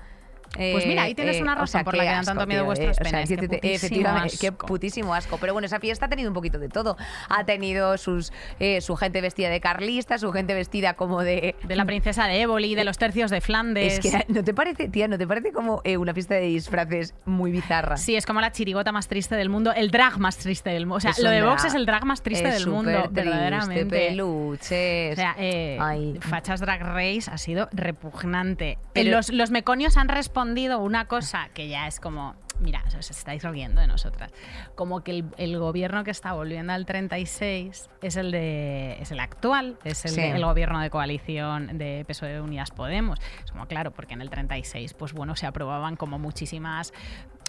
Pues 0.54 0.86
mira, 0.88 1.04
ahí 1.04 1.14
tienes 1.16 1.40
una 1.42 1.54
o 1.54 1.60
razón 1.60 1.84
por 1.84 1.96
la 1.96 2.04
que 2.04 2.10
dan 2.10 2.26
tanto 2.26 2.46
miedo 2.48 2.62
tío, 2.62 2.66
vuestros 2.66 2.98
o 3.00 3.04
sea, 3.04 3.12
penes, 3.24 3.30
qué 3.30 3.74
efectivamente, 3.74 4.38
qué 4.40 4.48
asco. 4.48 4.66
putísimo 4.66 5.14
asco. 5.14 5.38
Pero 5.40 5.54
bueno, 5.54 5.66
esa 5.68 5.80
fiesta 5.80 6.08
ha 6.08 6.10
tenido 6.10 6.30
un 6.30 6.34
poquito 6.34 6.60
de 6.60 6.70
todo. 6.70 6.98
Ha 7.30 7.44
tenido 7.46 7.98
sus 7.98 8.34
eh, 8.60 8.82
su 8.82 8.96
gente 8.96 9.22
vestida 9.22 9.50
de 9.50 9.62
carlista, 9.62 10.18
su 10.18 10.32
gente 10.32 10.54
vestida 10.54 10.94
como 10.96 11.22
de... 11.24 11.56
De 11.64 11.76
la 11.76 11.86
princesa 11.86 12.26
de 12.28 12.42
Éboli, 12.42 12.76
de 12.76 12.84
los 12.84 12.98
tercios 12.98 13.32
de 13.32 13.42
Flandes. 13.42 13.94
Es 13.94 14.00
que, 14.00 14.26
¿no 14.28 14.44
te 14.44 14.54
parece, 14.54 14.90
tía, 14.90 15.08
no 15.08 15.18
te 15.18 15.28
parece 15.28 15.52
como 15.52 15.82
eh, 15.84 15.98
una 15.98 16.14
fiesta 16.14 16.36
de 16.36 16.42
disfraces 16.42 17.14
muy 17.26 17.52
bizarra? 17.52 17.98
Sí, 17.98 18.16
es 18.16 18.26
como 18.26 18.42
la 18.42 18.52
chirigota 18.52 18.92
más 18.92 19.08
triste 19.08 19.36
del 19.36 19.50
mundo, 19.50 19.72
el 19.74 19.92
drag 19.92 20.18
más 20.20 20.38
triste 20.38 20.70
del 20.72 20.86
mundo. 20.86 20.96
O 20.98 21.00
sea, 21.00 21.12
Es 21.12 21.20
lo 21.20 21.30
de 21.30 21.44
Vox 21.44 21.66
es 21.66 21.74
el 21.76 21.86
drag 21.86 22.06
más 22.06 22.22
triste 22.24 22.50
del 22.50 22.68
mundo, 22.68 22.92
triste, 23.04 23.10
verdaderamente. 23.24 23.86
peluches. 23.86 25.14
O 25.14 25.16
sea, 25.16 25.36
eh. 25.38 25.78
Fachas 26.22 26.60
Drag 26.60 26.82
Race 26.82 27.30
ha 27.32 27.38
sido 27.38 27.70
repugnante. 27.72 28.78
Pero- 28.94 29.12
los, 29.12 29.30
los 29.32 29.52
meconios 29.52 29.98
han 29.98 30.08
respondido 30.40 30.80
una 30.80 31.06
cosa 31.06 31.50
que 31.54 31.68
ya 31.68 31.86
es 31.88 32.00
como, 32.00 32.34
mira, 32.62 32.84
os 32.98 33.10
estáis 33.12 33.44
riendo 33.44 33.82
de 33.82 33.88
nosotras, 33.88 34.32
como 34.76 35.02
que 35.04 35.12
el, 35.12 35.26
el 35.38 35.60
gobierno 35.60 36.04
que 36.06 36.12
está 36.12 36.32
volviendo 36.34 36.72
al 36.74 36.86
36 36.86 37.90
es 38.02 38.16
el 38.16 38.32
de 38.32 38.98
es 39.02 39.12
el 39.12 39.20
actual, 39.20 39.78
es 39.84 40.06
el, 40.06 40.12
Sí. 40.12 40.22
de- 40.22 40.32
el 40.32 40.46
gobierno 40.46 40.80
de 40.80 40.90
coalición 40.90 41.78
de 41.78 42.06
PSOE 42.08 42.40
Unidas 42.42 42.72
Podemos. 42.72 43.20
Es 43.44 43.52
como 43.52 43.66
claro, 43.68 43.92
porque 43.92 44.14
en 44.14 44.22
el 44.22 44.30
36 44.30 44.94
pues 44.94 45.12
bueno, 45.14 45.36
se 45.36 45.46
aprobaban 45.46 45.96
como 45.98 46.18
muchísimas 46.20 46.94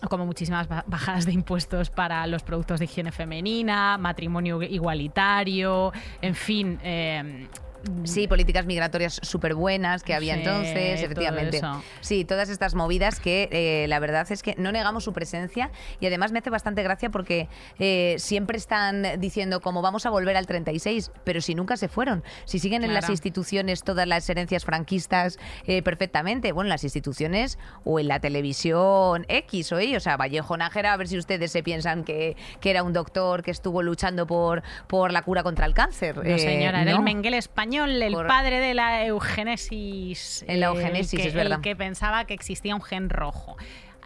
como 0.09 0.24
muchísimas 0.26 0.66
ba- 0.66 0.83
bajadas 0.87 1.26
de 1.26 1.33
impuestos 1.33 1.90
para 1.90 2.26
los 2.26 2.42
productos 2.42 2.79
de 2.81 2.87
higiene 2.87 3.12
femenina, 3.12 3.98
matrimonio 3.98 4.62
igualitario, 4.62 5.92
en 6.22 6.35
fin, 6.35 6.79
eh, 6.83 7.48
Sí, 8.04 8.28
políticas 8.28 8.66
migratorias 8.66 9.20
súper 9.22 9.54
buenas 9.54 10.02
que 10.02 10.14
había 10.14 10.34
Sí, 10.34 10.40
entonces, 10.40 11.02
efectivamente. 11.02 11.60
Sí, 12.00 12.24
todas 12.24 12.48
estas 12.48 12.74
movidas 12.74 13.20
que 13.20 13.48
eh, 13.50 13.86
la 13.88 13.98
verdad 13.98 14.30
es 14.30 14.42
que 14.42 14.54
no 14.58 14.72
negamos 14.72 15.04
su 15.04 15.12
presencia 15.12 15.70
y 15.98 16.06
además 16.06 16.32
me 16.32 16.38
hace 16.38 16.50
bastante 16.50 16.82
gracia 16.82 17.10
porque 17.10 17.48
eh, 17.78 18.16
siempre 18.18 18.58
están 18.58 19.06
diciendo 19.18 19.60
como 19.60 19.82
vamos 19.82 20.06
a 20.06 20.10
volver 20.10 20.36
al 20.36 20.46
36, 20.46 21.10
pero 21.24 21.40
si 21.40 21.54
nunca 21.54 21.76
se 21.76 21.88
fueron, 21.88 22.22
si 22.44 22.58
siguen 22.58 22.84
en 22.84 22.94
las 22.94 23.08
instituciones 23.08 23.82
todas 23.82 24.06
las 24.06 24.28
herencias 24.28 24.64
franquistas 24.64 25.38
eh, 25.66 25.82
perfectamente, 25.82 26.52
bueno, 26.52 26.66
en 26.66 26.70
las 26.70 26.84
instituciones 26.84 27.58
o 27.84 27.98
en 27.98 28.08
la 28.08 28.20
televisión 28.20 29.24
X 29.28 29.72
o 29.72 29.80
Y, 29.80 29.96
o 29.96 30.00
sea, 30.00 30.16
Vallejo 30.16 30.56
Nájera, 30.56 30.92
a 30.92 30.96
ver 30.96 31.08
si 31.08 31.18
ustedes 31.18 31.50
se 31.52 31.62
piensan 31.62 32.04
que, 32.04 32.36
que 32.60 32.70
era 32.70 32.82
un 32.82 32.92
doctor 32.92 33.42
que 33.42 33.50
estuvo 33.50 33.82
luchando 33.82 34.26
por, 34.26 34.62
por 34.86 35.12
la 35.12 35.22
cura 35.22 35.42
contra 35.42 35.66
el 35.66 35.74
cáncer. 35.74 36.16
No, 36.16 36.38
señora, 36.38 36.82
era 36.82 36.92
no. 36.92 36.98
el 36.98 37.02
Mengele 37.02 37.38
español, 37.70 38.02
el 38.02 38.12
Por- 38.12 38.26
padre 38.26 38.59
de 38.61 38.74
la 38.74 39.04
eugenesis. 39.04 40.44
En 40.48 40.61
la 40.61 40.66
eh, 40.66 40.68
eugenesis, 40.70 41.14
el 41.14 41.20
que, 41.22 41.28
es 41.28 41.35
verdad. 41.35 41.59
El 41.59 41.62
que 41.62 41.76
pensaba 41.76 42.24
que 42.24 42.35
existía 42.35 42.74
un 42.74 42.83
gen 42.83 43.09
rojo. 43.11 43.56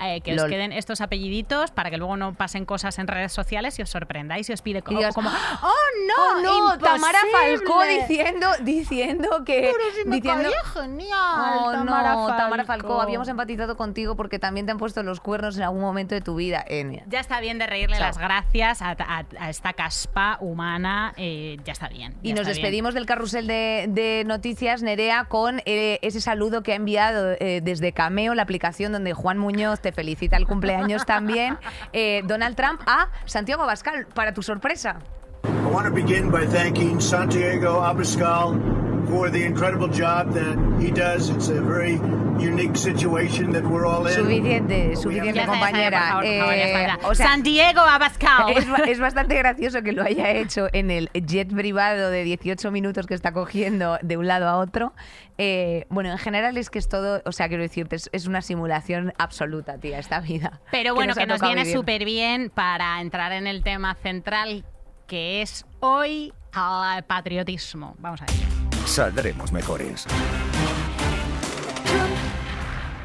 Eh, 0.02 0.20
que 0.22 0.34
os 0.34 0.44
queden 0.44 0.72
estos 0.72 1.00
apelliditos 1.00 1.70
para 1.70 1.90
que 1.90 1.96
luego 1.98 2.16
no 2.16 2.34
pasen 2.34 2.64
cosas 2.64 2.98
en 2.98 3.06
redes 3.06 3.32
sociales 3.32 3.78
y 3.78 3.82
os 3.82 3.90
sorprendáis 3.90 4.50
y 4.50 4.52
os 4.52 4.60
pide 4.62 4.82
co- 4.82 4.92
Y 4.92 4.96
digas, 4.96 5.14
como, 5.14 5.30
¡Ah! 5.30 5.60
¡Oh, 5.62 5.68
Oh, 6.16 6.40
no! 6.42 6.70
no, 6.72 6.78
Tamara 6.78 7.18
Falcó 7.32 7.84
imposible". 7.84 8.06
diciendo, 8.08 8.48
diciendo 8.62 9.44
que. 9.44 9.72
diciendo, 10.06 10.50
genial, 10.74 11.58
Oh, 11.64 11.70
Tamara 11.72 12.14
no, 12.14 12.26
Tamara 12.28 12.64
Falcó. 12.64 13.00
Habíamos 13.00 13.28
empatizado 13.28 13.76
contigo 13.76 14.16
porque 14.16 14.38
también 14.38 14.66
te 14.66 14.72
han 14.72 14.78
puesto 14.78 15.02
los 15.02 15.20
cuernos 15.20 15.56
en 15.56 15.62
algún 15.62 15.80
momento 15.80 16.14
de 16.14 16.20
tu 16.20 16.34
vida. 16.34 16.64
Ya 17.06 17.20
está 17.20 17.40
bien 17.40 17.58
de 17.58 17.66
reírle 17.66 17.96
Chao. 17.96 18.06
las 18.06 18.18
gracias 18.18 18.82
a, 18.82 18.90
a- 18.98 19.24
a 19.38 19.50
esta 19.50 19.72
caspa 19.72 20.38
humana. 20.40 21.12
eh, 21.16 21.56
ya 21.64 21.72
está 21.72 21.88
bien. 21.88 22.14
y 22.22 22.30
nos 22.32 22.40
está 22.40 22.52
bien. 22.52 22.62
despedimos 22.62 22.94
del 22.94 23.06
carrusel 23.06 23.46
de, 23.46 23.86
de 23.88 24.24
noticias, 24.26 24.82
Nerea, 24.82 25.24
con 25.24 25.60
eh, 25.66 25.98
ese 26.02 26.20
saludo 26.20 26.62
que 26.62 26.72
ha 26.72 26.76
enviado 26.76 27.32
eh, 27.40 27.60
desde 27.62 27.92
Cameo, 27.92 28.34
la 28.34 28.42
aplicación 28.42 28.92
donde 28.92 29.12
Juan 29.14 29.38
Muñoz 29.38 29.80
te 29.84 29.92
felicita 29.92 30.38
el 30.38 30.46
cumpleaños 30.46 31.04
también, 31.04 31.58
eh, 31.92 32.22
Donald 32.24 32.56
Trump 32.56 32.80
a 32.86 33.10
Santiago 33.26 33.62
Abascal, 33.64 34.06
para 34.06 34.32
tu 34.32 34.42
sorpresa. 34.42 34.96
I 35.44 35.66
want 35.70 35.86
to 35.86 35.92
begin 35.92 36.30
by 36.30 36.46
thanking 36.46 37.00
Santiago 37.00 37.84
Abascal 37.84 38.83
for 39.08 39.30
the 39.30 39.44
incredible 39.44 39.88
job 39.88 40.32
that 40.34 40.56
he 40.80 40.90
does. 40.90 41.30
It's 41.30 41.48
a 41.48 41.60
very 41.60 42.00
unique 42.38 42.76
situation 42.76 43.52
that 43.52 43.62
we're 43.64 43.86
all 43.86 44.06
in. 44.06 44.14
Suficiente, 44.14 44.96
suficiente, 44.96 45.34
Ya 45.34 45.42
está, 45.42 45.54
ya 45.60 45.62
está, 45.62 45.70
ya, 45.70 45.90
compañera. 45.92 46.00
por 46.00 46.08
favor, 46.08 46.24
por 46.24 46.38
favor, 46.38 46.54
ya 46.54 46.64
está, 46.64 46.94
Eh, 46.94 46.98
o 47.10 47.14
sea, 47.14 47.26
San 47.28 47.42
Diego 47.42 47.80
Abascal. 47.80 48.50
Es, 48.56 48.66
es 48.88 49.00
bastante 49.00 49.36
gracioso 49.36 49.82
que 49.82 49.92
lo 49.92 50.02
haya 50.02 50.30
hecho 50.30 50.68
en 50.72 50.90
el 50.90 51.08
jet 51.12 51.54
privado 51.54 52.10
de 52.10 52.24
18 52.24 52.70
minutos 52.70 53.06
que 53.06 53.14
está 53.14 53.32
cogiendo 53.32 53.98
de 54.02 54.16
un 54.16 54.26
lado 54.26 54.48
a 54.48 54.56
otro. 54.58 54.92
Eh, 55.38 55.86
bueno, 55.90 56.10
en 56.10 56.18
general 56.18 56.56
es 56.56 56.70
que 56.70 56.78
es 56.78 56.88
todo, 56.88 57.22
o 57.24 57.32
sea, 57.32 57.48
quiero 57.48 57.62
decirte, 57.62 57.96
es, 57.96 58.08
es 58.12 58.26
una 58.26 58.42
simulación 58.42 59.12
absoluta, 59.18 59.78
tía, 59.78 59.98
esta 59.98 60.20
vida. 60.20 60.60
Pero 60.70 60.94
bueno, 60.94 61.14
que 61.14 61.26
nos, 61.26 61.36
tocado 61.38 61.50
viene 61.52 61.62
vivir. 61.62 61.76
súper 61.76 62.04
bien 62.04 62.50
para 62.50 63.00
entrar 63.00 63.32
en 63.32 63.46
el 63.46 63.62
tema 63.62 63.94
central, 63.96 64.64
que 65.06 65.42
es 65.42 65.66
hoy 65.80 66.32
al 66.52 67.04
patriotismo. 67.04 67.94
Vamos 67.98 68.22
a 68.22 68.26
ver. 68.26 68.53
Saldremos 68.94 69.50
mejores. 69.50 70.06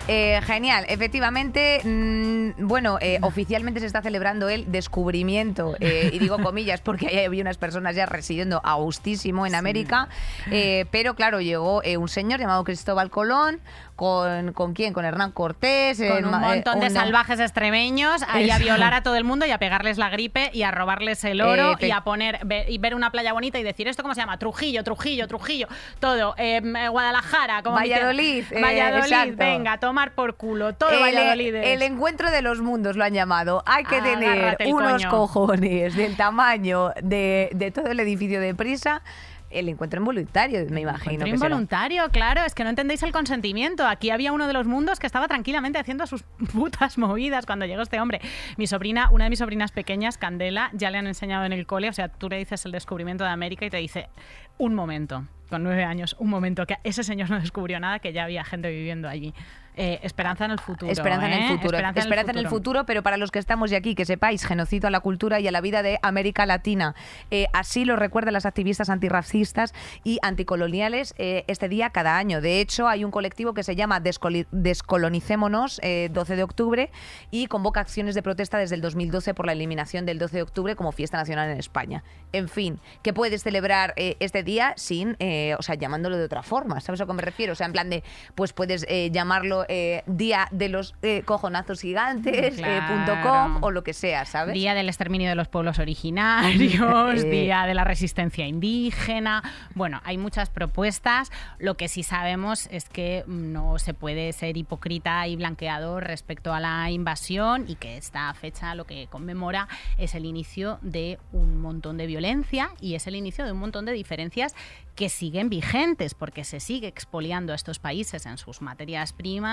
Eh, 0.08 0.40
genial, 0.44 0.86
efectivamente, 0.88 1.82
mm, 1.84 2.68
bueno, 2.68 3.00
eh, 3.02 3.18
oficialmente 3.22 3.80
se 3.80 3.88
está 3.88 4.04
celebrando 4.04 4.50
el 4.50 4.72
descubrimiento, 4.72 5.76
eh, 5.80 6.10
y 6.14 6.20
digo 6.20 6.38
comillas 6.44 6.82
porque 6.82 7.08
ahí 7.08 7.26
había 7.26 7.42
unas 7.42 7.58
personas 7.58 7.96
ya 7.96 8.06
residiendo 8.06 8.62
a 8.64 8.76
gustísimo 8.76 9.46
en 9.48 9.54
América, 9.54 10.10
eh, 10.52 10.86
pero 10.92 11.16
claro, 11.16 11.42
llegó 11.42 11.84
eh, 11.84 11.98
un 11.98 12.08
señor 12.08 12.40
llamado 12.40 12.64
Cristóbal 12.64 13.10
Colón, 13.12 13.60
con, 14.00 14.54
¿con 14.54 14.74
quién? 14.74 14.94
Con 14.94 15.04
Hernán 15.04 15.34
Cortés. 15.34 15.98
Con 15.98 16.08
eh, 16.08 16.26
un 16.26 16.34
eh, 16.34 16.38
montón 16.38 16.80
de 16.80 16.90
salvajes 16.90 17.38
extremeños 17.42 18.22
ahí 18.30 18.50
a 18.50 18.58
violar 18.58 18.94
a 18.94 19.04
todo 19.04 19.18
el 19.18 19.26
mundo 19.26 19.46
y 19.46 19.52
a 19.52 19.58
pegarles 19.58 19.98
la 19.98 20.10
gripe 20.10 20.50
y 20.54 20.64
a 20.64 20.72
robarles 20.72 21.22
el 21.26 21.42
oro 21.42 21.74
Eh, 21.82 21.88
y 21.88 21.92
a 21.92 22.00
poner 22.06 22.40
ve- 22.46 22.66
y 22.70 22.78
ver 22.78 22.96
una 22.96 23.12
playa 23.12 23.34
bonita 23.34 23.60
y 23.60 23.64
decir 23.64 23.90
esto 23.90 24.02
cómo 24.02 24.16
se 24.16 24.22
llama 24.22 24.38
Trujillo 24.40 24.86
Trujillo 24.86 25.28
Trujillo 25.28 25.68
todo 26.00 26.34
eh, 26.38 26.62
Guadalajara 26.90 27.62
como 27.62 27.76
Valladolid, 27.76 28.46
eh, 28.52 28.62
Valladolid 28.62 29.36
venga 29.36 29.78
tomar 29.80 30.12
por 30.14 30.36
culo 30.38 30.74
todo 30.76 30.92
El, 30.92 31.02
Valladolid 31.02 31.56
es. 31.56 31.68
el 31.68 31.82
encuentro 31.82 32.32
de 32.32 32.42
los 32.42 32.62
mundos 32.62 32.96
lo 32.96 33.04
han 33.04 33.14
llamado. 33.14 33.64
Hay 33.66 33.84
que 33.84 34.02
tener 34.02 34.30
Agárrate 34.30 34.64
el 34.64 34.74
unos 34.74 34.94
coño. 34.94 35.10
cojones 35.10 35.96
del 35.98 36.16
tamaño 36.16 36.94
de, 37.04 37.50
de 37.54 37.72
todo 37.72 37.88
el 37.88 38.00
edificio 38.00 38.40
de 38.40 38.56
prisa. 38.56 39.02
El 39.50 39.68
encuentro 39.68 40.00
involuntario, 40.00 40.66
me 40.70 40.82
imagino. 40.82 41.26
Será. 41.26 41.30
involuntario, 41.30 42.10
claro, 42.10 42.44
es 42.44 42.54
que 42.54 42.64
no 42.64 42.70
entendéis 42.70 43.02
el 43.04 43.12
consentimiento. 43.12 43.88
Aquí 43.88 44.12
había 44.12 44.32
uno 44.32 44.48
de 44.48 44.54
los 44.54 44.68
mundos 44.68 45.00
que 45.00 45.08
estaba 45.08 45.28
tranquilamente 45.28 45.80
haciendo 45.80 46.06
sus 46.06 46.24
putas 46.54 46.98
movidas 46.98 47.46
cuando 47.46 47.66
llegó 47.66 47.82
este 47.82 48.00
hombre. 48.00 48.22
Mi 48.58 48.68
sobrina, 48.68 49.10
una 49.12 49.24
de 49.24 49.30
mis 49.32 49.40
sobrinas 49.40 49.72
pequeñas, 49.72 50.18
Candela, 50.18 50.70
ya 50.74 50.92
le 50.92 51.00
han 51.00 51.08
enseñado 51.08 51.46
en 51.46 51.54
el 51.54 51.66
cole, 51.66 51.90
o 51.90 51.94
sea, 51.94 52.10
tú 52.10 52.30
le 52.30 52.38
dices 52.38 52.66
el 52.66 52.72
descubrimiento 52.72 53.24
de 53.24 53.32
América 53.32 53.66
y 53.66 53.70
te 53.70 53.78
dice, 53.78 54.10
un 54.58 54.76
momento, 54.76 55.26
con 55.50 55.64
nueve 55.64 55.84
años, 55.84 56.16
un 56.20 56.30
momento, 56.30 56.66
que 56.66 56.78
ese 56.84 57.04
señor 57.04 57.30
no 57.30 57.40
descubrió 57.40 57.80
nada, 57.80 58.00
que 58.00 58.14
ya 58.14 58.26
había 58.26 58.44
gente 58.44 58.70
viviendo 58.70 59.10
allí. 59.10 59.34
Eh, 59.82 59.98
esperanza 60.04 60.44
en 60.44 60.52
el 60.52 60.60
futuro. 60.60 60.92
Esperanza 60.92 61.28
en 61.28 61.32
el 61.32 61.40
¿eh? 61.40 61.48
futuro. 61.48 61.78
Esperanza, 61.78 62.32
en 62.32 62.38
el 62.38 62.50
futuro, 62.50 62.86
pero 62.86 63.02
para 63.02 63.16
los 63.16 63.32
que 63.32 63.40
estamos 63.40 63.70
de 63.70 63.78
aquí, 63.78 63.96
que 63.96 64.04
sepáis, 64.04 64.46
genocidio 64.46 64.88
a 64.88 64.92
la 64.92 65.00
cultura 65.00 65.40
y 65.40 65.48
a 65.48 65.52
la 65.54 65.62
vida 65.62 65.82
de 65.82 66.00
América 66.02 66.46
Latina. 66.46 66.96
Eh, 67.32 67.46
así 67.54 67.86
lo 67.86 67.96
recuerdan 67.96 68.34
las 68.34 68.46
activistas 68.46 68.90
antirracistas 68.90 69.74
y 70.04 70.20
anticoloniales 70.22 71.14
este 71.18 71.70
día 71.70 71.92
cada 71.92 72.18
año. 72.18 72.42
De 72.42 72.60
hecho, 72.60 72.90
hay 72.90 73.06
un 73.06 73.12
colectivo 73.12 73.54
que 73.54 73.64
se 73.64 73.78
llama 73.78 74.02
Descolonicémonos, 74.02 75.80
eh, 75.82 76.10
12 76.12 76.36
de 76.36 76.44
octubre, 76.44 76.92
y 77.32 77.48
convoca 77.48 77.80
acciones 77.80 78.16
de 78.16 78.22
protesta 78.22 78.58
desde 78.58 78.76
el 78.76 78.82
2012 78.82 79.34
por 79.34 79.46
la 79.46 79.54
eliminación 79.54 80.06
del 80.06 80.20
12 80.20 80.36
de 80.36 80.44
octubre 80.44 80.76
como 80.76 80.92
fiesta 80.92 81.16
nacional 81.16 81.52
en 81.52 81.58
España. 81.58 82.04
En 82.34 82.50
fin, 82.50 82.82
que 83.02 83.14
puedes 83.14 83.44
celebrar 83.44 83.94
este 83.96 84.44
día 84.44 84.74
sin, 84.76 85.16
o 85.58 85.62
sea, 85.62 85.76
llamándolo 85.76 86.18
de 86.18 86.26
otra 86.26 86.44
forma. 86.44 86.82
¿Sabes 86.82 87.00
a 87.00 87.06
qué 87.06 87.14
me 87.14 87.22
refiero? 87.22 87.54
O 87.54 87.56
sea, 87.56 87.66
en 87.66 87.72
plan 87.72 87.90
de, 87.90 88.04
pues 88.36 88.52
puedes 88.52 88.86
llamarlo 89.12 89.66
eh, 89.70 90.04
Día 90.08 90.48
de 90.52 90.68
los 90.68 90.96
eh, 91.04 91.22
Cojonazos 91.24 91.82
Gigantes, 91.82 92.58
eh, 92.58 92.82
punto 92.88 93.14
Claro. 93.14 93.54
com 93.54 93.64
o 93.64 93.72
lo 93.72 93.84
que 93.84 93.94
sea, 93.94 94.26
¿sabes? 94.26 94.54
Día 94.56 94.74
del 94.74 94.90
exterminio 94.90 95.30
de 95.30 95.36
los 95.36 95.48
pueblos 95.48 95.78
originarios, 95.78 97.24
día 97.30 97.66
de 97.66 97.74
la 97.76 97.84
resistencia 97.84 98.48
indígena. 98.48 99.44
Bueno, 99.76 100.02
hay 100.04 100.18
muchas 100.18 100.50
propuestas. 100.50 101.32
Lo 101.60 101.76
que 101.76 101.88
sí 101.88 102.02
sabemos 102.02 102.68
es 102.72 102.90
que 102.90 103.24
no 103.28 103.78
se 103.78 103.94
puede 103.94 104.34
ser 104.34 104.58
hipócrita 104.58 105.28
y 105.28 105.36
blanqueador 105.36 106.04
respecto 106.04 106.54
a 106.54 106.60
la 106.60 106.90
invasión 106.90 107.66
y 107.68 107.76
que 107.76 107.98
esta 107.98 108.34
fecha 108.34 108.74
lo 108.74 108.86
que 108.86 109.08
conmemora 109.08 109.68
es 109.98 110.16
el 110.16 110.26
inicio 110.26 110.80
de 110.82 111.20
un 111.32 111.62
montón 111.62 111.98
de 111.98 112.08
violencia 112.08 112.72
y 112.82 112.96
es 112.96 113.06
el 113.06 113.16
inicio 113.16 113.46
de 113.46 113.52
un 113.52 113.60
montón 113.60 113.86
de 113.86 113.92
diferencias 113.94 114.56
que 114.96 115.10
siguen 115.10 115.50
vigentes 115.50 116.14
porque 116.14 116.44
se 116.44 116.60
sigue 116.60 116.88
expoliando 116.88 117.54
a 117.54 117.56
estos 117.56 117.80
países 117.80 118.26
en 118.26 118.38
sus 118.38 118.62
materias 118.62 119.14
primas 119.14 119.49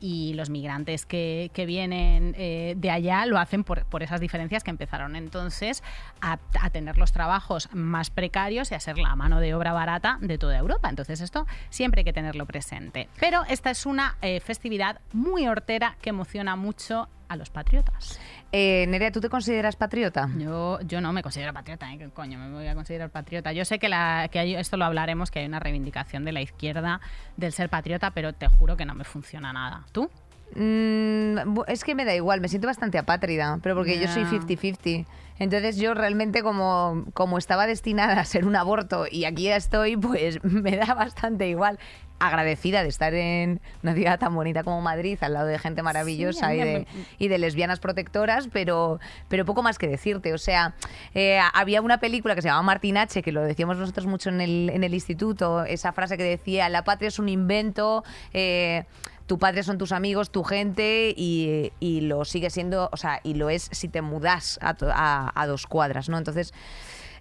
y 0.00 0.34
los 0.34 0.50
migrantes 0.50 1.06
que, 1.06 1.50
que 1.52 1.66
vienen 1.66 2.34
eh, 2.38 2.74
de 2.76 2.90
allá 2.90 3.26
lo 3.26 3.38
hacen 3.38 3.64
por, 3.64 3.84
por 3.86 4.02
esas 4.02 4.20
diferencias 4.20 4.64
que 4.64 4.70
empezaron 4.70 5.16
entonces 5.16 5.82
a, 6.20 6.38
tener 6.70 6.98
los 6.98 7.12
trabajos 7.12 7.68
más 7.72 8.10
precarios 8.10 8.70
y 8.70 8.74
a 8.74 8.80
ser 8.80 8.98
la 8.98 9.16
mano 9.16 9.40
de 9.40 9.54
obra 9.54 9.72
barata 9.72 10.18
de 10.20 10.38
toda 10.38 10.58
Europa. 10.58 10.88
Entonces 10.88 11.20
esto 11.20 11.46
siempre 11.70 12.00
hay 12.00 12.04
que 12.04 12.12
tenerlo 12.12 12.46
presente. 12.46 13.08
Pero 13.18 13.44
esta 13.48 13.70
es 13.70 13.86
una 13.86 14.16
eh, 14.20 14.40
festividad 14.40 15.00
muy 15.12 15.46
hortera 15.46 15.96
que 16.00 16.10
emociona 16.10 16.56
mucho 16.56 17.08
a 17.28 17.36
los 17.36 17.50
patriotas. 17.50 18.18
Eh, 18.50 18.86
Nerea, 18.88 19.12
¿tú 19.12 19.20
te 19.20 19.28
consideras 19.28 19.76
patriota? 19.76 20.28
Yo, 20.38 20.80
yo 20.80 21.02
no 21.02 21.12
me 21.12 21.22
considero 21.22 21.52
patriota, 21.52 21.92
¿eh? 21.92 21.98
¿Qué 21.98 22.08
coño 22.08 22.38
me 22.38 22.50
voy 22.50 22.66
a 22.66 22.74
considerar 22.74 23.10
patriota? 23.10 23.52
Yo 23.52 23.66
sé 23.66 23.78
que, 23.78 23.90
la, 23.90 24.28
que 24.32 24.38
hay, 24.38 24.54
esto 24.54 24.78
lo 24.78 24.86
hablaremos, 24.86 25.30
que 25.30 25.40
hay 25.40 25.46
una 25.46 25.60
reivindicación 25.60 26.24
de 26.24 26.32
la 26.32 26.40
izquierda 26.40 27.00
del 27.36 27.52
ser 27.52 27.68
patriota, 27.68 28.12
pero 28.12 28.32
te 28.32 28.48
juro 28.48 28.78
que 28.78 28.86
no 28.86 28.94
me 28.94 29.04
funciona 29.04 29.52
nada. 29.52 29.84
¿Tú? 29.92 30.10
Mm, 30.54 31.60
es 31.66 31.84
que 31.84 31.94
me 31.94 32.06
da 32.06 32.14
igual, 32.14 32.40
me 32.40 32.48
siento 32.48 32.68
bastante 32.68 32.96
apátrida, 32.96 33.58
pero 33.62 33.74
porque 33.74 34.00
yo 34.00 34.08
soy 34.08 34.24
Ya. 34.24 34.30
50-50. 34.30 35.06
Entonces 35.38 35.76
yo 35.76 35.92
realmente 35.94 36.42
como, 36.42 37.04
como 37.12 37.36
estaba 37.38 37.66
destinada 37.66 38.18
a 38.18 38.24
ser 38.24 38.46
un 38.46 38.56
aborto 38.56 39.04
y 39.10 39.24
aquí 39.26 39.44
ya 39.44 39.56
estoy, 39.56 39.96
pues 39.96 40.42
me 40.44 40.76
da 40.76 40.94
bastante 40.94 41.48
igual. 41.48 41.78
Agradecida 42.20 42.82
de 42.82 42.88
estar 42.88 43.14
en 43.14 43.60
una 43.82 43.94
ciudad 43.94 44.18
tan 44.18 44.34
bonita 44.34 44.64
como 44.64 44.80
Madrid, 44.80 45.18
al 45.20 45.34
lado 45.34 45.46
de 45.46 45.58
gente 45.58 45.82
maravillosa 45.82 46.52
y, 46.54 46.58
de, 46.58 46.64
me- 46.64 46.86
y 47.18 47.28
de 47.28 47.38
lesbianas 47.38 47.78
protectoras, 47.78 48.48
pero, 48.52 48.98
pero 49.28 49.44
poco 49.44 49.62
más 49.62 49.78
que 49.78 49.86
decirte. 49.86 50.32
O 50.34 50.38
sea, 50.38 50.74
eh, 51.14 51.38
había 51.54 51.80
una 51.80 51.98
película 52.00 52.34
que 52.34 52.42
se 52.42 52.48
llamaba 52.48 52.62
Martinache, 52.64 53.22
que 53.22 53.30
lo 53.30 53.42
decíamos 53.42 53.76
nosotros 53.76 54.06
mucho 54.06 54.30
en 54.30 54.40
el, 54.40 54.70
en 54.70 54.82
el 54.82 54.94
instituto, 54.94 55.64
esa 55.64 55.92
frase 55.92 56.16
que 56.16 56.24
decía, 56.24 56.68
la 56.68 56.82
patria 56.82 57.06
es 57.08 57.20
un 57.20 57.28
invento, 57.28 58.02
eh, 58.32 58.84
tu 59.26 59.38
patria 59.38 59.62
son 59.62 59.78
tus 59.78 59.92
amigos, 59.92 60.30
tu 60.32 60.42
gente, 60.42 61.14
y, 61.16 61.70
y 61.80 62.00
lo 62.00 62.24
sigue 62.24 62.50
siendo, 62.50 62.88
o 62.92 62.96
sea, 62.96 63.20
y 63.22 63.34
lo 63.34 63.48
es 63.50 63.68
si 63.72 63.86
te 63.86 64.02
mudas 64.02 64.58
a, 64.62 64.74
to- 64.74 64.90
a- 64.90 65.30
a 65.34 65.46
dos 65.46 65.66
cuadras, 65.66 66.08
¿no? 66.08 66.18
Entonces... 66.18 66.52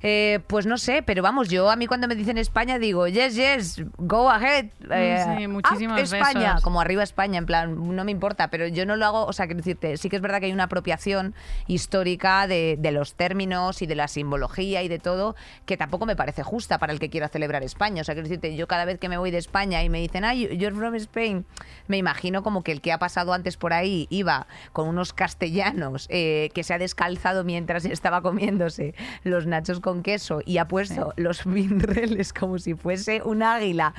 eh, 0.02 0.39
pues 0.48 0.66
no 0.66 0.78
sé, 0.78 1.02
pero 1.04 1.24
vamos, 1.24 1.50
yo 1.50 1.70
a 1.70 1.76
mí 1.76 1.88
cuando 1.88 2.08
me 2.08 2.16
dicen 2.16 2.38
España 2.38 2.80
digo, 2.80 3.08
yes, 3.08 3.36
yes, 3.36 3.84
go 3.98 4.30
ahead. 4.30 4.68
eh, 4.91 5.24
sí, 5.38 5.48
up 5.48 5.52
muchísimos 5.54 6.00
España, 6.00 6.54
besos. 6.54 6.64
como 6.64 6.82
arriba 6.82 7.04
España, 7.04 7.38
en 7.38 7.45
plan, 7.45 7.95
no 7.95 8.04
me 8.04 8.12
importa, 8.12 8.50
pero 8.50 8.68
yo 8.68 8.86
no 8.86 8.95
lo 8.95 9.06
hago, 9.06 9.26
o 9.26 9.34
sea, 9.34 9.45
quiero 9.45 9.58
decirte, 9.58 9.98
sí 9.98 10.10
que 10.10 10.16
es 10.16 10.22
verdad 10.22 10.39
que 10.39 10.48
hay 10.48 10.54
una 10.54 10.64
apropiación 10.64 11.34
histórica 11.68 12.48
de, 12.48 12.78
de 12.80 12.91
los 12.91 13.16
términos 13.16 13.82
y 13.82 13.88
de 13.88 13.95
la 13.95 14.08
simbología 14.08 14.84
y 14.84 14.88
de 14.88 15.00
todo, 15.00 15.36
que 15.66 15.78
tampoco 15.78 16.06
me 16.06 16.16
parece 16.16 16.43
justa 16.43 16.78
para 16.78 16.93
el 16.93 17.00
que 17.00 17.10
quiera 17.10 17.28
celebrar 17.28 17.64
España. 17.64 18.02
O 18.02 18.04
sea, 18.04 18.16
quiero 18.16 18.28
decirte, 18.28 18.56
yo 18.56 18.68
cada 18.68 18.86
vez 18.86 19.00
que 19.00 19.10
me 19.10 19.18
voy 19.18 19.32
de 19.32 19.38
España 19.38 19.84
y 19.84 19.89
me 19.89 20.00
dicen, 20.00 20.26
ay, 20.26 20.58
you're 20.58 20.76
from 20.76 20.95
Spain, 20.95 21.45
me 21.88 21.98
imagino 21.98 22.43
como 22.43 22.64
que 22.64 22.72
el 22.72 22.82
que 22.82 22.91
ha 22.91 23.00
pasado 23.00 23.34
antes 23.34 23.58
por 23.58 23.74
ahí 23.74 24.08
iba 24.10 24.48
con 24.74 24.88
unos 24.88 25.14
castellanos 25.14 26.08
que 26.08 26.62
se 26.64 26.74
ha 26.74 26.78
descalzado 26.78 27.43
mientras 27.43 27.86
estaba 27.86 28.22
comiéndose 28.22 28.93
los 29.24 29.45
nachos 29.45 29.80
con 29.88 30.03
queso 30.03 30.41
y 30.45 30.57
ha 30.57 30.67
puesto 30.67 31.13
los 31.15 31.45
vinreles 31.45 32.33
como 32.33 32.59
si 32.59 32.73
fuese 32.73 33.21
un 33.23 33.41
águila 33.41 33.93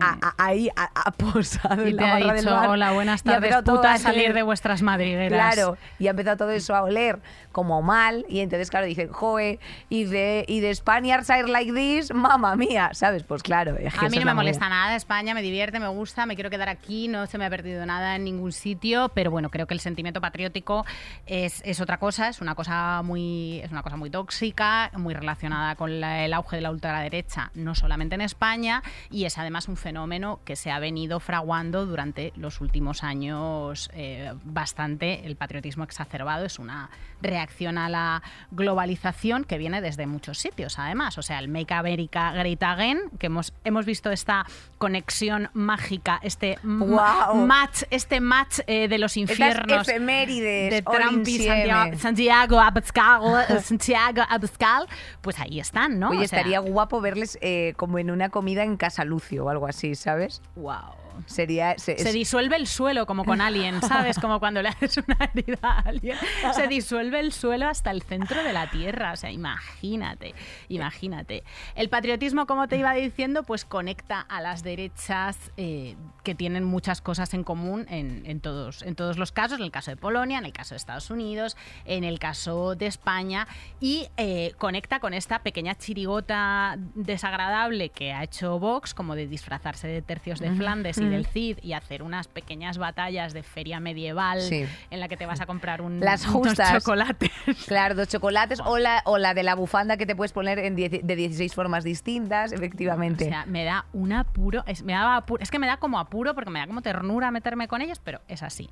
a- 0.00 0.18
a- 0.22 0.34
ahí 0.38 0.68
a- 0.76 0.90
a- 0.94 1.10
posado 1.10 1.84
Y 1.84 1.90
en 1.90 1.96
te 1.96 2.02
la 2.04 2.10
ha 2.10 2.14
barra 2.20 2.32
del 2.34 2.44
dicho, 2.44 2.54
bar. 2.54 2.68
hola, 2.68 2.92
buenas 2.92 3.22
ha 3.22 3.24
tardes, 3.24 3.56
puta, 3.64 3.94
a 3.94 3.98
salir 3.98 4.34
de 4.34 4.42
vuestras 4.42 4.82
madrigueras. 4.82 5.54
Claro, 5.54 5.76
y 5.98 6.06
ha 6.06 6.10
empezado 6.10 6.36
todo 6.36 6.50
eso 6.50 6.76
a 6.76 6.84
oler 6.84 7.18
como 7.50 7.82
mal, 7.82 8.24
y 8.28 8.38
entonces, 8.38 8.70
claro, 8.70 8.86
dicen, 8.86 9.08
joe, 9.08 9.58
y 9.88 10.04
de, 10.04 10.44
y 10.46 10.60
de 10.60 10.72
Spaniards 10.74 11.28
are 11.28 11.48
like 11.48 11.72
this, 11.72 12.14
mamma 12.14 12.54
mía, 12.54 12.90
¿sabes? 12.92 13.24
Pues 13.24 13.42
claro. 13.42 13.76
es 13.78 13.92
que 13.94 14.06
A 14.06 14.08
mí 14.08 14.18
no 14.18 14.24
me 14.24 14.34
molesta 14.34 14.66
movida. 14.66 14.76
nada 14.84 14.94
España, 14.96 15.34
me 15.34 15.42
divierte, 15.42 15.80
me 15.80 15.88
gusta, 15.88 16.24
me 16.24 16.36
quiero 16.36 16.50
quedar 16.50 16.68
aquí, 16.68 17.08
no 17.08 17.26
se 17.26 17.36
me 17.36 17.46
ha 17.46 17.50
perdido 17.50 17.84
nada 17.84 18.14
en 18.14 18.22
ningún 18.24 18.52
sitio, 18.52 19.10
pero 19.12 19.32
bueno, 19.32 19.50
creo 19.50 19.66
que 19.66 19.74
el 19.74 19.80
sentimiento 19.80 20.20
patriótico 20.20 20.86
es, 21.26 21.62
es 21.64 21.80
otra 21.80 21.98
cosa, 21.98 22.28
es 22.28 22.40
una 22.40 22.54
cosa 22.54 23.02
muy 23.02 23.58
es 23.64 23.72
una 23.72 23.82
cosa 23.82 23.96
muy 23.96 24.08
tóxica, 24.08 24.90
muy 24.96 25.14
relacionada 25.14 25.31
con 25.76 26.00
la- 26.00 26.24
el 26.24 26.32
auge 26.34 26.56
de 26.56 26.62
la 26.62 26.70
ultraderecha, 26.70 27.50
no 27.54 27.74
solamente 27.74 28.14
en 28.14 28.20
España, 28.20 28.82
y 29.10 29.24
es 29.24 29.38
además 29.38 29.68
un 29.68 29.76
fenómeno 29.76 30.40
que 30.44 30.56
se 30.56 30.70
ha 30.70 30.78
venido 30.78 31.20
fraguando 31.20 31.86
durante 31.86 32.32
los 32.36 32.60
últimos 32.60 33.02
años 33.02 33.90
eh, 33.94 34.32
bastante. 34.44 35.26
El 35.26 35.36
patriotismo 35.36 35.84
exacerbado 35.84 36.44
es 36.44 36.58
una 36.58 36.90
reacción 37.20 37.78
a 37.78 37.88
la 37.88 38.22
globalización 38.50 39.44
que 39.44 39.58
viene 39.58 39.80
desde 39.80 40.06
muchos 40.06 40.38
sitios, 40.38 40.78
además. 40.78 41.18
O 41.18 41.22
sea, 41.22 41.38
el 41.38 41.48
Make 41.48 41.74
America 41.74 42.32
Great 42.32 42.62
Again, 42.62 42.98
que 43.18 43.26
hemos, 43.26 43.52
hemos 43.64 43.86
visto 43.86 44.10
esta 44.10 44.44
conexión 44.78 45.48
mágica, 45.52 46.18
este 46.22 46.58
match, 46.62 47.82
este 47.90 48.20
match 48.20 48.60
eh, 48.66 48.88
de 48.88 48.98
los 48.98 49.16
Estas 49.16 49.38
infiernos 49.38 49.88
efemérides, 49.88 50.70
de 50.72 50.82
Trump 50.82 51.26
y. 51.26 51.38
Santiago, 51.38 51.98
Santiago 51.98 52.60
Abascal, 52.60 53.62
Santiago 53.62 54.22
Abascal, 54.28 54.86
pues 55.22 55.40
ahí 55.40 55.60
están, 55.60 55.98
¿no? 55.98 56.10
Oye, 56.10 56.24
O 56.24 56.28
sea, 56.28 56.40
estaría 56.40 56.58
guapo 56.58 57.00
verles 57.00 57.38
eh, 57.40 57.72
como 57.76 57.98
en 57.98 58.10
una 58.10 58.28
comida 58.28 58.64
en 58.64 58.76
Casa 58.76 59.04
Lucio 59.04 59.46
o 59.46 59.48
algo 59.48 59.66
así, 59.66 59.94
¿sabes? 59.94 60.42
Wow. 60.56 61.01
Sería... 61.26 61.74
se- 61.78 61.98
Se 61.98 62.08
es- 62.08 62.14
disuelve 62.14 62.56
el 62.56 62.66
suelo 62.66 63.06
como 63.06 63.24
con 63.24 63.40
Alien, 63.40 63.80
¿sabes? 63.82 64.18
Como 64.18 64.38
cuando 64.40 64.62
le 64.62 64.68
haces 64.70 64.98
una 64.98 65.16
herida 65.34 65.58
a 65.62 65.78
alguien. 65.80 66.16
Se 66.54 66.66
disuelve 66.68 67.20
el 67.20 67.32
suelo 67.32 67.68
hasta 67.68 67.90
el 67.90 68.02
centro 68.02 68.42
de 68.42 68.52
la 68.52 68.70
Tierra. 68.70 69.12
O 69.12 69.16
sea, 69.16 69.30
imagínate, 69.30 70.34
imagínate. 70.68 71.44
El 71.74 71.88
patriotismo, 71.88 72.46
como 72.46 72.68
te 72.68 72.76
iba 72.76 72.92
diciendo, 72.94 73.42
pues 73.42 73.64
conecta 73.64 74.20
a 74.20 74.40
las 74.40 74.62
derechas 74.62 75.38
eh, 75.56 75.96
que 76.22 76.34
tienen 76.34 76.64
muchas 76.64 77.00
cosas 77.00 77.34
en 77.34 77.44
común 77.44 77.86
en, 77.88 78.22
en 78.26 78.40
todos, 78.40 78.82
en 78.82 78.94
todos 78.94 79.18
los 79.18 79.32
casos. 79.32 79.58
En 79.58 79.64
el 79.64 79.70
caso 79.70 79.90
de 79.90 79.96
Polonia, 79.96 80.38
en 80.38 80.44
el 80.44 80.52
caso 80.52 80.74
de 80.74 80.76
Estados 80.76 81.10
Unidos, 81.10 81.56
en 81.84 82.04
el 82.04 82.18
caso 82.18 82.74
de 82.74 82.86
España. 82.86 83.46
Y 83.80 84.08
eh, 84.16 84.52
conecta 84.58 85.00
con 85.00 85.14
esta 85.14 85.40
pequeña 85.40 85.74
chirigota 85.74 86.76
desagradable 86.94 87.90
que 87.90 88.12
ha 88.12 88.22
hecho 88.24 88.58
Vox, 88.58 88.94
como 88.94 89.14
de 89.14 89.26
disfrazarse 89.26 89.86
de 89.88 90.02
tercios 90.02 90.40
de 90.40 90.50
Flandes 90.52 90.98
y 91.02 91.08
del 91.08 91.26
Cid 91.26 91.58
y 91.62 91.72
hacer 91.74 92.02
unas 92.02 92.28
pequeñas 92.28 92.78
batallas 92.78 93.32
de 93.32 93.42
feria 93.42 93.80
medieval 93.80 94.40
Sí. 94.40 94.64
en 94.90 95.00
la 95.00 95.08
que 95.08 95.16
te 95.16 95.26
vas 95.26 95.40
a 95.40 95.46
comprar 95.46 95.82
un, 95.82 96.00
Las 96.00 96.22
unos 96.26 96.32
justas. 96.48 96.72
chocolates. 96.72 97.30
Claro, 97.66 97.94
dos 97.94 98.08
chocolates 98.08 98.60
o 98.64 98.78
la, 98.78 99.02
o 99.04 99.18
la 99.18 99.34
de 99.34 99.42
la 99.42 99.54
bufanda 99.54 99.96
que 99.96 100.06
te 100.06 100.14
puedes 100.16 100.32
poner 100.32 100.58
en 100.58 100.76
dieci- 100.76 101.02
de 101.02 101.16
16 101.16 101.54
formas 101.54 101.84
distintas, 101.84 102.52
efectivamente. 102.52 103.24
O 103.24 103.28
sea, 103.28 103.44
me 103.46 103.64
da 103.64 103.86
un 103.92 104.12
apuro, 104.12 104.62
es, 104.66 104.82
me 104.82 104.92
daba 104.92 105.16
apuro, 105.16 105.42
es 105.42 105.50
que 105.50 105.58
me 105.58 105.66
da 105.66 105.76
como 105.78 105.98
apuro 105.98 106.34
porque 106.34 106.50
me 106.50 106.58
da 106.60 106.66
como 106.66 106.82
ternura 106.82 107.30
meterme 107.30 107.68
con 107.68 107.80
ellos, 107.82 108.00
pero 108.02 108.20
es 108.28 108.42
así. 108.42 108.68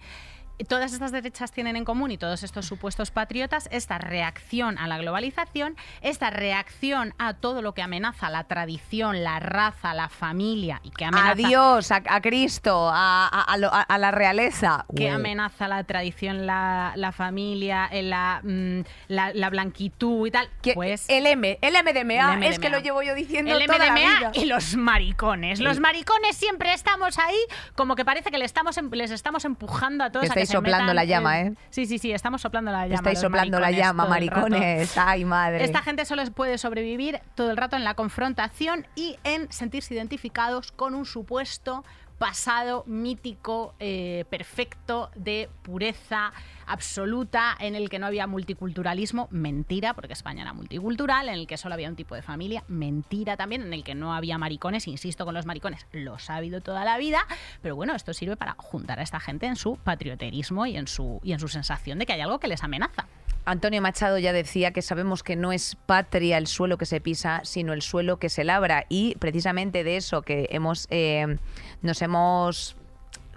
Todas 0.64 0.92
estas 0.92 1.12
derechas 1.12 1.52
tienen 1.52 1.76
en 1.76 1.84
común 1.84 2.11
y 2.11 2.18
todos 2.18 2.42
estos 2.42 2.66
supuestos 2.66 3.11
patriotas 3.11 3.68
esta 3.72 3.98
reacción 3.98 4.78
a 4.78 4.86
la 4.86 4.98
globalización, 4.98 5.76
esta 6.02 6.30
reacción 6.30 7.14
a 7.18 7.34
todo 7.34 7.62
lo 7.62 7.72
que 7.74 7.82
amenaza 7.82 8.30
la 8.30 8.44
tradición, 8.44 9.22
la 9.24 9.38
raza, 9.40 9.94
la 9.94 10.08
familia 10.08 10.80
y 10.84 10.90
que 10.90 11.04
amenaza, 11.04 11.30
a 11.30 11.34
Dios, 11.34 11.90
a, 11.92 12.02
a 12.08 12.20
Cristo, 12.20 12.88
a, 12.92 13.26
a- 13.26 13.42
a 13.42 13.56
lo- 13.56 13.72
a- 13.72 13.82
a 13.82 13.98
la 13.98 14.11
realeza. 14.11 14.84
que 14.94 15.08
amenaza 15.11 15.68
la 15.68 15.84
tradición, 15.84 16.46
la, 16.46 16.92
la 16.96 17.12
familia, 17.12 17.88
eh, 17.90 18.02
la, 18.02 18.40
mm, 18.42 18.80
la, 19.08 19.32
la 19.34 19.50
blanquitud 19.50 20.26
y 20.26 20.30
tal. 20.30 20.48
Que- 20.62 20.74
pues 20.74 21.04
el 21.08 21.26
M, 21.26 21.58
el 21.62 21.74
MDMA, 21.74 22.34
El 22.34 22.42
es 22.44 22.58
que 22.58 22.68
MDMA. 22.68 22.76
lo 22.78 22.82
llevo 22.82 23.02
yo 23.02 23.14
diciendo 23.14 23.56
el 23.56 23.66
toda 23.66 23.78
la 23.78 23.92
MDMA 23.92 24.18
vida. 24.18 24.30
y 24.34 24.44
los 24.46 24.76
maricones. 24.76 25.61
Los 25.61 25.80
maricones 25.80 26.36
siempre 26.36 26.72
estamos 26.74 27.18
ahí, 27.18 27.38
como 27.74 27.94
que 27.96 28.04
parece 28.04 28.30
que 28.30 28.38
le 28.38 28.44
estamos 28.44 28.76
em- 28.78 28.90
les 28.92 29.11
estamos 29.11 29.44
empujando 29.44 30.04
a 30.04 30.11
todos. 30.11 30.30
a 30.30 30.34
que 30.34 30.46
soplando 30.51 30.94
la 30.94 31.05
llama, 31.05 31.40
en- 31.40 31.53
¿eh? 31.55 31.57
Sí, 31.70 31.86
sí, 31.86 31.98
sí, 31.98 32.12
estamos 32.12 32.40
soplando 32.40 32.70
la 32.72 32.84
llama. 32.84 32.94
Estáis 32.94 33.18
soplando 33.20 33.59
la 33.61 33.70
llama, 33.70 34.07
maricones. 34.07 34.96
Ay, 34.98 35.24
madre. 35.24 35.64
Esta 35.64 35.82
gente 35.82 36.05
solo 36.05 36.22
puede 36.32 36.59
sobrevivir 36.59 37.20
todo 37.34 37.51
el 37.51 37.57
rato 37.57 37.76
en 37.76 37.84
la 37.84 37.94
confrontación 37.94 38.86
y 38.94 39.16
en 39.24 39.51
sentirse 39.53 39.94
identificados 39.94 40.72
con 40.72 40.94
un 40.94 41.05
supuesto 41.07 41.84
pasado 42.20 42.84
mítico, 42.86 43.74
eh, 43.80 44.26
perfecto, 44.28 45.10
de 45.16 45.48
pureza 45.62 46.34
absoluta, 46.66 47.56
en 47.58 47.74
el 47.74 47.88
que 47.88 47.98
no 47.98 48.06
había 48.06 48.26
multiculturalismo, 48.26 49.26
mentira, 49.30 49.94
porque 49.94 50.12
España 50.12 50.42
era 50.42 50.52
multicultural, 50.52 51.30
en 51.30 51.34
el 51.36 51.46
que 51.46 51.56
solo 51.56 51.72
había 51.72 51.88
un 51.88 51.96
tipo 51.96 52.14
de 52.14 52.20
familia, 52.20 52.62
mentira 52.68 53.38
también, 53.38 53.62
en 53.62 53.72
el 53.72 53.84
que 53.84 53.94
no 53.94 54.12
había 54.12 54.36
maricones, 54.36 54.86
insisto 54.86 55.24
con 55.24 55.32
los 55.32 55.46
maricones, 55.46 55.86
los 55.92 56.28
ha 56.28 56.36
habido 56.36 56.60
toda 56.60 56.84
la 56.84 56.98
vida, 56.98 57.26
pero 57.62 57.74
bueno, 57.74 57.94
esto 57.94 58.12
sirve 58.12 58.36
para 58.36 58.54
juntar 58.58 59.00
a 59.00 59.02
esta 59.02 59.18
gente 59.18 59.46
en 59.46 59.56
su 59.56 59.76
patrioterismo 59.76 60.66
y 60.66 60.76
en 60.76 60.88
su, 60.88 61.20
y 61.24 61.32
en 61.32 61.40
su 61.40 61.48
sensación 61.48 61.98
de 61.98 62.04
que 62.04 62.12
hay 62.12 62.20
algo 62.20 62.38
que 62.38 62.48
les 62.48 62.62
amenaza. 62.62 63.06
Antonio 63.45 63.80
Machado 63.82 64.18
ya 64.18 64.32
decía 64.32 64.72
que 64.72 64.82
sabemos 64.82 65.22
que 65.22 65.34
no 65.36 65.51
es 65.53 65.76
patria 65.86 66.38
el 66.38 66.47
suelo 66.47 66.78
que 66.78 66.86
se 66.86 67.01
pisa, 67.01 67.41
sino 67.45 67.72
el 67.72 67.82
suelo 67.82 68.18
que 68.18 68.28
se 68.28 68.45
labra. 68.45 68.84
Y 68.88 69.16
precisamente 69.18 69.82
de 69.82 69.97
eso 69.97 70.22
que 70.22 70.49
hemos 70.51 70.86
eh, 70.91 71.38
nos 71.82 72.01
hemos 72.03 72.76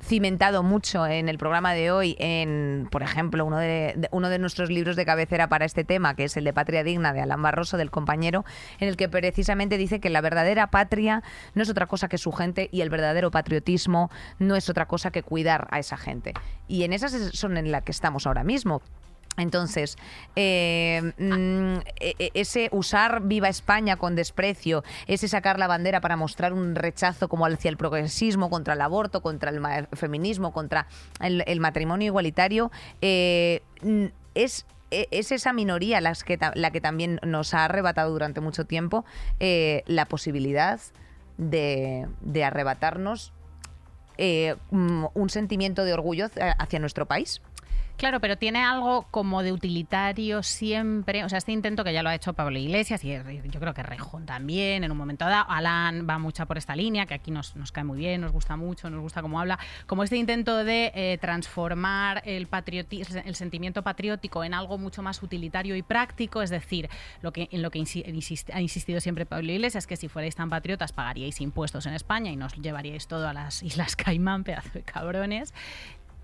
cimentado 0.02 0.64
mucho 0.64 1.08
en 1.08 1.30
el 1.30 1.38
programa 1.38 1.74
de 1.74 1.90
hoy 1.90 2.18
en, 2.20 2.90
por 2.92 3.04
ejemplo, 3.04 3.46
uno 3.46 3.58
de, 3.58 3.94
de- 3.96 4.10
uno 4.12 4.28
de 4.28 4.38
nuestros 4.38 4.70
libros 4.70 4.98
de 4.98 5.06
cabecera 5.06 5.48
para 5.48 5.64
este 5.64 5.86
tema, 5.86 6.14
que 6.14 6.26
es 6.26 6.36
el 6.36 6.44
de 6.44 6.52
Patria 6.52 6.84
Digna 6.84 7.14
de 7.14 7.22
Alan 7.22 7.42
Barroso, 7.42 7.78
del 7.78 7.90
compañero, 7.90 8.44
en 8.82 8.90
el 8.90 8.98
que 8.98 9.08
precisamente 9.08 9.78
dice 9.78 10.02
que 10.02 10.10
la 10.10 10.20
verdadera 10.20 10.68
patria 10.68 11.24
no 11.56 11.64
es 11.64 11.70
otra 11.70 11.86
cosa 11.88 12.10
que 12.10 12.18
su 12.18 12.34
gente 12.34 12.68
y 12.74 12.82
el 12.82 12.90
verdadero 12.90 13.32
patriotismo 13.32 14.12
no 14.40 14.58
es 14.58 14.70
otra 14.70 14.88
cosa 14.90 15.10
que 15.10 15.24
cuidar 15.24 15.70
a 15.72 15.80
esa 15.80 15.96
gente. 15.96 16.34
Y 16.68 16.84
en 16.84 16.92
esas 16.92 17.14
es- 17.14 17.40
son 17.40 17.56
en 17.56 17.72
la 17.72 17.80
que 17.80 17.94
estamos 17.94 18.28
ahora 18.28 18.44
mismo. 18.44 18.82
Entonces, 19.38 19.98
eh, 20.36 21.14
mm, 21.18 21.80
e- 22.00 22.16
e- 22.20 22.32
ese 22.34 22.70
usar 22.72 23.22
Viva 23.24 23.50
España 23.50 23.98
con 23.98 24.16
desprecio, 24.16 24.84
ese 25.08 25.28
sacar 25.28 25.60
la 25.60 25.68
bandera 25.68 26.02
para 26.02 26.16
mostrar 26.18 26.54
un 26.54 26.76
rechazo 26.76 27.28
como 27.28 27.46
hacia 27.46 27.70
el 27.70 27.78
progresismo, 27.78 28.50
contra 28.50 28.74
el 28.74 28.82
aborto, 28.82 29.22
contra 29.22 29.50
el 29.50 29.88
feminismo, 29.94 30.52
contra 30.52 30.88
el, 31.20 31.60
matrimonio 31.60 32.08
igualitario, 32.08 32.72
eh, 33.02 33.62
es 34.36 34.66
e- 34.92 35.08
es 35.12 35.32
esa 35.32 35.54
minoría 35.54 36.02
la 36.02 36.14
que 36.72 36.82
también 36.82 37.20
nos 37.24 37.54
ha 37.54 37.66
arrebatado 37.66 38.12
durante 38.12 38.42
mucho 38.42 38.66
tiempo 38.66 39.06
eh, 39.40 39.84
la 39.88 40.06
posibilidad 40.06 40.80
de, 41.38 42.08
arrebatarnos 42.44 43.34
mm, 44.70 45.06
un 45.14 45.30
sentimiento 45.30 45.84
de 45.84 45.94
orgullo 45.94 46.30
hacia 46.60 46.80
nuestro 46.80 47.08
país. 47.08 47.42
Claro, 48.04 48.20
pero 48.20 48.38
tiene 48.38 48.62
algo 48.62 49.08
como 49.12 49.44
de 49.44 49.54
utilitario 49.54 50.44
siempre. 50.44 51.24
O 51.24 51.30
sea, 51.30 51.38
este 51.38 51.54
intento 51.54 51.86
que 51.86 51.94
ya 51.94 52.04
lo 52.04 52.10
ha 52.10 52.16
hecho 52.16 52.34
Pablo 52.34 52.60
Iglesias 52.60 53.02
y 53.06 53.14
yo 53.14 53.60
creo 53.62 53.74
que 53.74 53.82
Rejón 53.82 54.26
también 54.26 54.84
en 54.84 54.92
un 54.92 54.98
momento 54.98 55.24
dado. 55.24 55.46
Alan 55.48 56.06
va 56.06 56.20
mucho 56.20 56.46
por 56.46 56.58
esta 56.58 56.76
línea, 56.76 57.06
que 57.06 57.14
aquí 57.14 57.32
nos, 57.32 57.56
nos 57.56 57.72
cae 57.72 57.86
muy 57.86 57.98
bien, 57.98 58.20
nos 58.20 58.34
gusta 58.34 58.58
mucho, 58.58 58.90
nos 58.90 59.00
gusta 59.00 59.22
cómo 59.22 59.40
habla. 59.40 59.58
Como 59.88 60.04
este 60.04 60.18
intento 60.18 60.66
de 60.66 60.92
eh, 60.94 61.18
transformar 61.22 62.22
el, 62.26 62.50
el 63.24 63.36
sentimiento 63.36 63.84
patriótico 63.84 64.44
en 64.44 64.54
algo 64.54 64.78
mucho 64.78 65.02
más 65.02 65.24
utilitario 65.24 65.74
y 65.78 65.82
práctico. 65.82 66.42
Es 66.42 66.50
decir, 66.50 66.90
lo 67.22 67.32
que, 67.32 67.48
en 67.52 67.62
lo 67.62 67.72
que 67.72 67.80
ha 68.52 68.60
insistido 68.62 69.00
siempre 69.00 69.26
Pablo 69.26 69.50
Iglesias, 69.50 69.88
que 69.88 69.96
si 69.96 70.10
fuerais 70.10 70.36
tan 70.36 70.50
patriotas 70.50 70.92
pagaríais 70.92 71.40
impuestos 71.40 71.86
en 71.86 71.94
España 71.94 72.32
y 72.32 72.36
nos 72.36 72.54
llevaríais 72.56 73.08
todo 73.08 73.30
a 73.30 73.34
las 73.34 73.64
Islas 73.64 73.96
Caimán, 73.96 74.44
pedazo 74.44 74.72
de 74.74 74.82
cabrones 74.82 75.54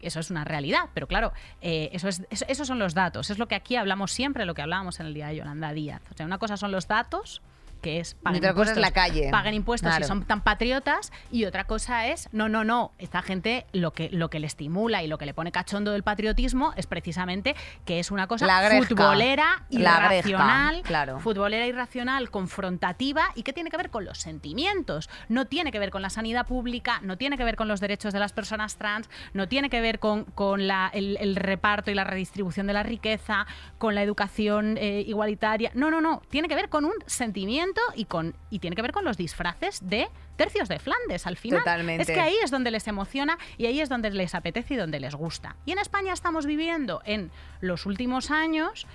eso 0.02 0.20
es 0.20 0.30
una 0.32 0.44
realidad, 0.44 0.90
pero 0.94 1.08
claro, 1.08 1.34
eh, 1.62 1.90
eso 1.94 2.08
es, 2.08 2.24
eso- 2.30 2.46
esos 2.48 2.68
son 2.68 2.80
los 2.80 2.94
datos. 2.94 3.30
Es 3.30 3.38
lo 3.40 3.48
que 3.48 3.56
aquí 3.56 3.76
hablamos 3.76 4.12
siempre, 4.12 4.46
lo 4.46 4.54
que 4.54 4.62
hablábamos 4.62 5.00
en 5.00 5.08
el 5.08 5.14
día 5.14 5.28
de 5.28 5.38
Yolanda 5.38 5.74
Díaz. 5.74 6.02
O 6.12 6.18
sea, 6.18 6.26
una 6.26 6.38
cosa 6.38 6.58
son 6.58 6.72
los 6.72 6.88
datos 6.88 7.42
que 7.82 8.00
es 8.00 8.16
paguen 8.16 8.40
otra 8.40 8.54
cosa 8.54 8.72
es 8.72 8.78
impuestos, 8.78 8.82
la 8.82 8.92
calle. 8.92 9.30
paguen 9.32 9.54
impuestos 9.54 9.90
Claro. 9.90 10.06
y 10.06 10.08
son 10.08 10.26
tan 10.26 10.42
patriotas 10.42 11.12
y 11.32 11.46
otra 11.46 11.64
cosa 11.66 12.08
es 12.08 12.30
no 12.32 12.50
no 12.50 12.64
no 12.64 12.92
esta 12.98 13.22
gente 13.22 13.66
lo 13.74 13.92
que 13.94 14.10
lo 14.12 14.30
que 14.30 14.40
le 14.40 14.48
estimula 14.48 15.02
y 15.04 15.08
lo 15.08 15.18
que 15.18 15.26
le 15.26 15.34
pone 15.34 15.52
cachondo 15.52 15.92
del 15.92 16.04
patriotismo 16.04 16.74
es 16.76 16.88
precisamente 16.88 17.56
que 17.86 18.00
es 18.00 18.12
una 18.12 18.28
cosa 18.28 18.46
La 18.46 18.70
futbolera 18.86 19.66
La 19.70 19.80
irracional 20.12 20.82
claro. 20.84 21.20
futbolera 21.20 21.66
irracional, 21.68 22.30
confrontativa 22.30 23.24
y 23.36 23.44
que 23.44 23.54
tiene 23.54 23.70
que 23.70 23.78
ver 23.78 23.90
con 23.90 24.06
los 24.06 24.18
sentimientos. 24.18 25.10
No 25.30 25.46
tiene 25.46 25.72
que 25.72 25.80
ver 25.80 25.92
con 25.92 26.02
la 26.02 26.10
sanidad 26.10 26.46
pública, 26.46 27.00
no 27.04 27.18
tiene 27.18 27.38
que 27.38 27.44
ver 27.44 27.56
con 27.56 27.68
los 27.68 27.80
derechos 27.80 28.14
de 28.14 28.20
las 28.20 28.34
personas 28.34 28.76
trans, 28.78 29.10
no 29.34 29.48
tiene 29.48 29.70
que 29.70 29.82
ver 29.82 30.00
con, 30.00 30.26
con 30.26 30.68
la- 30.68 30.90
el, 30.94 31.18
el 31.20 31.36
reparto 31.36 31.92
y 31.92 31.94
la 31.96 32.04
redistribución 32.04 32.68
de 32.68 32.74
la 32.74 32.84
riqueza, 32.84 33.46
con 33.78 33.96
la 33.96 34.04
educación 34.04 34.78
eh, 34.78 35.04
igualitaria. 35.08 35.72
No, 35.74 35.90
no, 35.92 36.02
no. 36.02 36.22
Tiene 36.30 36.48
que 36.48 36.56
ver 36.56 36.70
con 36.70 36.86
un 36.86 36.94
sentimiento 37.06 37.69
y, 37.96 38.06
con, 38.06 38.36
y 38.50 38.60
tiene 38.60 38.76
que 38.76 38.82
ver 38.82 38.92
con 38.92 39.06
los 39.06 39.18
disfraces 39.18 39.80
de 39.88 40.10
tercios 40.36 40.70
de 40.70 40.80
Flandes 40.80 41.28
al 41.28 41.38
final. 41.38 41.60
Totalmente. 41.60 42.04
Es 42.04 42.08
que 42.08 42.20
ahí 42.20 42.36
es 42.44 42.52
donde 42.52 42.72
les 42.72 42.88
emociona 42.88 43.38
y 43.58 43.66
ahí 43.66 43.82
es 43.82 43.90
donde 43.90 44.10
les 44.10 44.36
apetece 44.36 44.76
y 44.76 44.78
donde 44.78 45.00
les 45.00 45.16
gusta. 45.16 45.56
Y 45.66 45.72
en 45.72 45.80
España 45.80 46.14
estamos 46.14 46.46
viviendo 46.46 47.02
en 47.06 47.32
los 47.62 47.86
últimos 47.86 48.32
años 48.32 48.88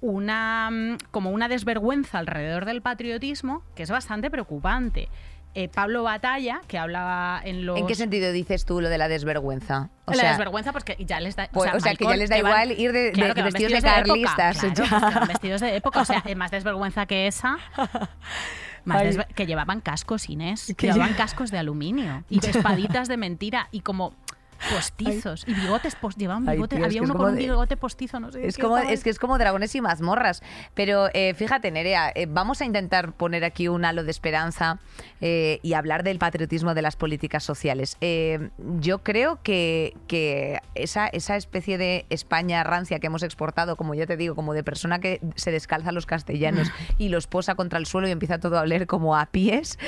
una 0.00 0.70
mm, 0.70 0.98
como 1.10 1.30
una 1.30 1.48
desvergüenza 1.48 2.18
alrededor 2.18 2.64
del 2.64 2.82
patriotismo 2.82 3.62
que 3.74 3.84
es 3.84 3.90
bastante 3.90 4.30
preocupante. 4.30 5.08
Eh, 5.54 5.68
Pablo 5.68 6.02
Batalla, 6.02 6.62
que 6.66 6.78
hablaba 6.78 7.40
en 7.44 7.66
los... 7.66 7.78
¿En 7.78 7.86
qué 7.86 7.94
sentido 7.94 8.32
dices 8.32 8.64
tú 8.64 8.80
lo 8.80 8.88
de 8.88 8.96
la 8.96 9.08
desvergüenza? 9.08 9.90
O 10.06 10.12
la 10.12 10.16
sea, 10.16 10.28
desvergüenza, 10.30 10.72
pues 10.72 10.82
que 10.84 10.96
ya 11.04 11.20
les 11.20 11.36
da. 11.36 11.48
Pues, 11.52 11.70
o 11.74 11.78
sea, 11.80 11.94
que 11.94 12.04
ya 12.06 12.16
les 12.16 12.30
da 12.30 12.36
van- 12.36 12.46
igual 12.68 12.72
ir 12.80 12.92
de- 12.92 13.12
Claro, 13.12 13.34
van 13.34 13.44
vestidos 13.44 13.72
de 13.72 13.78
época, 13.78 13.94
carlistas, 13.94 14.58
claro, 14.58 14.74
pues 14.88 15.14
van 15.14 15.28
vestidos 15.28 15.60
de 15.60 15.76
época. 15.76 16.00
O 16.00 16.04
sea, 16.06 16.22
eh, 16.24 16.34
más 16.34 16.50
desvergüenza 16.50 17.04
que 17.06 17.26
esa. 17.26 17.58
Más 18.84 19.00
Ay. 19.00 19.08
desver- 19.12 19.28
que 19.34 19.46
llevaban 19.46 19.80
cascos, 19.80 20.28
Inés. 20.28 20.74
Que 20.76 20.88
llevaban 20.90 21.14
cascos 21.14 21.52
de 21.52 21.58
aluminio 21.58 22.24
y 22.28 22.44
espaditas 22.44 23.06
de 23.06 23.16
mentira. 23.16 23.68
Y 23.70 23.80
como. 23.80 24.12
Postizos 24.70 25.44
y 25.46 25.54
bigotes 25.54 25.94
post 25.96 26.18
llevaban 26.18 26.48
Ay, 26.48 26.56
bigote, 26.56 26.76
tío, 26.76 26.84
es 26.84 26.90
había 26.90 27.02
uno 27.02 27.14
con 27.14 27.30
un 27.30 27.34
de- 27.36 27.42
bigote 27.42 27.76
postizo, 27.76 28.20
no 28.20 28.30
sé. 28.30 28.46
Es 28.46 28.58
como, 28.58 28.76
estaba- 28.76 28.92
es 28.92 29.02
que 29.04 29.10
es 29.10 29.18
como 29.18 29.38
dragones 29.38 29.74
y 29.74 29.80
mazmorras. 29.80 30.42
Pero 30.74 31.08
eh, 31.14 31.34
fíjate, 31.34 31.70
Nerea, 31.70 32.10
eh, 32.14 32.26
vamos 32.28 32.60
a 32.60 32.64
intentar 32.64 33.12
poner 33.12 33.44
aquí 33.44 33.68
un 33.68 33.84
halo 33.84 34.04
de 34.04 34.10
esperanza 34.10 34.78
eh, 35.20 35.58
y 35.62 35.74
hablar 35.74 36.02
del 36.02 36.18
patriotismo 36.18 36.74
de 36.74 36.82
las 36.82 36.96
políticas 36.96 37.42
sociales. 37.44 37.96
Yo 38.80 38.98
creo 39.02 39.40
que, 39.42 39.96
que 40.06 40.60
esa, 40.74 41.06
esa 41.08 41.36
especie 41.36 41.78
de 41.78 42.06
España 42.10 42.62
rancia 42.64 42.98
que 42.98 43.06
hemos 43.08 43.22
exportado, 43.22 43.76
como 43.76 43.94
ya 43.94 44.06
te 44.06 44.16
digo, 44.16 44.34
como 44.34 44.54
de 44.54 44.62
persona 44.64 44.98
que 45.00 45.20
se 45.36 45.50
descalza 45.50 45.90
a 45.90 45.92
los 45.92 46.06
castellanos 46.06 46.68
y 46.98 47.08
los 47.08 47.26
posa 47.26 47.54
contra 47.54 47.78
el 47.78 47.86
suelo 47.86 48.08
y 48.08 48.10
empieza 48.10 48.38
todo 48.40 48.58
a 48.58 48.62
oler 48.62 48.86
como 48.86 49.16
a 49.16 49.26
pies, 49.26 49.78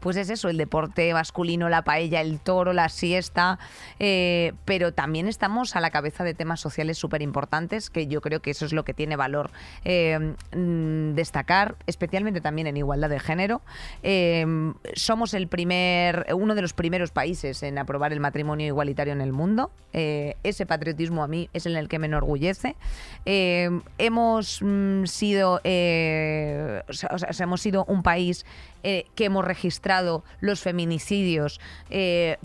pues 0.00 0.16
es 0.16 0.30
eso, 0.30 0.48
el 0.48 0.56
deporte 0.56 1.12
masculino, 1.12 1.68
la 1.68 1.82
paella, 1.84 2.20
el 2.20 2.40
toro, 2.40 2.72
la 2.72 2.88
siesta, 2.88 3.58
eh, 3.98 4.52
pero 4.64 4.92
también 4.92 5.28
estamos 5.28 5.76
a 5.76 5.80
la 5.80 5.90
cabeza 5.90 6.24
de 6.24 6.34
temas 6.34 6.60
sociales 6.60 6.98
súper 6.98 7.22
importantes, 7.22 7.90
que 7.90 8.06
yo 8.06 8.20
creo 8.20 8.40
que 8.40 8.50
eso 8.50 8.64
es 8.64 8.72
lo 8.72 8.84
que 8.84 8.94
tiene 8.94 9.16
valor 9.16 9.50
eh, 9.84 10.34
mm, 10.54 11.14
destacar, 11.14 11.76
especialmente 11.86 12.40
también 12.40 12.66
en 12.66 12.76
igualdad 12.76 13.10
de 13.10 13.20
género. 13.20 13.62
Eh, 14.02 14.46
somos 14.94 15.34
el 15.34 15.48
primer, 15.48 16.26
uno 16.34 16.54
de 16.54 16.62
los 16.62 16.72
primeros 16.72 17.10
países 17.10 17.62
en 17.62 17.78
aprobar 17.78 18.12
el 18.12 18.20
matrimonio 18.20 18.66
igualitario 18.66 19.12
en 19.12 19.20
el 19.20 19.32
mundo. 19.32 19.70
Ese 19.92 20.66
patriotismo 20.66 21.24
a 21.24 21.28
mí 21.28 21.50
es 21.52 21.66
en 21.66 21.76
el 21.76 21.88
que 21.88 21.98
me 21.98 22.06
enorgullece. 22.06 22.76
Hemos 23.24 24.62
mm, 24.62 25.04
sido, 25.06 25.60
hemos 25.64 27.60
sido 27.60 27.84
un 27.86 28.02
país 28.04 28.46
que 28.82 29.24
hemos 29.24 29.44
registrado 29.44 30.24
los 30.40 30.60
feminicidios 30.60 31.60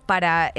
para, 0.06 0.52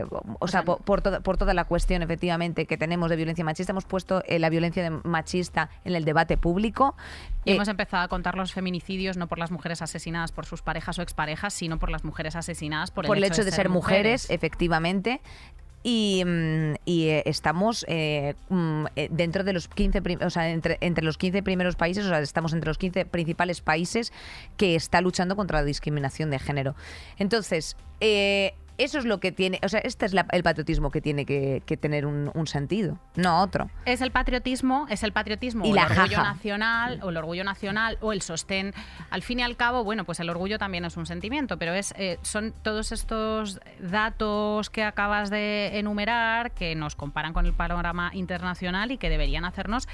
eh, 0.00 0.20
o 0.38 0.48
sea, 0.48 0.62
por, 0.64 0.82
por 0.82 1.00
toda, 1.02 1.20
por 1.20 1.36
toda 1.36 1.54
la 1.54 1.64
cuestión 1.64 2.02
efectivamente 2.02 2.66
que 2.66 2.76
tenemos 2.76 3.10
de 3.10 3.16
violencia 3.16 3.44
machista, 3.44 3.72
hemos 3.72 3.84
puesto 3.84 4.22
eh, 4.26 4.38
la 4.38 4.48
violencia 4.50 4.82
de- 4.82 4.90
machista 4.90 5.70
en 5.84 5.94
el 5.94 6.04
debate 6.04 6.36
público. 6.36 6.96
Y 7.44 7.52
Eh, 7.52 7.54
hemos 7.54 7.68
empezado 7.68 8.02
a 8.04 8.08
contar 8.08 8.36
los 8.36 8.52
feminicidios 8.52 9.16
no 9.16 9.26
por 9.28 9.38
las 9.38 9.50
mujeres 9.50 9.82
asesinadas 9.82 10.32
por 10.32 10.46
sus 10.46 10.62
parejas 10.62 10.98
o 10.98 11.02
exparejas, 11.02 11.54
sino 11.54 11.78
por 11.78 11.90
las 11.90 12.04
mujeres 12.04 12.36
asesinadas 12.36 12.90
por, 12.90 13.06
por 13.06 13.16
el 13.16 13.24
hecho 13.24 13.44
de 13.44 13.50
ser 13.52 13.68
mujeres, 13.68 14.28
efectivamente. 14.30 15.20
Y, 15.82 16.22
mm, 16.26 16.74
y, 16.84 17.06
eh, 17.08 17.22
estamos 17.24 17.86
eh, 17.88 18.34
mm, 18.50 18.84
eh, 18.96 19.08
dentro 19.10 19.44
de 19.44 19.54
los 19.54 19.66
15, 19.66 20.02
prim- 20.02 20.18
o 20.22 20.28
sea, 20.28 20.50
entre, 20.50 20.76
entre 20.82 21.02
los 21.02 21.16
15 21.16 21.42
primeros 21.42 21.74
países, 21.76 22.04
o 22.04 22.08
sea, 22.10 22.18
estamos 22.20 22.52
entre 22.52 22.68
los 22.68 22.76
15 22.76 23.06
principales 23.06 23.62
países 23.62 24.12
que 24.58 24.74
está 24.74 25.00
luchando 25.00 25.36
contra 25.36 25.60
la 25.60 25.64
discriminación 25.64 26.28
de 26.30 26.38
género. 26.38 26.74
Entonces, 27.18 27.78
eh, 28.00 28.52
eso 28.84 28.98
es 28.98 29.04
lo 29.04 29.20
que 29.20 29.32
tiene, 29.32 29.58
o 29.62 29.68
sea, 29.68 29.80
este 29.80 30.06
es 30.06 30.12
la- 30.12 30.26
el 30.32 30.42
patriotismo 30.42 30.90
que 30.90 31.00
tiene 31.00 31.24
que, 31.26 31.62
que 31.66 31.76
tener 31.76 32.06
un, 32.06 32.30
un 32.34 32.46
sentido, 32.46 32.98
no 33.16 33.40
otro. 33.42 33.70
Es 33.84 34.00
el 34.00 34.10
patriotismo, 34.10 34.86
es 34.90 35.02
el 35.02 35.12
patriotismo 35.12 35.64
Y 35.66 35.72
o 35.72 35.74
la 35.74 35.82
el 35.84 35.92
orgullo 35.92 36.16
jaja. 36.16 36.32
nacional 36.34 37.00
o 37.02 37.10
el 37.10 37.16
orgullo 37.16 37.44
nacional 37.44 37.98
o 38.00 38.12
el 38.12 38.22
sostén. 38.22 38.72
Al 39.10 39.22
fin 39.22 39.40
y 39.40 39.42
al 39.42 39.56
cabo, 39.56 39.84
bueno, 39.84 40.04
pues 40.04 40.20
el 40.20 40.28
orgullo 40.30 40.58
también 40.58 40.84
es 40.84 40.96
un 40.96 41.06
sentimiento, 41.06 41.58
pero 41.58 41.72
es 41.74 41.94
eh, 41.96 42.18
son 42.22 42.52
todos 42.62 42.92
estos 42.92 43.60
datos 43.80 44.70
que 44.70 44.84
acabas 44.84 45.30
de 45.30 45.78
enumerar 45.78 46.52
que 46.52 46.74
nos 46.74 46.96
comparan 46.96 47.32
con 47.32 47.46
el 47.46 47.52
panorama 47.52 48.10
internacional 48.14 48.92
y 48.92 48.98
que 48.98 49.08
deberían 49.10 49.44
hacernos 49.44 49.88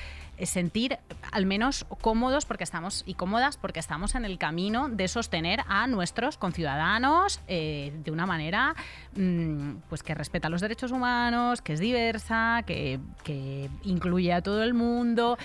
sentir 0.44 0.98
al 1.32 1.46
menos 1.46 1.86
cómodos 2.02 2.44
porque 2.44 2.64
estamos 2.64 3.04
y 3.06 3.14
cómodas 3.14 3.56
porque 3.56 3.80
estamos 3.80 4.14
en 4.14 4.24
el 4.26 4.36
camino 4.38 4.88
de 4.88 5.08
sostener 5.08 5.60
a 5.68 5.86
nuestros 5.86 6.36
conciudadanos 6.36 7.40
eh, 7.48 7.92
de 8.04 8.10
una 8.10 8.26
manera 8.26 8.74
mm, 9.16 9.76
pues 9.88 10.02
que 10.02 10.14
respeta 10.14 10.48
los 10.50 10.60
derechos 10.60 10.92
humanos, 10.92 11.62
que 11.62 11.72
es 11.72 11.80
diversa, 11.80 12.62
que, 12.66 13.00
que 13.24 13.70
incluye 13.84 14.32
a 14.34 14.42
todo 14.42 14.62
el 14.62 14.74
mundo, 14.74 15.38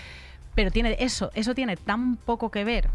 pero 0.56 0.72
tiene 0.72 0.98
eso, 1.00 1.32
eso 1.36 1.56
tiene 1.56 1.78
tan 1.78 2.18
poco 2.18 2.52
que 2.52 2.64
ver 2.66 2.90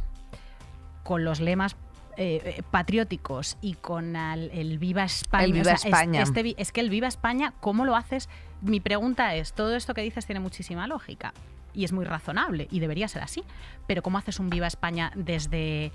con 1.02 1.24
los 1.24 1.40
lemas 1.40 1.76
eh, 2.18 2.40
eh, 2.58 2.62
patrióticos 2.70 3.58
y 3.60 3.74
con 3.74 4.16
el, 4.16 4.78
Viva 4.78 5.04
España. 5.04 5.44
El 5.44 5.52
Viva 5.52 5.62
O 5.62 5.64
sea, 5.64 5.74
es- 5.74 5.84
España. 5.84 6.22
este 6.22 6.54
es 6.58 6.72
que 6.72 6.80
el 6.80 6.90
Viva 6.90 7.06
España, 7.08 7.52
¿cómo 7.60 7.84
lo 7.84 7.94
haces? 7.94 8.28
Mi 8.62 8.80
pregunta 8.80 9.34
es, 9.34 9.52
todo 9.52 9.76
esto 9.76 9.92
que 9.94 10.00
dices 10.00 10.24
tiene 10.26 10.40
muchísima 10.40 10.86
lógica 10.86 11.32
y 11.76 11.84
es 11.84 11.92
muy 11.92 12.04
razonable 12.04 12.66
y 12.70 12.80
debería 12.80 13.06
ser 13.06 13.22
así, 13.22 13.44
pero 13.86 14.02
¿cómo 14.02 14.18
haces 14.18 14.40
un 14.40 14.50
Viva 14.50 14.66
España 14.66 15.12
desde... 15.14 15.92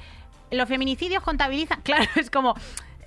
Los 0.52 0.68
feminicidios 0.70 1.24
contabilizan, 1.24 1.82
claro, 1.84 2.10
es 2.16 2.30
como, 2.30 2.56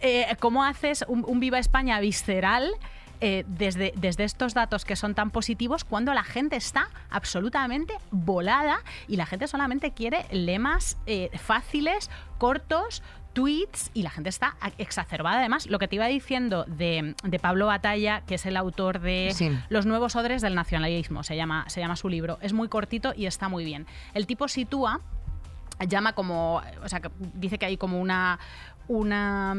eh, 0.03 0.37
¿cómo 0.41 0.65
haces 0.65 1.05
un, 1.09 1.41
Viva 1.41 1.59
España 1.59 2.01
visceral? 2.01 2.73
eh, 3.21 3.45
desde, 3.47 3.95
desde 3.97 4.25
estos 4.25 4.55
datos 4.55 4.85
que 4.85 4.97
son 4.97 5.15
tan 5.15 5.31
positivos 5.31 5.85
cuando 5.85 6.13
la 6.13 6.25
gente 6.25 6.57
está 6.57 6.91
absolutamente 7.11 7.95
volada 8.11 8.81
y 9.09 9.17
la 9.17 9.25
gente 9.25 9.47
solamente 9.47 9.93
quiere 9.93 10.27
lemas 10.31 10.99
eh, 11.07 11.31
fáciles, 11.39 12.11
cortos, 12.39 13.03
tweets 13.35 13.91
y 13.93 14.03
la 14.03 14.11
gente 14.11 14.31
está 14.31 14.57
exacerbada. 14.79 15.41
Además, 15.41 15.67
lo 15.67 15.79
que 15.79 15.89
te 15.89 15.97
iba 15.97 16.07
diciendo 16.07 16.65
de, 16.67 17.15
de 17.23 17.39
Pablo 17.39 17.67
Batalla, 17.67 18.23
que 18.27 18.37
es 18.37 18.47
el 18.47 18.57
autor 18.57 19.01
de 19.01 19.33
Sí. 19.35 19.51
Los 19.69 19.85
nuevos 19.85 20.17
odres 20.17 20.41
del 20.43 20.55
nacionalismo, 20.55 21.23
se 21.23 21.37
llama, 21.37 21.65
se 21.69 21.81
llama 21.81 21.97
su 21.97 22.09
libro. 22.09 22.39
Es 22.41 22.53
muy 22.53 22.69
cortito 22.69 23.13
y 23.17 23.27
está 23.27 23.49
muy 23.49 23.65
bien. 23.65 23.87
El 24.15 24.27
tipo 24.27 24.49
sitúa 24.49 25.01
llama 25.89 26.13
como, 26.13 26.63
o 26.83 26.89
sea, 26.89 27.03
dice 27.35 27.59
que 27.59 27.67
hay 27.67 27.77
como 27.77 28.01
una 28.01 28.39
una 28.87 29.57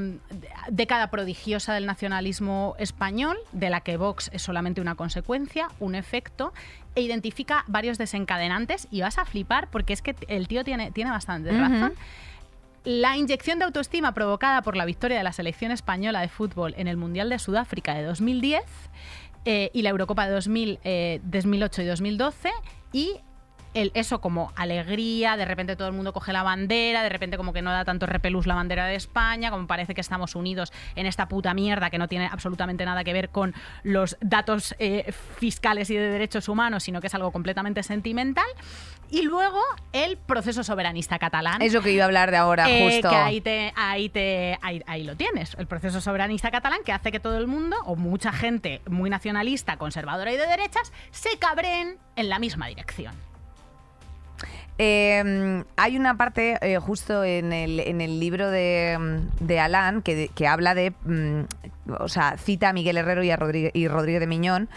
década 0.70 1.10
prodigiosa 1.10 1.74
del 1.74 1.86
nacionalismo 1.86 2.76
español, 2.78 3.38
de 3.54 3.70
la 3.70 3.82
que 3.82 3.98
Vox 3.98 4.30
es 4.34 4.42
solamente 4.42 4.82
una 4.82 4.96
consecuencia, 4.96 5.68
un 5.80 5.96
efecto, 5.96 6.54
e 6.94 7.02
identifica 7.02 7.66
varios 7.68 7.98
desencadenantes 7.98 8.88
y 8.92 9.02
vas 9.02 9.18
a 9.18 9.26
flipar 9.26 9.70
porque 9.70 9.94
es 9.94 10.02
que 10.02 10.16
el 10.28 10.48
tío 10.48 10.64
tiene, 10.64 10.92
tiene 10.92 11.10
bastante 11.10 11.52
razón. 11.52 11.94
La 12.86 13.18
inyección 13.18 13.58
de 13.58 13.66
autoestima 13.66 14.14
provocada 14.14 14.62
por 14.62 14.76
la 14.76 14.86
victoria 14.86 15.18
de 15.18 15.24
la 15.24 15.34
selección 15.34 15.72
española 15.72 16.22
de 16.22 16.30
fútbol 16.30 16.76
en 16.78 16.88
el 16.88 16.98
Mundial 16.98 17.30
de 17.30 17.40
Sudáfrica 17.40 17.96
de 17.96 18.04
2010 18.04 18.62
eh, 19.46 19.72
y 19.74 19.82
la 19.82 19.90
Eurocopa 19.90 20.28
de 20.28 20.34
2000, 20.34 20.80
eh, 20.84 21.20
2008 21.24 21.82
y 21.82 21.86
2012 21.86 22.50
y 22.94 23.22
eso 23.76 24.22
como 24.22 24.54
alegría, 24.56 25.36
de 25.36 25.44
repente 25.44 25.76
todo 25.76 25.90
el 25.90 25.94
mundo 25.94 26.14
coge 26.14 26.32
la 26.32 26.44
bandera, 26.44 27.04
de 27.04 27.10
repente 27.10 27.36
como 27.36 27.52
que 27.52 27.62
no 27.62 27.72
da 27.72 27.84
tanto 27.84 28.06
repelús 28.06 28.48
la 28.48 28.56
bandera 28.56 28.86
de 28.86 28.96
España, 28.96 29.52
como 29.52 29.68
parece 29.68 29.94
que 29.94 30.02
estamos 30.02 30.36
unidos 30.36 30.72
en 30.96 31.06
esta 31.06 31.28
puta 31.28 31.54
mierda 31.54 31.90
que 31.90 31.98
no 31.98 32.08
tiene 32.08 32.28
absolutamente 32.28 32.86
nada 32.86 33.04
que 33.04 33.12
ver 33.12 33.30
con 33.30 33.54
los 33.84 34.18
datos 34.22 34.76
eh, 34.80 35.12
fiscales 35.38 35.90
y 35.90 35.96
de 35.96 36.10
derechos 36.10 36.48
humanos, 36.48 36.84
sino 36.84 37.02
que 37.02 37.08
es 37.08 37.16
algo 37.16 37.32
completamente 37.32 37.84
sentimental. 37.84 38.46
Y 39.10 39.22
luego 39.22 39.60
el 39.94 40.18
proceso 40.18 40.64
soberanista 40.64 41.20
catalán. 41.20 41.62
Es 41.62 41.74
lo 41.74 41.82
que 41.82 41.92
iba 41.92 42.04
a 42.04 42.08
hablar 42.08 42.32
de 42.32 42.38
ahora, 42.38 42.70
Eh, 42.70 42.92
justo. 42.92 43.10
que 43.10 43.16
ahí, 43.16 43.40
te, 43.42 43.72
ahí, 43.76 44.10
te, 44.10 44.58
ahí, 44.62 44.82
ahí 44.88 45.04
lo 45.04 45.16
tienes, 45.16 45.56
el 45.60 45.68
proceso 45.68 46.02
soberanista 46.02 46.52
catalán 46.52 46.80
que 46.84 46.92
hace 46.92 47.12
que 47.12 47.20
todo 47.20 47.38
el 47.38 47.48
mundo, 47.48 47.78
o 47.86 47.96
mucha 47.96 48.32
gente 48.32 48.82
muy 48.90 49.10
nacionalista, 49.10 49.78
conservadora 49.78 50.34
y 50.34 50.38
de 50.38 50.48
derechas, 50.48 50.92
se 51.12 51.38
cabreen 51.38 51.98
en 52.16 52.30
la 52.30 52.40
misma 52.40 52.68
dirección. 52.68 53.14
Eh, 54.78 55.64
hay 55.78 55.96
una 55.96 56.18
parte 56.18 56.58
eh, 56.62 56.78
justo 56.80 57.24
en 57.24 57.54
el, 57.54 57.80
en 57.80 58.02
el 58.02 58.20
libro 58.20 58.50
de, 58.52 58.98
mm, 59.00 59.46
de 59.46 59.60
Alan 59.62 60.02
que, 60.02 60.30
que 60.36 60.48
habla 60.48 60.76
de, 60.76 60.92
mm, 61.06 61.44
o 62.00 62.10
sea, 62.10 62.36
cita 62.38 62.70
a 62.70 62.74
Miguel 62.74 62.98
Herrero 62.98 63.24
y 63.24 63.32
a 63.32 63.38
Rodríguez, 63.38 63.72
y 63.74 63.88
Rodríguez 63.88 64.20
de 64.20 64.28
Miñón, 64.28 64.68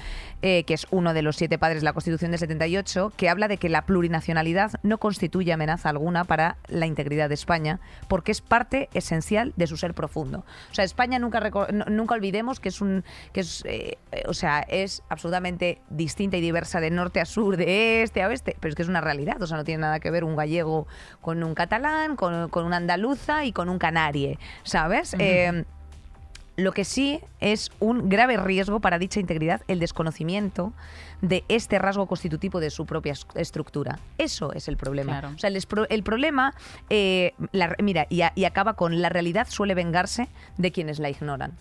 eh, 0.43 0.65
que 0.65 0.75
es 0.75 0.87
uno 0.91 1.15
de 1.15 1.23
los 1.23 1.37
siete 1.37 1.59
padres 1.59 1.83
de 1.83 1.85
la 1.85 1.93
Constitución 1.93 2.31
de 2.31 2.39
78, 2.39 3.13
que 3.17 3.29
habla 3.29 3.49
de 3.49 3.57
que 3.57 3.69
la 3.69 3.83
plurinacionalidad 3.83 4.73
no 4.83 4.99
constituye 4.99 5.53
amenaza 5.53 5.89
alguna 5.89 6.25
para 6.25 6.59
la 6.69 6.87
integridad 6.87 7.29
de 7.29 7.35
España, 7.35 7.81
porque 8.07 8.33
es 8.33 8.41
parte 8.41 8.89
esencial 8.95 9.53
de 9.57 9.67
su 9.67 9.77
ser 9.77 9.95
profundo. 9.95 10.45
O 10.71 10.75
sea, 10.75 10.85
España 10.85 11.19
nunca, 11.19 11.51
nunca 11.89 12.15
olvidemos 12.15 12.61
que 12.61 12.69
es 12.69 12.81
un, 12.81 13.05
que 13.33 13.41
es, 13.41 13.65
eh, 13.67 13.99
o 14.27 14.35
sea, 14.35 14.61
es 14.61 15.03
absolutamente 15.09 15.81
distinta 15.91 16.37
y 16.37 16.41
diversa 16.41 16.81
de 16.81 16.91
norte 16.91 17.21
a 17.21 17.25
sur, 17.25 17.57
de 17.57 18.03
este 18.03 18.23
a 18.23 18.29
oeste, 18.29 18.57
pero 18.61 18.71
es 18.71 18.77
que 18.77 18.83
es 18.83 18.89
una 18.89 19.01
realidad, 19.01 19.43
o 19.43 19.47
sea, 19.47 19.57
no 19.57 19.65
tiene 19.65 19.81
nada 19.81 20.01
que 20.01 20.11
ver 20.11 20.25
un 20.25 20.37
gallego 20.37 20.87
con 21.21 21.43
un 21.43 21.55
catalán, 21.55 22.17
con, 22.17 22.49
con 22.49 22.65
una 22.65 22.77
andaluza 22.77 23.45
y 23.45 23.53
con 23.53 23.69
un 23.69 23.79
canarie, 23.79 24.39
¿sabes? 24.63 25.17
Eh, 25.19 25.65
lo 26.59 26.73
que 26.73 26.85
sí 26.85 27.21
es 27.39 27.71
un 27.79 28.09
grave 28.09 28.37
riesgo 28.37 28.81
para 28.81 28.99
dicha 28.99 29.21
integridad 29.21 29.63
el 29.69 29.79
desconocimiento 29.79 30.73
de 31.23 31.45
este 31.49 31.79
rasgo 31.79 32.07
constitutivo 32.07 32.59
de 32.59 32.71
su 32.71 32.85
propia 32.85 33.13
es- 33.13 33.27
estructura. 33.37 34.01
Eso 34.19 34.53
es 34.53 34.67
el 34.67 34.77
problema. 34.77 35.13
Claro. 35.21 35.35
O 35.37 35.39
sea, 35.39 35.49
el, 35.51 35.59
el 35.89 36.03
problema, 36.03 36.55
eh, 36.91 37.33
la- 37.53 37.77
mira, 37.81 38.09
y, 38.11 38.23
a- 38.23 38.33
y 38.35 38.45
acaba 38.45 38.75
con 38.75 39.01
la 39.01 39.09
realidad 39.09 39.47
suele 39.49 39.75
vengarse 39.75 40.29
de 40.57 40.73
quienes 40.73 40.99
la 40.99 41.11
ignoran. 41.11 41.53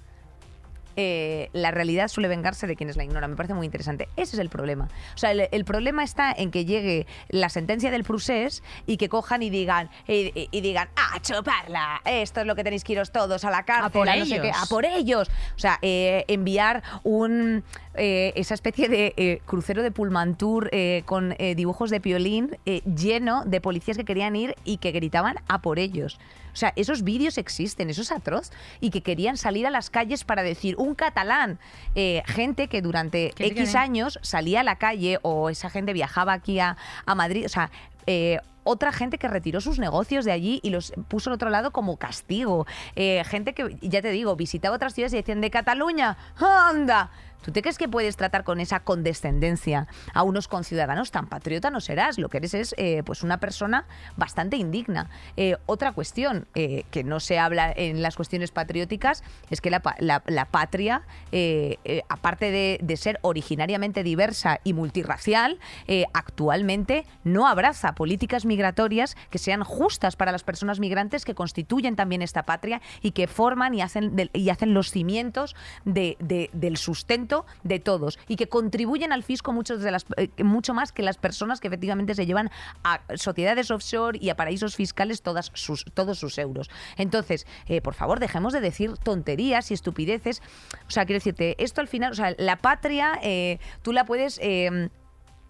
Eh, 0.97 1.49
la 1.53 1.71
realidad 1.71 2.09
suele 2.09 2.27
vengarse 2.27 2.67
de 2.67 2.75
quienes 2.75 2.97
la 2.97 3.05
ignoran. 3.05 3.29
Me 3.29 3.37
parece 3.37 3.53
muy 3.53 3.65
interesante. 3.65 4.09
Ese 4.17 4.35
es 4.35 4.39
el 4.39 4.49
problema. 4.49 4.89
O 5.15 5.17
sea, 5.17 5.31
el, 5.31 5.47
el 5.51 5.63
problema 5.63 6.03
está 6.03 6.33
en 6.35 6.51
que 6.51 6.65
llegue 6.65 7.07
la 7.29 7.47
sentencia 7.47 7.89
del 7.91 8.03
procés 8.03 8.63
y 8.85 8.97
que 8.97 9.07
cojan 9.07 9.41
y 9.43 9.49
digan, 9.49 9.89
y, 10.07 10.31
y- 10.37 10.49
y 10.51 10.61
digan, 10.61 10.89
¡ah, 10.97 11.19
chuparla! 11.21 12.01
Esto 12.03 12.41
es 12.41 12.47
lo 12.47 12.55
que 12.55 12.63
tenéis 12.65 12.83
que 12.83 12.91
iros 12.93 13.11
todos 13.11 13.45
a 13.45 13.51
la 13.51 13.63
cárcel, 13.63 13.91
por 13.91 14.07
no 14.07 14.25
sé 14.25 14.41
qué, 14.41 14.47
ellos. 14.49 14.57
a 14.61 14.65
por 14.65 14.85
ellos. 14.85 15.29
O 15.55 15.59
sea, 15.59 15.79
eh, 15.81 16.25
enviar 16.27 16.83
un 17.03 17.63
eh, 17.93 18.33
esa 18.35 18.53
especie 18.55 18.89
de 18.89 19.41
crucero 19.45 19.81
de 19.83 19.91
Pullmantur 19.91 20.69
eh, 20.71 21.03
con 21.05 21.35
dibujos 21.55 21.89
de 21.89 21.99
piolín 22.01 22.57
lleno 22.65 23.43
de 23.45 23.61
policías 23.61 23.97
que 23.97 24.05
querían 24.05 24.35
ir 24.35 24.55
y 24.65 24.77
que 24.77 24.91
gritaban 24.91 25.35
a 25.47 25.61
por 25.61 25.77
ellos. 25.79 26.19
O 26.58 26.60
sea, 26.60 26.74
esos 26.76 27.03
vídeos 27.03 27.38
existen, 27.38 27.91
eso 27.91 28.01
es 28.01 28.12
atroz. 28.12 28.49
Y 28.80 28.89
que 28.89 29.03
querían 29.03 29.38
salir 29.38 29.68
a 29.68 29.70
las 29.70 29.91
calles 29.91 30.24
para 30.24 30.41
decir 30.41 30.76
un 30.80 30.95
catalán. 30.95 31.60
Eh, 31.93 32.24
gente 32.26 32.68
que 32.68 32.82
durante 32.82 33.32
X 33.38 33.76
años 33.76 34.18
salía 34.24 34.62
a 34.62 34.64
la 34.64 34.78
calle 34.78 35.20
o 35.22 35.51
esa 35.51 35.70
gente 35.70 35.93
viajaba 35.93 36.34
aquí 36.34 36.60
a, 36.60 36.76
a 37.05 37.14
Madrid. 37.14 37.45
O 37.45 37.49
sea, 37.49 37.70
eh, 38.08 38.39
otra 38.68 38.91
gente 38.91 39.18
que 39.18 39.28
retiró 39.28 39.61
sus 39.61 39.80
negocios 39.80 40.26
de 40.26 40.32
allí 40.32 40.59
y 40.63 40.70
los 40.70 40.93
puso 41.07 41.30
al 41.30 41.36
otro 41.36 41.49
lado 41.49 41.72
como 41.72 41.97
castigo. 41.97 42.68
Eh, 42.95 43.24
gente 43.26 43.53
que, 43.53 43.78
ya 43.82 44.01
te 44.01 44.11
digo, 44.11 44.36
visitaba 44.36 44.76
otras 44.76 44.93
ciudades 44.93 45.13
y 45.13 45.18
decían 45.18 45.41
de 45.41 45.49
Cataluña, 45.49 46.18
¡anda! 46.39 47.09
¿Tú 47.43 47.51
te 47.53 47.61
crees 47.61 47.78
que 47.78 47.88
puedes 47.88 48.18
tratar 48.18 48.43
con 48.43 48.59
esa 48.59 48.82
condescendencia 48.82 49.88
a 50.13 50.24
unos 50.24 50.49
conciudadanos 50.49 51.11
tan 51.11 51.28
patriota 51.28 51.70
no 51.70 51.80
serás? 51.80 52.18
Lo 52.18 52.28
que 52.28 52.38
eres 52.38 52.53
es 52.53 52.76
eh, 52.78 53.03
pues 53.05 53.24
una 53.24 53.39
persona 53.39 53.86
bastante 54.18 54.57
indigna. 54.57 55.09
Eh, 55.38 55.55
otra 55.65 55.93
cuestión 55.93 56.47
eh, 56.55 56.84
que 56.91 57.05
no 57.05 57.22
se 57.22 57.39
habla 57.39 57.72
en 57.74 58.01
las 58.01 58.18
cuestiones 58.18 58.51
patrióticas 58.51 59.24
es 59.49 59.61
que 59.61 59.70
la, 59.70 59.82
la- 59.99 60.45
patria, 60.51 61.03
aparte 62.09 62.51
de, 62.51 62.80
de 62.82 62.97
ser 62.97 63.20
originariamente 63.22 64.03
diversa 64.03 64.59
y 64.63 64.74
multirracial, 64.74 65.59
actualmente 66.13 67.05
no 67.24 67.47
abraza 67.47 67.93
políticas 67.93 68.45
migratorias 68.45 68.57
que 69.30 69.38
sean 69.38 69.64
justas 69.64 70.16
para 70.16 70.32
las 70.32 70.43
personas 70.43 70.80
migrantes 70.80 71.26
que 71.26 71.36
constituyen 71.36 71.95
también 71.95 72.22
esta 72.22 72.43
patria 72.43 72.82
y 73.01 73.12
que 73.12 73.28
forman 73.28 73.74
y 73.74 73.82
hacen, 73.82 74.30
y 74.34 74.49
hacen 74.49 74.74
los 74.74 74.91
cimientos 74.91 75.55
de- 75.86 76.49
del 76.53 76.78
sustento 76.78 77.45
de 77.64 77.80
todos 77.80 78.20
y 78.28 78.36
que 78.36 78.47
contribuyen 78.49 79.12
al 79.12 79.24
fisco 79.24 79.53
muchos 79.53 79.82
de 79.82 79.91
las, 79.91 80.05
eh, 80.18 80.30
mucho 80.43 80.74
más 80.74 80.91
que 80.91 81.03
las 81.03 81.18
personas 81.18 81.60
que 81.60 81.68
efectivamente 81.68 82.16
se 82.16 82.26
llevan 82.26 82.49
a 82.84 83.01
sociedades 83.16 83.72
offshore 83.72 84.18
y 84.22 84.30
a 84.30 84.36
paraísos 84.36 84.76
fiscales 84.76 85.22
todas 85.22 85.51
sus, 85.53 85.86
todos 85.93 86.20
sus 86.20 86.38
euros. 86.38 86.70
Entonces, 86.97 87.45
eh, 87.68 87.82
por 87.82 87.93
favor, 87.93 88.20
dejemos 88.20 88.53
de 88.53 88.62
decir 88.62 88.93
tonterías 88.97 89.72
y 89.72 89.74
estupideces. 89.74 90.41
O 90.88 90.91
sea, 90.91 91.05
quiero 91.05 91.18
decirte, 91.18 91.55
esto 91.64 91.82
al 91.82 91.88
final, 91.88 92.12
o 92.12 92.16
sea, 92.16 92.34
la 92.38 92.58
patria, 92.58 93.20
eh, 93.22 93.60
tú 93.82 93.93
la 93.93 94.05
puedes... 94.05 94.39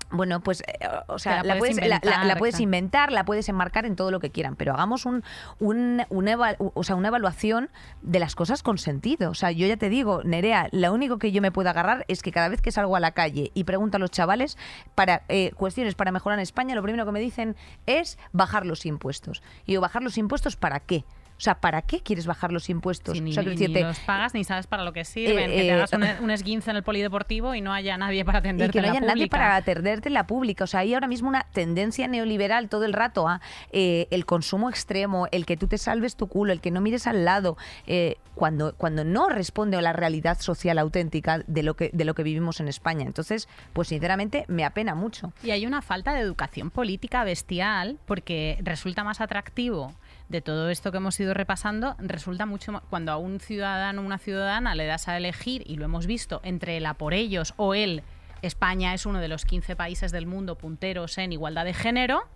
bueno, 0.10 0.40
pues, 0.42 0.62
eh, 0.62 0.88
o 1.08 1.20
sea, 1.20 1.38
la 1.38 1.44
la, 1.44 1.58
puedes 1.60 1.76
puedes, 1.78 1.90
la- 1.90 2.00
la- 2.04 2.10
la 2.12 2.16
inventar, 2.16 2.38
puedes 2.38 2.60
inventar, 2.60 3.12
la 3.12 3.26
puedes 3.26 3.50
enmarcar 3.50 3.86
en 3.86 3.96
todo 3.96 4.12
lo 4.12 4.20
que 4.20 4.30
quieran, 4.32 4.56
pero 4.56 4.74
hagamos 4.74 5.06
un, 5.06 5.24
un- 5.60 6.04
una, 6.10 6.32
eva- 6.32 6.56
o 6.60 6.84
sea, 6.84 6.96
una 6.96 7.10
evaluación 7.10 7.70
de 8.02 8.20
las 8.20 8.36
cosas 8.36 8.64
con 8.64 8.78
sentido. 8.78 9.30
O 9.32 9.34
sea, 9.36 9.52
yo 9.52 9.68
ya 9.68 9.78
te 9.78 9.90
digo, 9.90 10.22
Nerea, 10.24 10.70
lo 10.72 10.94
único 10.94 11.18
que 11.18 11.32
yo 11.32 11.42
me 11.42 11.52
puedo 11.52 11.70
agarrar 11.70 12.06
es 12.08 12.22
que 12.22 12.32
cada 12.32 12.50
vez 12.50 12.62
que 12.62 12.72
salgo 12.72 12.96
a 12.96 13.00
la 13.00 13.12
calle 13.12 13.52
y 13.54 13.64
pregunto 13.66 13.98
a 13.98 14.00
los 14.00 14.12
chavales 14.12 14.58
para 14.96 15.24
eh, 15.30 15.52
cuestiones 15.56 15.96
para 15.96 16.12
mejorar 16.12 16.40
en 16.40 16.44
España, 16.44 16.76
lo 16.76 16.84
primero 16.84 17.06
que 17.06 17.12
me 17.12 17.20
dicen 17.20 17.56
es 17.86 18.18
bajar 18.32 18.66
los 18.66 18.86
impuestos. 18.86 19.44
Y 19.66 19.74
yo, 19.74 19.82
¿bajar 19.82 20.04
los 20.04 20.18
impuestos 20.18 20.56
para 20.56 20.80
qué? 20.80 21.04
O 21.38 21.42
sea, 21.42 21.56
¿para 21.56 21.84
qué 21.84 22.02
quieres 22.02 22.26
bajar 22.26 22.52
los 22.52 22.70
impuestos? 22.70 23.14
Si 23.16 23.22
ni, 23.22 23.32
o 23.32 23.34
sea, 23.34 23.44
ni 23.44 23.52
decirte, 23.52 23.82
los 23.82 24.00
pagas 24.00 24.34
ni 24.34 24.44
sabes 24.44 24.66
para 24.66 24.84
lo 24.84 24.92
que 24.92 25.06
sirven. 25.06 25.52
Eh, 25.52 25.56
que 25.56 25.62
te 25.62 25.68
eh, 25.68 25.74
hagas 25.74 25.94
un, 25.94 26.04
un 26.24 26.32
esguince 26.32 26.72
en 26.72 26.78
el 26.78 26.84
polideportivo 26.84 27.54
y 27.54 27.62
no 27.62 27.74
haya 27.74 27.96
nadie 27.98 28.26
para 28.26 28.40
y 28.40 28.40
atenderte 28.40 28.74
que 28.74 28.82
no 28.82 28.88
la 28.88 28.94
haya 28.94 29.02
nadie 29.02 29.28
para 29.28 29.56
atenderte 29.56 30.10
en 30.10 30.14
la 30.14 30.26
pública. 30.26 30.64
O 30.64 30.68
sea, 30.68 30.80
hay 30.80 30.94
ahora 30.94 31.08
mismo 31.08 31.30
una 31.30 31.44
tendencia 31.54 32.08
neoliberal 32.08 32.70
todo 32.70 32.86
el 32.86 32.94
rato 32.94 33.28
a 33.28 33.42
eh, 33.72 34.08
el 34.10 34.26
consumo 34.26 34.70
extremo, 34.70 35.28
el 35.32 35.46
que 35.46 35.58
tú 35.58 35.68
te 35.68 35.78
salves 35.78 36.16
tu 36.16 36.28
culo, 36.28 36.54
el 36.54 36.62
que 36.62 36.72
no 36.72 36.82
mires 36.82 37.08
al 37.08 37.26
lado, 37.26 37.58
eh, 37.86 38.16
cuando, 38.34 38.76
cuando 38.76 39.04
no 39.04 39.30
responde 39.30 39.78
a 39.78 39.82
la 39.82 39.94
realidad 39.94 40.40
social 40.40 40.78
auténtica 40.78 41.44
de 41.48 41.64
lo, 41.64 41.76
que, 41.76 41.90
de 41.94 42.06
lo 42.06 42.14
que 42.14 42.24
vivimos 42.24 42.60
en 42.60 42.68
España. 42.68 43.06
Entonces, 43.06 43.48
pues 43.74 43.88
sinceramente 43.90 44.46
me 44.48 44.64
apena 44.66 44.96
mucho. 44.96 45.34
Y 45.44 45.52
hay 45.52 45.66
una 45.66 45.82
falta 45.82 46.14
de 46.14 46.22
educación 46.22 46.70
política 46.70 47.24
bestial 47.24 48.00
porque 48.06 48.60
resulta 48.62 49.04
más 49.04 49.22
atractivo 49.22 49.94
de 50.30 50.42
todo 50.42 50.70
esto 50.70 50.92
que 50.92 50.98
hemos 50.98 51.20
ido 51.20 51.34
repasando, 51.34 51.96
resulta 52.00 52.46
mucho 52.46 52.72
más, 52.72 52.84
cuando 52.90 53.12
a 53.12 53.18
un 53.18 53.40
ciudadano 53.40 54.02
o 54.02 54.06
una 54.06 54.18
ciudadana 54.18 54.76
le 54.76 54.86
das 54.86 55.08
a 55.08 55.18
elegir, 55.18 55.64
y 55.66 55.78
lo 55.78 55.86
hemos 55.86 56.06
visto, 56.06 56.42
entre 56.44 56.78
el 56.78 56.86
a 56.86 56.96
por 56.96 57.14
ellos 57.14 57.54
o 57.58 57.74
el 57.74 58.04
España 58.42 58.94
es 58.94 59.06
uno 59.06 59.20
de 59.20 59.28
los 59.28 59.46
15 59.46 59.76
países 59.76 60.12
del 60.12 60.28
mundo 60.28 60.58
punteros 60.58 61.18
en 61.18 61.32
igualdad 61.32 61.66
de 61.66 61.74
género, 61.74 62.28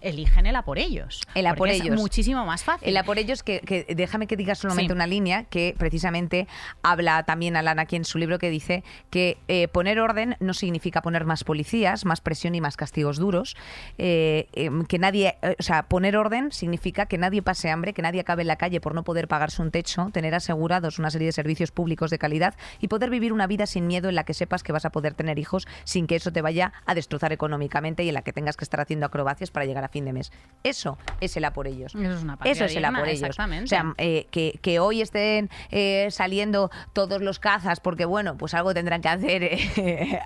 eligen 0.00 0.46
el 0.46 0.56
a 0.56 0.62
por 0.62 0.78
ellos. 0.78 1.22
El 1.34 1.46
a 1.46 1.54
por 1.54 1.68
ellos. 1.68 1.94
Es 1.94 2.00
muchísimo 2.00 2.44
más 2.44 2.64
fácil. 2.64 2.88
El 2.88 2.96
a 2.96 3.04
por 3.04 3.18
ellos, 3.18 3.42
que, 3.42 3.60
que 3.60 3.86
déjame 3.94 4.26
que 4.26 4.36
diga 4.36 4.54
solamente 4.54 4.92
Sí. 4.92 4.96
una 4.96 5.06
línea 5.06 5.44
que 5.44 5.74
precisamente 5.76 6.46
habla 6.82 7.22
también 7.24 7.56
Alana 7.56 7.82
aquí 7.82 7.96
en 7.96 8.04
su 8.04 8.18
libro 8.18 8.38
que 8.38 8.50
dice 8.50 8.84
que 9.10 9.38
eh, 9.48 9.68
poner 9.68 9.98
orden 10.00 10.36
no 10.40 10.54
significa 10.54 11.02
poner 11.02 11.24
más 11.24 11.44
policías, 11.44 12.04
más 12.04 12.20
presión 12.20 12.54
y 12.54 12.60
más 12.60 12.76
castigos 12.76 13.18
duros. 13.18 13.56
Eh, 13.98 14.48
em, 14.52 14.84
que 14.84 14.98
nadie, 14.98 15.36
eh, 15.42 15.56
o 15.58 15.62
sea, 15.62 15.84
poner 15.84 16.16
orden 16.16 16.52
significa 16.52 17.06
que 17.06 17.18
nadie 17.18 17.42
pase 17.42 17.70
hambre, 17.70 17.92
que 17.92 18.02
nadie 18.02 18.20
acabe 18.20 18.42
en 18.42 18.48
la 18.48 18.56
calle 18.56 18.80
por 18.80 18.94
no 18.94 19.02
poder 19.04 19.28
pagarse 19.28 19.62
un 19.62 19.70
techo, 19.70 20.10
tener 20.12 20.34
asegurados 20.34 20.98
una 20.98 21.10
serie 21.10 21.26
de 21.26 21.32
servicios 21.32 21.70
públicos 21.70 22.10
de 22.10 22.18
calidad 22.18 22.54
y 22.80 22.88
poder 22.88 23.10
vivir 23.10 23.32
una 23.32 23.46
vida 23.46 23.66
sin 23.66 23.86
miedo 23.86 24.08
en 24.08 24.14
la 24.14 24.24
que 24.24 24.34
sepas 24.34 24.62
que 24.62 24.72
vas 24.72 24.84
a 24.84 24.90
poder 24.90 25.14
tener 25.14 25.38
hijos 25.38 25.66
sin 25.84 26.06
que 26.06 26.16
eso 26.16 26.32
te 26.32 26.42
vaya 26.42 26.72
a 26.84 26.94
destrozar 26.94 27.32
económicamente 27.32 28.04
y 28.04 28.08
en 28.08 28.14
la 28.14 28.22
que 28.22 28.32
tengas 28.32 28.56
que 28.56 28.64
estar 28.64 28.80
haciendo 28.80 29.06
acrobacias 29.06 29.50
para 29.50 29.66
llegar 29.66 29.84
a 29.84 29.85
fin 29.88 30.04
de 30.04 30.12
mes. 30.12 30.32
Eso 30.62 30.98
es 31.20 31.36
el 31.36 31.44
a 31.44 31.52
por 31.52 31.66
ellos. 31.66 31.94
Eso 31.94 32.12
es 32.12 32.22
una 32.22 32.38
Eso 32.44 32.64
es 32.64 32.74
el 32.74 32.84
a 32.84 32.92
por 32.92 33.08
ellos. 33.08 33.22
exactamente. 33.22 33.64
O 33.64 33.68
sea, 33.68 33.94
eh, 33.98 34.26
que, 34.30 34.58
que 34.62 34.80
hoy 34.80 35.00
estén 35.00 35.48
eh, 35.70 36.08
saliendo 36.10 36.70
todos 36.92 37.22
los 37.22 37.38
cazas, 37.38 37.80
porque 37.80 38.04
bueno, 38.04 38.36
pues 38.36 38.54
algo 38.54 38.74
tendrán 38.74 39.00
que 39.00 39.08
hacer 39.08 39.42
eh, 39.76 40.20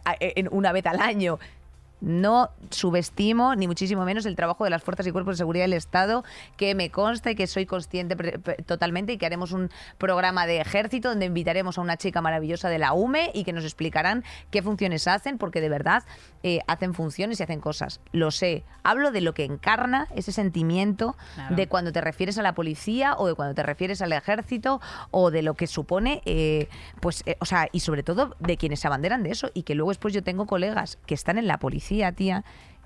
una 0.50 0.72
vez 0.72 0.86
al 0.86 1.00
año. 1.00 1.38
No 2.00 2.50
subestimo, 2.70 3.54
ni 3.54 3.66
muchísimo 3.66 4.04
menos, 4.04 4.26
el 4.26 4.36
trabajo 4.36 4.64
de 4.64 4.70
las 4.70 4.82
fuerzas 4.82 5.06
y 5.06 5.12
cuerpos 5.12 5.34
de 5.34 5.38
seguridad 5.38 5.64
del 5.64 5.74
Estado, 5.74 6.24
que 6.56 6.74
me 6.74 6.90
consta 6.90 7.30
y 7.30 7.34
que 7.34 7.46
soy 7.46 7.66
consciente 7.66 8.16
totalmente 8.66 9.12
y 9.12 9.18
que 9.18 9.26
haremos 9.26 9.52
un 9.52 9.70
programa 9.98 10.46
de 10.46 10.60
ejército 10.60 11.08
donde 11.10 11.26
invitaremos 11.26 11.78
a 11.78 11.80
una 11.80 11.96
chica 11.96 12.20
maravillosa 12.20 12.68
de 12.68 12.78
la 12.78 12.92
UME 12.92 13.30
y 13.34 13.44
que 13.44 13.52
nos 13.52 13.64
explicarán 13.64 14.24
qué 14.50 14.62
funciones 14.62 15.06
hacen, 15.08 15.38
porque 15.38 15.60
de 15.60 15.68
verdad 15.68 16.04
eh, 16.42 16.60
hacen 16.66 16.94
funciones 16.94 17.40
y 17.40 17.42
hacen 17.42 17.60
cosas. 17.60 18.00
Lo 18.12 18.30
sé. 18.30 18.64
Hablo 18.82 19.10
de 19.10 19.20
lo 19.20 19.34
que 19.34 19.44
encarna 19.44 20.08
ese 20.14 20.32
sentimiento 20.32 21.16
Claro. 21.34 21.56
de 21.56 21.66
cuando 21.68 21.92
te 21.92 22.00
refieres 22.00 22.38
a 22.38 22.42
la 22.42 22.54
policía 22.54 23.14
o 23.16 23.26
de 23.26 23.34
cuando 23.34 23.54
te 23.54 23.62
refieres 23.62 24.00
al 24.02 24.12
ejército 24.12 24.80
o 25.10 25.30
de 25.30 25.42
lo 25.42 25.54
que 25.54 25.66
supone, 25.66 26.22
eh, 26.24 26.68
pues, 27.00 27.22
eh, 27.26 27.36
o 27.40 27.44
sea, 27.44 27.68
y 27.72 27.80
sobre 27.80 28.02
todo 28.02 28.34
de 28.40 28.56
quienes 28.56 28.80
se 28.80 28.86
abanderan 28.86 29.22
de 29.22 29.30
eso 29.30 29.50
y 29.54 29.62
que 29.64 29.74
luego 29.74 29.90
después 29.90 30.14
yo 30.14 30.22
tengo 30.22 30.46
colegas 30.46 30.98
que 31.06 31.14
están 31.14 31.38
en 31.38 31.46
la 31.46 31.58
policía, 31.58 31.89
tía, 32.12 32.44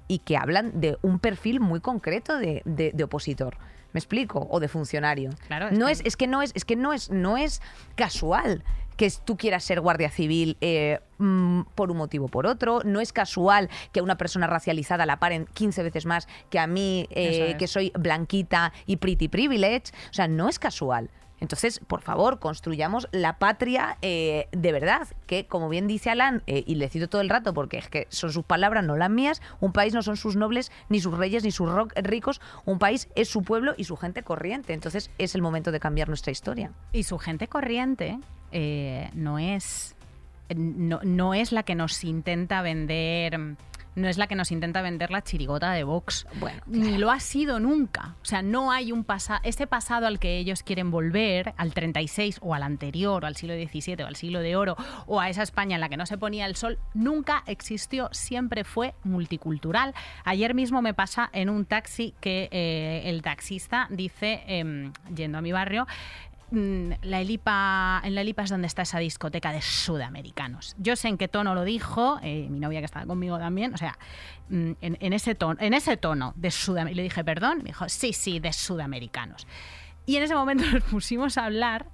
y 0.09 0.19
que 0.19 0.37
hablan 0.37 0.81
de 0.81 0.99
un 1.03 1.19
perfil 1.19 1.61
muy 1.61 1.81
concreto 1.81 2.37
de, 2.39 2.63
de- 2.65 2.93
de 2.93 3.05
opositor. 3.05 3.57
¿Me 3.93 3.99
explico? 3.99 4.47
O 4.51 4.59
de 4.61 4.69
funcionario. 4.69 5.31
Claro, 5.47 5.69
es 5.69 5.79
no 5.79 5.87
que- 5.87 5.93
es, 5.93 6.03
es 6.05 6.17
que 6.17 6.27
no 6.27 6.43
es, 6.43 6.51
es 6.55 6.65
que 6.65 6.77
no 6.77 6.93
es, 6.93 7.11
no 7.11 7.37
es 7.37 7.63
casual 7.95 8.65
que 8.97 9.11
tú 9.25 9.37
quieras 9.37 9.65
ser 9.65 9.81
guardia 9.81 10.09
civil 10.09 10.57
eh, 10.61 11.01
mm, 11.19 11.63
por 11.75 11.91
un 11.91 11.97
motivo 11.97 12.27
o 12.27 12.29
por 12.29 12.47
otro. 12.47 12.81
No 12.85 13.01
es 13.01 13.13
casual 13.13 13.69
que 13.93 14.01
a 14.01 14.03
una 14.03 14.17
persona 14.17 14.47
racializada 14.47 15.05
la 15.07 15.19
paren 15.19 15.47
15 15.55 15.83
veces 15.83 16.07
más 16.07 16.29
que 16.51 16.59
a 16.61 16.67
mí, 16.67 17.07
eh, 17.11 17.51
es. 17.51 17.57
que 17.57 17.67
soy 17.67 17.91
blanquita 17.99 18.73
y 18.87 18.97
pretty 18.97 19.29
privilege. 19.29 19.93
O 20.11 20.13
sea, 20.15 20.29
no 20.29 20.49
es 20.49 20.59
casual. 20.59 21.11
Entonces, 21.45 21.79
por 21.87 22.01
favor, 22.01 22.39
construyamos 22.39 23.07
la 23.13 23.39
patria 23.39 23.99
eh, 24.01 24.49
de 24.53 24.73
verdad, 24.73 25.09
que 25.27 25.47
como 25.47 25.69
bien 25.69 25.87
dice 25.87 26.09
Alan, 26.09 26.43
eh, 26.47 26.65
y 26.67 26.77
le 26.77 26.89
cito 26.89 27.07
todo 27.07 27.21
el 27.21 27.29
rato 27.29 27.53
porque 27.53 27.77
es 27.77 27.89
que 27.89 28.07
son 28.09 28.33
sus 28.33 28.45
palabras, 28.45 28.83
no 28.83 28.97
las 28.97 29.11
mías, 29.11 29.43
un 29.61 29.73
país 29.73 29.93
no 29.93 30.03
son 30.03 30.17
sus 30.17 30.37
nobles, 30.37 30.73
ni 30.89 31.01
sus 31.01 31.17
reyes, 31.17 31.45
ni 31.45 31.51
sus 31.51 31.69
ricos, 31.97 32.41
un 32.65 32.79
país 32.79 33.09
es 33.15 33.29
su 33.29 33.43
pueblo 33.43 33.75
y 33.77 33.85
su 33.85 33.97
gente 33.99 34.23
corriente. 34.23 34.73
Entonces, 34.73 35.11
es 35.19 35.35
el 35.35 35.43
momento 35.43 35.71
de 35.71 35.81
cambiar 35.81 36.09
nuestra 36.09 36.33
historia. 36.33 36.73
Y 36.93 37.03
su 37.03 37.19
gente 37.19 37.47
corriente 37.47 38.19
eh, 38.51 39.11
no 39.13 39.39
es 39.39 39.95
no, 40.55 41.01
no 41.03 41.35
es 41.35 41.53
la 41.53 41.63
que 41.63 41.75
nos 41.75 42.05
intenta 42.05 42.63
vender 42.63 43.57
no 43.95 44.09
es 44.09 44.19
la 44.19 44.27
que 44.27 44.35
nos 44.35 44.51
intenta 44.51 44.83
vender 44.83 45.11
la 45.11 45.23
chirigota 45.23 45.73
de 45.73 45.85
Vox. 45.85 46.27
Bueno, 46.41 46.63
Ni 46.67 46.99
lo 46.99 47.11
ha 47.11 47.21
sido 47.21 47.61
nunca. 47.61 48.17
O 48.23 48.25
sea, 48.25 48.43
no 48.43 48.73
hay 48.73 48.93
un 48.93 49.05
pasado, 49.05 49.41
ese 49.45 49.67
pasado 49.67 50.07
al 50.07 50.19
que 50.19 50.39
ellos 50.39 50.63
quieren 50.63 50.91
volver, 50.91 51.55
al 51.57 51.73
36 51.73 52.39
o 52.43 52.55
al 52.55 52.63
anterior, 52.63 53.25
o 53.25 53.27
al 53.27 53.37
siglo 53.37 53.55
XVII 53.55 54.03
o 54.05 54.07
al 54.07 54.17
siglo 54.17 54.41
de 54.41 54.57
oro, 54.57 54.77
o 55.07 55.21
a 55.21 55.29
esa 55.29 55.43
España 55.43 55.77
en 55.77 55.81
la 55.81 55.89
que 55.89 55.97
no 55.97 56.07
se 56.07 56.19
ponía 56.19 56.47
el 56.47 56.57
sol, 56.57 56.79
nunca 56.93 57.43
existió, 57.47 58.09
siempre 58.13 58.65
fue 58.65 58.95
multicultural. 59.05 59.95
Ayer 60.25 60.55
mismo 60.55 60.83
me 60.83 60.95
pasa 60.95 61.31
en 61.33 61.49
un 61.51 61.65
taxi 61.65 62.15
que 62.21 62.49
eh, 62.51 63.03
el 63.07 63.23
taxista 63.23 63.87
dice, 63.91 64.43
em, 64.47 64.93
yendo 65.15 65.39
a 65.39 65.41
mi 65.41 65.53
barrio, 65.53 65.87
la 66.51 67.21
Elipa, 67.21 68.01
en 68.05 68.15
la 68.15 68.21
Elipa 68.21 68.43
es 68.43 68.51
donde 68.51 68.67
está 68.67 68.83
esa 68.83 68.99
discoteca 68.99 69.53
de 69.53 69.63
sudamericanos. 69.63 70.77
Yo 70.79 70.97
sé 70.97 71.09
en 71.09 71.19
qué 71.19 71.29
tono 71.29 71.55
lo 71.55 71.65
dijo, 71.65 72.19
eh, 72.23 72.47
mi 72.51 72.61
novia 72.61 72.81
que 72.81 72.87
estaba 72.87 73.07
conmigo 73.07 73.39
también, 73.39 73.75
o 73.75 73.77
sea, 73.77 73.99
mm, 74.49 74.73
en, 74.81 74.97
en 75.01 75.13
ese 75.13 75.35
tono, 75.35 75.61
en 75.61 75.75
ese 75.75 75.97
tono 75.97 76.33
de 76.37 76.51
sudamericanos. 76.51 76.97
Le 76.97 77.03
dije, 77.03 77.25
perdón, 77.25 77.59
me 77.59 77.65
dijo, 77.65 77.89
sí, 77.89 78.13
sí, 78.13 78.39
de 78.39 78.53
sudamericanos. 78.53 79.47
Y 80.07 80.17
en 80.17 80.23
ese 80.23 80.35
momento 80.35 80.65
nos 80.73 80.83
pusimos 80.85 81.39
a 81.39 81.47
hablar 81.47 81.87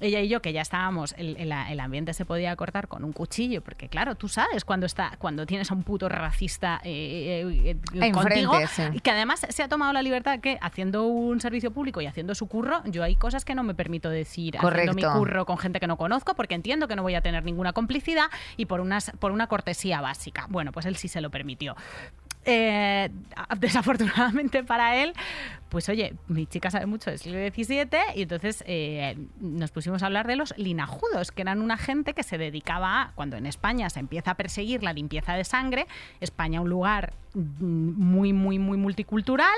ella 0.00 0.20
y 0.20 0.28
yo, 0.28 0.40
que 0.42 0.52
ya 0.52 0.62
estábamos, 0.62 1.14
el, 1.18 1.36
el- 1.36 1.52
el 1.52 1.80
ambiente 1.80 2.14
se 2.14 2.24
podía 2.24 2.54
cortar 2.56 2.88
con 2.88 3.04
un 3.04 3.12
cuchillo, 3.12 3.62
porque 3.62 3.88
claro, 3.88 4.14
tú 4.14 4.28
sabes 4.28 4.64
cuando 4.64 4.86
está, 4.86 5.12
cuando 5.18 5.46
tienes 5.46 5.70
a 5.70 5.74
un 5.74 5.82
puto 5.82 6.08
racista 6.08 6.80
eh, 6.84 7.44
eh, 7.64 7.76
eh, 7.94 8.12
contigo, 8.12 8.54
sí. 8.68 8.82
que 9.02 9.10
además 9.10 9.46
se 9.48 9.62
ha 9.62 9.68
tomado 9.68 9.92
la 9.92 10.02
libertad 10.02 10.40
que 10.40 10.58
haciendo 10.60 11.04
un 11.06 11.40
servicio 11.40 11.70
público 11.70 12.00
y 12.00 12.06
haciendo 12.06 12.34
su 12.34 12.46
curro, 12.46 12.82
yo 12.86 13.02
hay 13.02 13.16
cosas 13.16 13.44
que 13.44 13.54
no 13.54 13.62
me 13.62 13.74
permito 13.74 14.10
decir 14.10 14.56
haciendo 14.58 14.94
mi 14.94 15.02
curro 15.02 15.44
con 15.46 15.58
gente 15.58 15.80
que 15.80 15.86
no 15.86 15.96
conozco, 15.96 16.34
porque 16.34 16.54
entiendo 16.54 16.88
que 16.88 16.96
no 16.96 17.02
voy 17.02 17.14
a 17.14 17.20
tener 17.20 17.44
ninguna 17.44 17.72
complicidad 17.72 18.26
y 18.56 18.66
por, 18.66 18.80
unas, 18.80 19.12
por 19.18 19.32
una 19.32 19.46
cortesía 19.46 20.00
básica. 20.00 20.46
Bueno, 20.48 20.72
pues 20.72 20.86
él 20.86 20.96
sí 20.96 21.08
se 21.08 21.20
lo 21.20 21.30
permitió. 21.30 21.76
Eh, 22.44 23.10
desafortunadamente 23.58 24.64
para 24.64 24.96
él, 24.96 25.12
pues 25.70 25.88
oye, 25.88 26.14
mi 26.28 26.46
chica 26.46 26.70
sabe 26.70 26.86
mucho 26.86 27.10
del 27.10 27.18
siglo 27.18 27.38
XVII 27.38 27.88
y 28.16 28.22
entonces 28.22 28.62
eh, 28.66 29.16
nos 29.40 29.70
pusimos 29.70 30.02
a 30.02 30.06
hablar 30.06 30.26
de 30.26 30.36
los 30.36 30.52
linajudos, 30.58 31.30
que 31.30 31.42
eran 31.42 31.62
una 31.62 31.76
gente 31.76 32.12
que 32.12 32.24
se 32.24 32.38
dedicaba 32.38 33.02
a, 33.02 33.12
cuando 33.14 33.36
en 33.36 33.46
España 33.46 33.88
se 33.88 34.00
empieza 34.00 34.32
a 34.32 34.34
perseguir 34.34 34.82
la 34.82 34.92
limpieza 34.92 35.34
de 35.34 35.44
sangre, 35.44 35.86
España 36.20 36.60
un 36.60 36.68
lugar 36.68 37.14
mm, 37.34 37.40
muy, 37.60 38.32
muy, 38.32 38.58
muy 38.58 38.76
multicultural, 38.76 39.56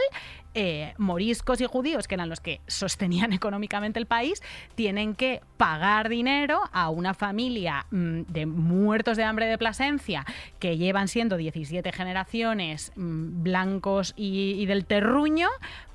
eh, 0.55 0.93
moriscos 0.99 1.63
y 1.63 1.67
judíos, 1.67 2.07
que 2.07 2.15
eran 2.15 2.29
los 2.29 2.41
que 2.41 2.61
sostenían 2.67 3.33
económicamente 3.33 3.99
el 3.99 4.07
país, 4.07 4.43
tienen 4.75 5.15
que 5.15 5.41
pagar 5.57 6.11
dinero 6.11 6.61
a 6.73 6.91
una 6.91 7.15
familia 7.15 7.87
mm, 7.91 8.23
de 8.29 8.45
muertos 8.45 9.17
de 9.17 9.25
hambre 9.25 9.47
de 9.47 9.57
Plasencia 9.57 10.27
que 10.59 10.77
llevan 10.77 11.09
siendo 11.09 11.39
17 11.39 11.91
generaciones 11.91 12.93
mm, 12.97 13.43
blancos 13.43 14.13
y, 14.15 14.57
y 14.59 14.67
del 14.67 14.85
terruño 14.85 15.49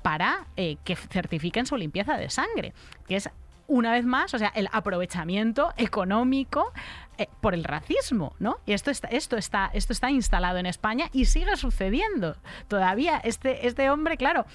para 0.08 0.46
eh, 0.56 0.78
que 0.84 0.96
certifiquen 0.96 1.66
su 1.66 1.76
limpieza 1.76 2.16
de 2.16 2.30
sangre, 2.30 2.72
que 3.06 3.16
es 3.16 3.28
una 3.66 3.92
vez 3.92 4.06
más, 4.06 4.32
o 4.32 4.38
sea, 4.38 4.48
el 4.54 4.66
aprovechamiento 4.72 5.74
económico 5.76 6.72
eh, 7.18 7.26
por 7.42 7.52
el 7.52 7.62
racismo, 7.62 8.34
¿no? 8.38 8.56
Y 8.64 8.72
esto 8.72 8.90
está, 8.90 9.08
esto 9.08 9.36
está, 9.36 9.70
esto 9.74 9.92
está 9.92 10.10
instalado 10.10 10.56
en 10.56 10.64
España 10.64 11.10
y 11.12 11.26
sigue 11.26 11.54
sucediendo. 11.58 12.38
Todavía 12.68 13.18
este, 13.22 13.66
este 13.66 13.90
hombre, 13.90 14.16
claro, 14.16 14.46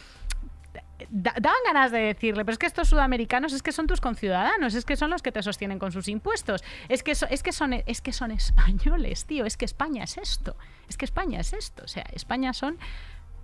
da- 1.11 1.35
daban 1.39 1.59
ganas 1.67 1.91
de 1.91 1.99
decirle, 1.99 2.43
pero 2.45 2.53
es 2.53 2.57
que 2.57 2.65
estos 2.65 2.87
sudamericanos 2.89 3.53
es 3.53 3.61
que 3.61 3.71
son 3.71 3.85
tus 3.85 4.01
conciudadanos, 4.01 4.73
es 4.73 4.85
que 4.85 4.95
son 4.95 5.11
los 5.11 5.21
que 5.21 5.31
te 5.31 5.43
sostienen 5.43 5.77
con 5.77 5.91
sus 5.91 6.07
impuestos, 6.07 6.63
es 6.89 7.03
que, 7.03 7.11
es 7.11 7.43
que, 7.43 7.51
son, 7.51 7.73
es 7.73 8.01
que 8.01 8.11
son 8.11 8.31
españoles, 8.31 9.25
tío, 9.27 9.45
es 9.45 9.55
que 9.55 9.65
España 9.65 10.05
es 10.05 10.17
esto, 10.17 10.55
es 10.89 10.97
que 10.97 11.05
España 11.05 11.39
es 11.41 11.53
esto, 11.53 11.83
o 11.85 11.87
sea, 11.87 12.05
España 12.13 12.53
son 12.53 12.79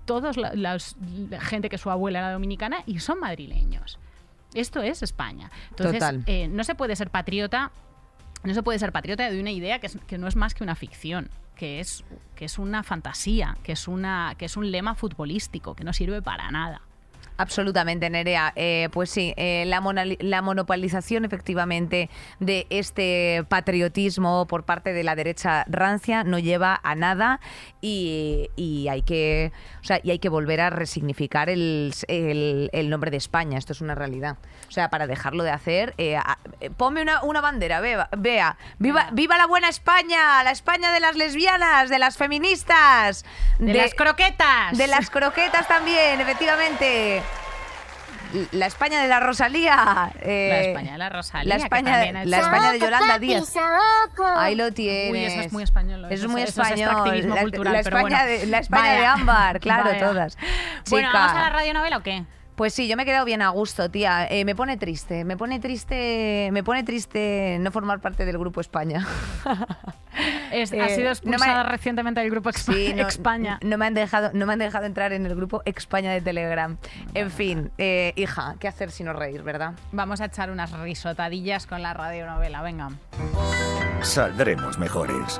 todos 0.09 0.37
la, 0.37 0.77
gente 1.39 1.69
que 1.69 1.77
su 1.77 1.89
abuela 1.89 2.19
era 2.19 2.33
dominicana 2.33 2.83
y 2.85 2.99
son 2.99 3.19
madrileños. 3.19 3.99
Esto 4.53 4.81
es 4.81 5.03
España. 5.03 5.51
Entonces, 5.69 5.99
eh, 6.25 6.47
no 6.47 6.63
se 6.63 6.73
puede 6.75 6.95
ser 6.95 7.09
patriota, 7.11 7.71
no 8.43 8.53
se 8.53 8.63
puede 8.63 8.79
ser 8.79 8.91
patriota 8.91 9.29
de 9.29 9.39
una 9.39 9.51
idea 9.51 9.79
que, 9.79 9.87
es- 9.87 9.97
que 10.07 10.17
no 10.17 10.27
es 10.27 10.35
más 10.35 10.53
que 10.55 10.63
una 10.63 10.75
ficción, 10.75 11.29
que 11.55 11.79
es, 11.79 12.03
que 12.35 12.45
es 12.45 12.57
una 12.57 12.81
fantasía, 12.83 13.57
que 13.63 13.73
es, 13.73 13.87
una, 13.87 14.33
que 14.37 14.45
es 14.45 14.57
un 14.57 14.71
lema 14.71 14.95
futbolístico, 14.95 15.75
que 15.75 15.83
no 15.83 15.93
sirve 15.93 16.21
para 16.21 16.49
nada. 16.51 16.81
Absolutamente, 17.39 18.09
Nerea. 18.09 18.51
Eh, 18.57 18.89
pues 18.91 19.09
sí, 19.09 19.33
eh, 19.37 19.63
la, 19.65 19.81
la 20.19 20.41
monopolización 20.41 21.23
efectivamente 21.23 22.09
de 22.41 22.67
este 22.69 23.45
patriotismo 23.47 24.45
por 24.45 24.65
parte 24.65 24.91
de 24.91 25.03
la 25.05 25.15
derecha 25.15 25.63
rancia 25.69 26.25
no 26.25 26.37
lleva 26.37 26.81
a 26.83 26.95
nada 26.95 27.39
y, 27.79 28.49
y 28.57 28.89
hay, 28.89 29.03
que, 29.03 29.53
o 29.79 29.85
sea, 29.85 30.01
y 30.03 30.11
hay 30.11 30.19
que 30.19 30.27
volver 30.27 30.59
a 30.59 30.69
resignificar 30.69 31.49
el, 31.49 31.93
el- 32.09 32.69
el 32.73 32.89
nombre 32.89 33.09
de 33.09 33.15
España. 33.15 33.57
Esto 33.57 33.71
es 33.71 33.79
una 33.79 33.95
realidad. 33.95 34.35
O 34.67 34.71
sea, 34.71 34.89
para 34.89 35.07
dejarlo 35.07 35.43
de 35.43 35.51
hacer, 35.51 35.93
eh, 35.97 36.17
a- 36.17 36.39
eh, 36.59 36.69
ponme 36.69 37.01
una, 37.01 37.23
una 37.23 37.39
bandera, 37.39 37.79
vea. 37.79 38.09
Viva, 38.17 38.57
Venga. 38.79 39.09
¡Viva 39.13 39.37
la 39.37 39.45
buena 39.47 39.69
España! 39.69 40.43
La 40.43 40.51
España 40.51 40.91
de 40.91 40.99
las 40.99 41.15
lesbianas, 41.15 41.89
de 41.89 41.99
las 41.99 42.17
feministas, 42.17 43.23
¡De, 43.59 43.73
las 43.75 43.93
croquetas! 43.93 44.77
de 44.77 44.87
las 44.87 45.09
croquetas 45.09 45.67
también, 45.69 46.19
efectivamente. 46.19 47.21
La 48.51 48.65
España 48.67 49.01
de 49.01 49.07
la 49.07 49.19
Rosalía. 49.19 50.11
eh, 50.21 50.49
La 50.51 50.59
España 50.69 50.91
de 50.93 50.97
la 50.97 51.09
Rosalía. 51.09 51.57
La 51.57 51.63
España, 51.63 51.97
de, 51.97 52.09
ha 52.09 52.11
la 52.13 52.21
hecho- 52.37 52.45
España 52.45 52.71
de 52.71 52.79
Yolanda 52.79 53.19
Díaz. 53.19 53.53
Ahí 54.37 54.55
lo 54.55 54.71
tienes. 54.71 55.11
Uy, 55.11 55.23
eso 55.25 55.41
es 55.41 55.51
muy 55.53 55.63
español. 55.63 56.05
Eso 56.05 56.13
es 56.13 56.19
eso 56.21 56.29
muy 56.29 56.41
es- 56.43 56.49
eso 56.49 56.61
es 56.61 56.67
español. 56.69 57.29
la, 57.29 57.41
cultural, 57.41 57.73
la 57.73 57.83
pero 57.83 57.97
España, 57.97 58.23
bueno. 58.23 58.39
de, 58.39 58.45
la 58.47 58.57
España 58.59 58.91
de 58.93 59.05
ámbar, 59.05 59.59
claro, 59.59 59.85
Vaya. 59.91 59.99
todas. 59.99 60.37
Bueno, 60.89 61.07
Chica. 61.09 61.19
¿vamos 61.19 61.37
a 61.37 61.41
la 61.41 61.49
radionovela 61.49 61.97
o 61.97 62.03
qué? 62.03 62.23
Pues 62.59 62.73
sí, 62.73 62.89
yo 62.89 62.97
me 62.97 63.03
he 63.03 63.05
quedado 63.05 63.23
bien 63.23 63.41
a 63.41 63.47
gusto, 63.51 63.89
tía. 63.89 64.27
Eh, 64.29 64.43
me 64.43 64.53
pone 64.53 64.75
triste, 64.75 65.23
me 65.23 65.37
pone 65.37 65.61
triste, 65.61 66.49
me 66.51 66.61
pone 66.61 66.83
triste 66.83 67.55
no 67.61 67.71
formar 67.71 68.01
parte 68.01 68.25
del 68.25 68.37
grupo 68.37 68.59
España. 68.59 69.07
Es- 70.51 70.73
Eh, 70.73 70.81
ha 70.81 70.89
sido 70.89 70.97
no 70.97 71.05
me- 71.05 71.11
expulsada 71.11 71.63
recientemente 71.63 72.19
del 72.19 72.29
grupo 72.31 72.49
Expa- 72.49 72.73
Sí, 72.73 72.93
no, 72.93 73.07
España. 73.07 73.59
No 73.63 73.77
me 73.77 73.85
han 73.85 73.93
dejado, 73.93 74.31
no 74.33 74.45
me 74.45 74.51
han 74.51 74.59
dejado 74.59 74.85
entrar 74.85 75.13
en 75.13 75.25
el 75.25 75.35
grupo 75.35 75.61
España 75.63 76.11
de 76.11 76.19
Telegram. 76.19 76.75
En 77.13 77.31
fin, 77.31 77.71
eh, 77.77 78.11
hija, 78.17 78.55
¿qué 78.59 78.67
hacer 78.67 78.91
si 78.91 79.05
no 79.05 79.13
reír, 79.13 79.41
verdad? 79.41 79.75
Vamos 79.93 80.19
a 80.19 80.25
echar 80.25 80.51
unas 80.51 80.73
risotadillas 80.77 81.65
con 81.65 81.81
la 81.81 81.93
radionovela, 81.93 82.61
venga. 82.61 82.89
Saldremos 84.01 84.77
mejores. 84.77 85.39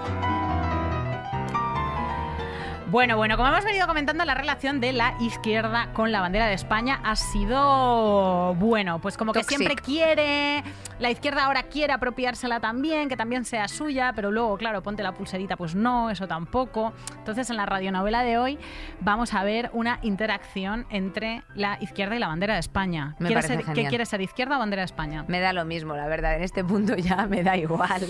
Bueno, 2.92 3.18
bueno, 3.18 3.38
como 3.38 3.50
hemos 3.50 3.64
venido 3.66 3.86
comentando, 3.86 4.26
la 4.26 4.34
relación 4.34 4.80
de 4.80 4.94
la 4.94 5.14
izquierda 5.20 5.90
con 5.94 6.12
la 6.12 6.22
bandera 6.22 6.48
de 6.48 6.56
España 6.56 7.00
ha 7.04 7.16
sido, 7.16 8.56
bueno, 8.56 8.98
pues 9.00 9.16
como 9.16 9.32
que 9.32 9.42
Toxic. 9.42 9.58
siempre 9.58 9.76
quiere, 9.76 10.64
la 10.98 11.12
izquierda 11.12 11.46
ahora 11.46 11.64
quiere 11.64 11.94
apropiársela 11.94 12.60
también, 12.60 13.08
que 13.08 13.16
también 13.16 13.46
sea 13.46 13.68
suya, 13.68 14.14
pero 14.16 14.32
luego, 14.32 14.58
claro, 14.58 14.82
ponte 14.82 15.04
la 15.04 15.12
pulserita, 15.12 15.56
pues 15.56 15.76
no, 15.76 16.10
eso 16.10 16.28
tampoco. 16.28 16.92
Entonces, 17.20 17.52
en 17.52 17.58
la 17.58 17.68
radionovela 17.68 18.24
de 18.24 18.40
hoy 18.40 18.58
vamos 19.02 19.36
a 19.36 19.44
ver 19.44 19.70
una 19.74 20.00
interacción 20.02 20.88
entre 20.90 21.44
la 21.54 21.78
izquierda 21.82 22.16
y 22.16 22.20
la 22.20 22.28
bandera 22.28 22.56
de 22.56 22.60
España. 22.62 23.16
Me 23.20 23.28
¿Quieres 23.28 23.46
parece 23.46 23.66
ser- 23.66 23.76
¿Qué 23.76 23.86
quieres 23.86 24.10
ser, 24.10 24.22
izquierda 24.22 24.56
o 24.56 24.60
bandera 24.60 24.82
de 24.82 24.86
España? 24.88 25.26
Me 25.28 25.40
da 25.40 25.54
lo 25.54 25.64
mismo, 25.64 25.96
la 25.96 26.08
verdad. 26.08 26.36
En 26.38 26.42
este 26.44 26.64
punto 26.64 26.96
ya 26.96 27.18
me 27.30 27.44
da 27.44 27.56
igual. 27.56 28.02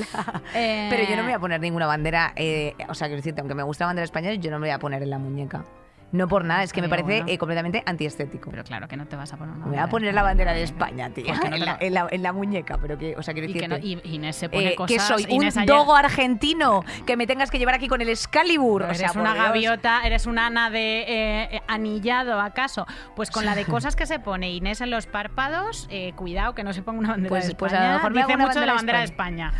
Eh, 0.56 0.88
Pero 0.90 1.04
yo 1.04 1.18
no 1.18 1.24
me 1.24 1.30
voy 1.30 1.34
a 1.34 1.40
poner 1.40 1.60
ninguna 1.60 1.86
bandera. 1.86 2.32
eh, 2.38 2.76
o 2.88 2.94
sea, 2.94 3.08
quiero 3.08 3.18
decirte, 3.18 3.42
aunque 3.42 3.56
me 3.56 3.64
gusta 3.64 3.84
la 3.84 3.88
bandera 3.88 4.06
española, 4.06 4.36
yo 4.36 4.50
no 4.52 4.58
me 4.60 4.69
voy 4.70 4.76
a 4.76 4.80
poner 4.80 5.04
en 5.04 5.10
la 5.10 5.18
muñeca. 5.18 5.64
No 6.12 6.28
por 6.28 6.44
nada, 6.44 6.64
es 6.64 6.74
que 6.74 6.82
me 6.82 6.90
parece 6.90 7.06
bueno. 7.20 7.26
eh, 7.28 7.38
completamente 7.38 7.84
antiestético. 7.86 8.50
Pero 8.50 8.64
claro 8.64 8.88
que 8.88 8.98
no 8.98 9.06
te 9.06 9.16
vas 9.16 9.32
a 9.32 9.38
poner 9.38 9.54
una 9.54 9.66
Me 9.68 9.72
voy 9.74 9.80
a 9.80 9.86
poner 9.90 10.06
la 10.12 10.22
España. 10.22 10.24
bandera 10.28 10.54
de 10.54 10.64
España, 10.64 11.10
tía. 11.12 11.34
¿Por 11.36 11.40
qué 11.40 11.50
no 11.52 11.56
En 11.58 11.60
la, 11.60 11.66
la- 11.74 11.78
en 11.82 11.94
la- 11.94 12.08
en 12.10 12.24
la 12.24 12.34
muñeca, 12.34 12.80
pero 12.82 12.98
que, 12.98 13.16
o 13.16 13.22
sea, 13.22 13.36
quiero 13.36 13.48
Y, 13.48 13.54
que 13.54 13.60
decirte. 13.68 13.80
no- 13.96 14.04
y 14.10 14.16
Inés 14.16 14.36
se 14.36 14.50
pone 14.50 14.70
eh, 14.70 14.76
cosas... 14.76 14.92
que 14.92 15.00
soy 15.00 15.28
un 15.38 15.44
ayer- 15.46 15.68
dogo 15.68 15.96
argentino 15.96 16.84
que 17.06 17.16
me 17.16 17.28
tengas 17.28 17.52
que 17.52 17.60
llevar 17.60 17.76
aquí 17.76 17.88
con 17.88 18.02
el 18.02 18.10
Excalibur. 18.10 18.82
Pero 18.82 18.92
o 18.92 18.96
sea, 18.96 19.06
eres 19.06 19.18
una 19.18 19.36
Dios. 19.36 19.46
gaviota, 19.46 20.02
eres 20.04 20.26
una 20.26 20.48
ana 20.48 20.72
de 20.72 21.06
eh, 21.08 21.62
anillado, 21.68 22.40
¿acaso? 22.42 22.88
Pues 23.16 23.30
con 23.30 23.46
la 23.46 23.54
de 23.54 23.66
cosas 23.66 23.96
que 23.96 24.08
se 24.08 24.18
pone 24.20 24.50
Inés 24.52 24.82
en 24.82 24.90
los 24.90 25.06
párpados, 25.06 25.88
cuidado 26.16 26.56
que 26.56 26.64
no 26.64 26.74
se 26.74 26.82
ponga 26.82 26.98
una 27.02 27.10
bandera 27.10 27.30
Pues- 27.30 27.48
de 27.50 27.54
pues 27.54 27.72
a 27.72 27.76
España. 27.76 27.90
lo 27.92 27.96
mejor 27.98 28.12
me 28.16 28.22
Dice 28.24 28.38
mucho 28.38 28.60
de 28.60 28.66
la 28.66 28.74
bandera 28.74 28.76
bandera 28.76 28.98
de 28.98 29.06
de 29.06 29.12
España. 29.12 29.54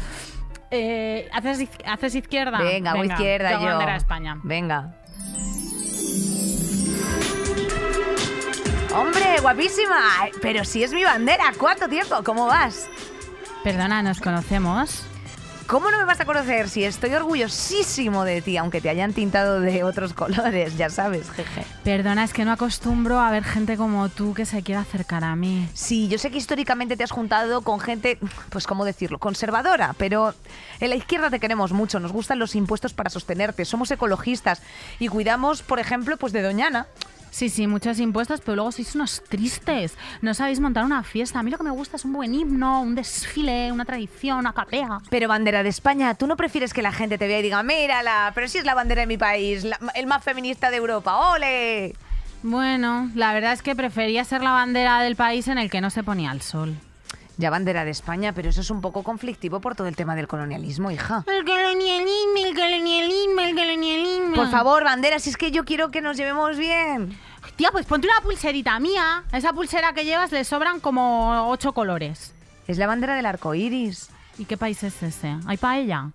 Eh, 0.72 1.28
¿haces, 1.32 1.68
¿Haces 1.86 2.16
izquierda? 2.16 2.60
Venga, 2.60 2.92
hago 2.92 3.04
izquierda 3.04 3.60
yo. 3.60 3.66
bandera 3.66 3.92
de 3.94 3.98
España. 3.98 4.38
Venga. 4.44 4.94
Hombre, 8.96 9.40
guapísima. 9.42 10.00
Pero 10.42 10.64
si 10.66 10.84
es 10.84 10.94
mi 10.94 11.04
bandera, 11.04 11.46
¿cuánto 11.58 11.88
tiempo? 11.88 12.22
¿Cómo 12.24 12.48
vas? 12.48 12.88
Perdona, 13.64 14.02
¿nos 14.02 14.20
conocemos? 14.20 15.06
¿Cómo 15.70 15.92
no 15.92 16.00
me 16.00 16.06
vas 16.06 16.20
a 16.20 16.26
conocer 16.26 16.68
si 16.68 16.84
estoy 16.84 17.14
orgullosísimo 17.14 18.24
de 18.24 18.42
ti, 18.42 18.58
aunque 18.58 18.82
te 18.82 18.90
hayan 18.90 19.14
tintado 19.14 19.62
de 19.62 19.84
otros 19.84 20.14
colores, 20.16 20.76
ya 20.78 20.90
sabes, 20.90 21.30
jeje? 21.30 21.64
Perdona, 21.84 22.24
es 22.24 22.34
que 22.34 22.44
no 22.44 22.52
acostumbro 22.52 23.20
a 23.20 23.30
ver 23.30 23.44
gente 23.44 23.78
como 23.78 24.10
tú 24.10 24.34
que 24.34 24.48
se 24.48 24.64
quiera 24.64 24.82
acercar 24.82 25.24
a 25.24 25.36
mí. 25.36 25.70
Sí, 25.76 26.08
yo 26.08 26.18
sé 26.18 26.32
que 26.32 26.40
históricamente 26.40 26.98
te 26.98 27.04
has 27.04 27.12
juntado 27.12 27.62
con 27.62 27.80
gente, 27.80 28.18
pues 28.50 28.66
cómo 28.66 28.84
decirlo, 28.84 29.20
conservadora, 29.20 29.94
pero 30.00 30.34
en 30.80 30.90
la 30.90 30.96
izquierda 30.96 31.30
te 31.30 31.40
queremos 31.40 31.72
mucho, 31.72 32.00
nos 32.00 32.14
gustan 32.14 32.40
los 32.40 32.56
impuestos 32.56 32.94
para 32.94 33.12
sostenerte, 33.12 33.64
somos 33.64 33.92
ecologistas 33.92 34.64
y 34.98 35.08
cuidamos, 35.08 35.62
por 35.62 35.78
ejemplo, 35.78 36.18
pues 36.18 36.34
de 36.34 36.42
Doñana. 36.42 36.88
Sí, 37.32 37.50
sí, 37.50 37.68
muchos 37.68 38.00
impuestos, 38.00 38.42
pero 38.42 38.56
luego 38.56 38.72
sois 38.72 38.96
unos 38.96 39.22
tristes. 39.30 39.94
No 40.22 40.34
sabéis 40.34 40.60
montar 40.60 40.84
una 40.84 41.04
fiesta. 41.04 41.40
A 41.40 41.44
mí 41.44 41.52
lo 41.52 41.58
que 41.58 41.64
me 41.64 41.70
gusta 41.72 41.96
es 41.98 42.06
un 42.06 42.14
buen 42.14 42.34
himno, 42.34 42.82
un 42.82 42.96
desfile, 42.96 43.72
una 43.72 43.86
tradición, 43.86 44.40
una 44.40 44.54
capea. 44.54 45.00
Pero 45.10 45.28
bandera 45.28 45.64
de 45.64 45.70
España, 45.70 46.16
¿tú 46.16 46.26
no 46.28 46.36
prefieres 46.36 46.74
que 46.74 46.82
la 46.82 46.92
gente 46.92 47.18
te 47.18 47.28
vea 47.28 47.40
y 47.40 47.44
diga, 47.44 47.62
mírala, 47.64 48.32
pero 48.36 48.48
si 48.48 48.58
es 48.58 48.66
la 48.66 48.74
bandera 48.74 49.02
de 49.02 49.08
mi 49.08 49.18
país, 49.18 49.64
la- 49.64 49.80
el 49.96 50.08
más 50.08 50.24
feminista 50.24 50.70
de 50.72 50.78
Europa, 50.78 51.16
ole? 51.34 51.96
Bueno, 52.42 53.10
la 53.16 53.34
verdad 53.34 53.54
es 53.54 53.62
que 53.62 53.76
prefería 53.76 54.24
ser 54.24 54.42
la 54.42 54.52
bandera 54.52 55.02
del 55.02 55.16
país 55.16 55.48
en 55.48 55.58
el 55.58 55.70
que 55.70 55.82
no 55.82 55.90
se 55.90 56.04
ponía 56.04 56.32
el 56.32 56.42
sol. 56.42 56.76
Ya 57.40 57.50
bandera 57.50 57.86
de 57.86 57.92
España, 57.92 58.34
pero 58.34 58.50
eso 58.50 58.60
es 58.60 58.70
un 58.70 58.82
poco 58.82 59.02
conflictivo 59.02 59.62
por 59.62 59.74
todo 59.74 59.88
el 59.88 59.96
tema 59.96 60.14
del 60.14 60.28
colonialismo, 60.28 60.92
hija. 60.92 61.24
El 61.26 61.46
colonialismo, 61.46 62.46
el 62.46 62.54
colonialismo, 62.54 63.40
el 63.40 63.56
colonialismo. 63.56 64.36
Por 64.36 64.52
favor, 64.52 64.84
bandera, 64.84 65.20
si 65.20 65.30
es 65.30 65.38
que 65.38 65.50
yo 65.50 65.64
quiero 65.64 65.90
que 65.90 66.02
nos 66.02 66.18
llevemos 66.18 66.58
bien. 66.58 67.18
Tía, 67.56 67.70
pues 67.72 67.86
ponte 67.86 68.10
una 68.10 68.20
pulserita 68.20 68.78
mía. 68.82 69.24
A 69.32 69.38
esa 69.38 69.54
pulsera 69.54 69.94
que 69.94 70.04
llevas 70.04 70.34
le 70.34 70.44
sobran 70.44 70.82
como 70.82 71.50
ocho 71.50 71.72
colores. 71.72 72.34
Es 72.68 72.78
la 72.78 72.88
bandera 72.88 73.16
del 73.16 73.26
arco 73.26 73.56
iris. 73.56 74.10
¿Y 74.38 74.44
qué 74.44 74.58
país 74.58 74.84
es 74.84 75.02
ese? 75.02 75.38
¿Hay 75.48 75.56
paella? 75.56 76.12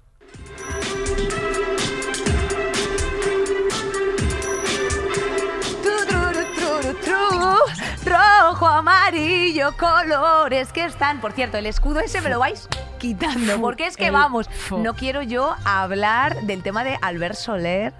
Rojo, 8.04 8.66
amarillo, 8.66 9.72
colores 9.78 10.72
que 10.72 10.84
están. 10.84 11.20
Por 11.20 11.32
cierto, 11.32 11.56
el 11.56 11.66
escudo 11.66 12.00
ese 12.00 12.20
me 12.20 12.28
lo 12.30 12.38
vais 12.38 12.68
quitando. 12.98 13.60
Porque 13.60 13.86
es 13.86 13.96
que 13.96 14.10
vamos, 14.10 14.48
no 14.70 14.94
quiero 14.94 15.22
yo 15.22 15.54
hablar 15.64 16.42
del 16.42 16.62
tema 16.62 16.84
de 16.84 16.98
Albert 17.00 17.34
Soler, 17.36 17.94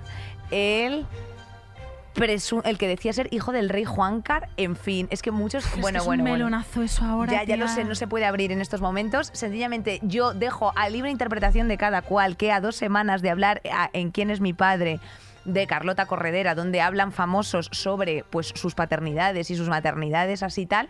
el. 0.51 1.07
el 2.65 2.79
que 2.79 2.87
decía 2.87 3.13
ser 3.13 3.29
hijo 3.33 3.51
del 3.51 3.69
rey 3.71 3.85
Juancar, 3.85 4.49
en 4.57 4.77
fin, 4.77 5.09
es 5.11 5.21
que 5.23 5.31
muchos, 5.31 5.65
Es 5.67 5.81
bueno, 5.81 5.97
que 5.97 5.99
es 6.01 6.05
bueno, 6.05 6.23
un 6.23 6.29
bueno. 6.31 6.45
melonazo 6.45 6.83
eso 6.83 7.05
ahora. 7.05 7.33
Ya, 7.33 7.43
ya 7.45 7.57
lo 7.57 7.67
sé, 7.67 7.83
no 7.85 7.95
se 7.95 8.07
puede 8.07 8.27
abrir 8.27 8.53
en 8.53 8.61
estos 8.61 8.81
momentos. 8.81 9.31
Sencillamente 9.33 9.99
yo 10.03 10.33
dejo 10.35 10.73
a 10.77 10.89
libre 10.91 11.11
interpretación 11.11 11.67
de 11.67 11.77
cada 11.79 12.03
cual 12.03 12.37
que 12.37 12.53
a 12.53 12.61
dos 12.61 12.77
semanas 12.77 13.23
de 13.23 13.31
hablar 13.31 13.63
a- 13.73 13.91
en 13.95 14.11
quién 14.11 14.31
es 14.31 14.41
mi 14.41 14.53
padre 14.53 15.01
de 15.45 15.67
Carlota 15.67 16.07
Corredera, 16.07 16.55
donde 16.55 16.81
hablan 16.81 17.13
famosos 17.13 17.69
sobre 17.73 18.25
pues 18.31 18.53
sus 18.55 18.75
paternidades 18.75 19.51
y 19.51 19.57
sus 19.57 19.69
maternidades 19.69 20.43
así 20.43 20.67
tal, 20.67 20.89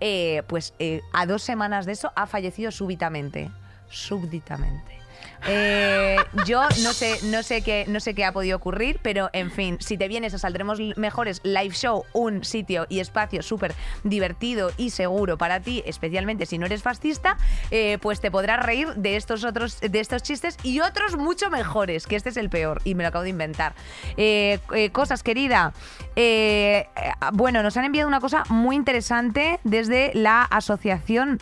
eh, 0.00 0.42
pues 0.46 0.74
eh, 0.78 1.00
a 1.12 1.26
dos 1.26 1.42
semanas 1.42 1.86
de 1.86 1.92
eso 1.92 2.12
ha 2.16 2.26
fallecido 2.26 2.70
súbitamente. 2.70 3.50
Súbitamente. 3.88 5.03
Eh, 5.46 6.16
yo 6.46 6.62
no 6.82 6.92
sé, 6.92 7.18
no 7.24 7.42
sé 7.42 7.62
qué, 7.62 7.84
no 7.86 8.00
sé 8.00 8.14
qué 8.14 8.24
ha 8.24 8.32
podido 8.32 8.56
ocurrir, 8.56 8.98
pero 9.02 9.28
en 9.32 9.50
fin, 9.50 9.76
si 9.80 9.98
te 9.98 10.08
vienes 10.08 10.32
a 10.34 10.38
Saldremos 10.38 10.78
Mejores 10.96 11.40
Live 11.44 11.74
Show, 11.74 12.04
un 12.12 12.44
sitio 12.44 12.86
y 12.88 13.00
espacio 13.00 13.42
súper 13.42 13.74
divertido 14.04 14.70
y 14.76 14.90
seguro 14.90 15.36
para 15.36 15.60
ti, 15.60 15.82
especialmente 15.86 16.46
si 16.46 16.56
no 16.56 16.66
eres 16.66 16.82
fascista, 16.82 17.36
eh, 17.70 17.98
pues 18.00 18.20
te 18.20 18.30
podrás 18.30 18.64
reír 18.64 18.94
de 18.94 19.16
estos 19.16 19.44
otros, 19.44 19.80
de 19.80 20.00
estos 20.00 20.22
chistes 20.22 20.56
y 20.62 20.80
otros 20.80 21.16
mucho 21.16 21.50
mejores, 21.50 22.06
que 22.06 22.16
este 22.16 22.30
es 22.30 22.36
el 22.36 22.48
peor 22.48 22.80
y 22.84 22.94
me 22.94 23.02
lo 23.02 23.10
acabo 23.10 23.24
de 23.24 23.30
inventar. 23.30 23.74
Eh, 24.16 24.60
cosas, 24.92 25.22
querida. 25.22 25.74
Bueno, 27.32 27.62
nos 27.62 27.76
han 27.76 27.84
enviado 27.84 28.08
una 28.08 28.20
cosa 28.20 28.44
muy 28.48 28.76
interesante 28.76 29.60
desde 29.64 30.10
la 30.14 30.42
asociación 30.42 31.38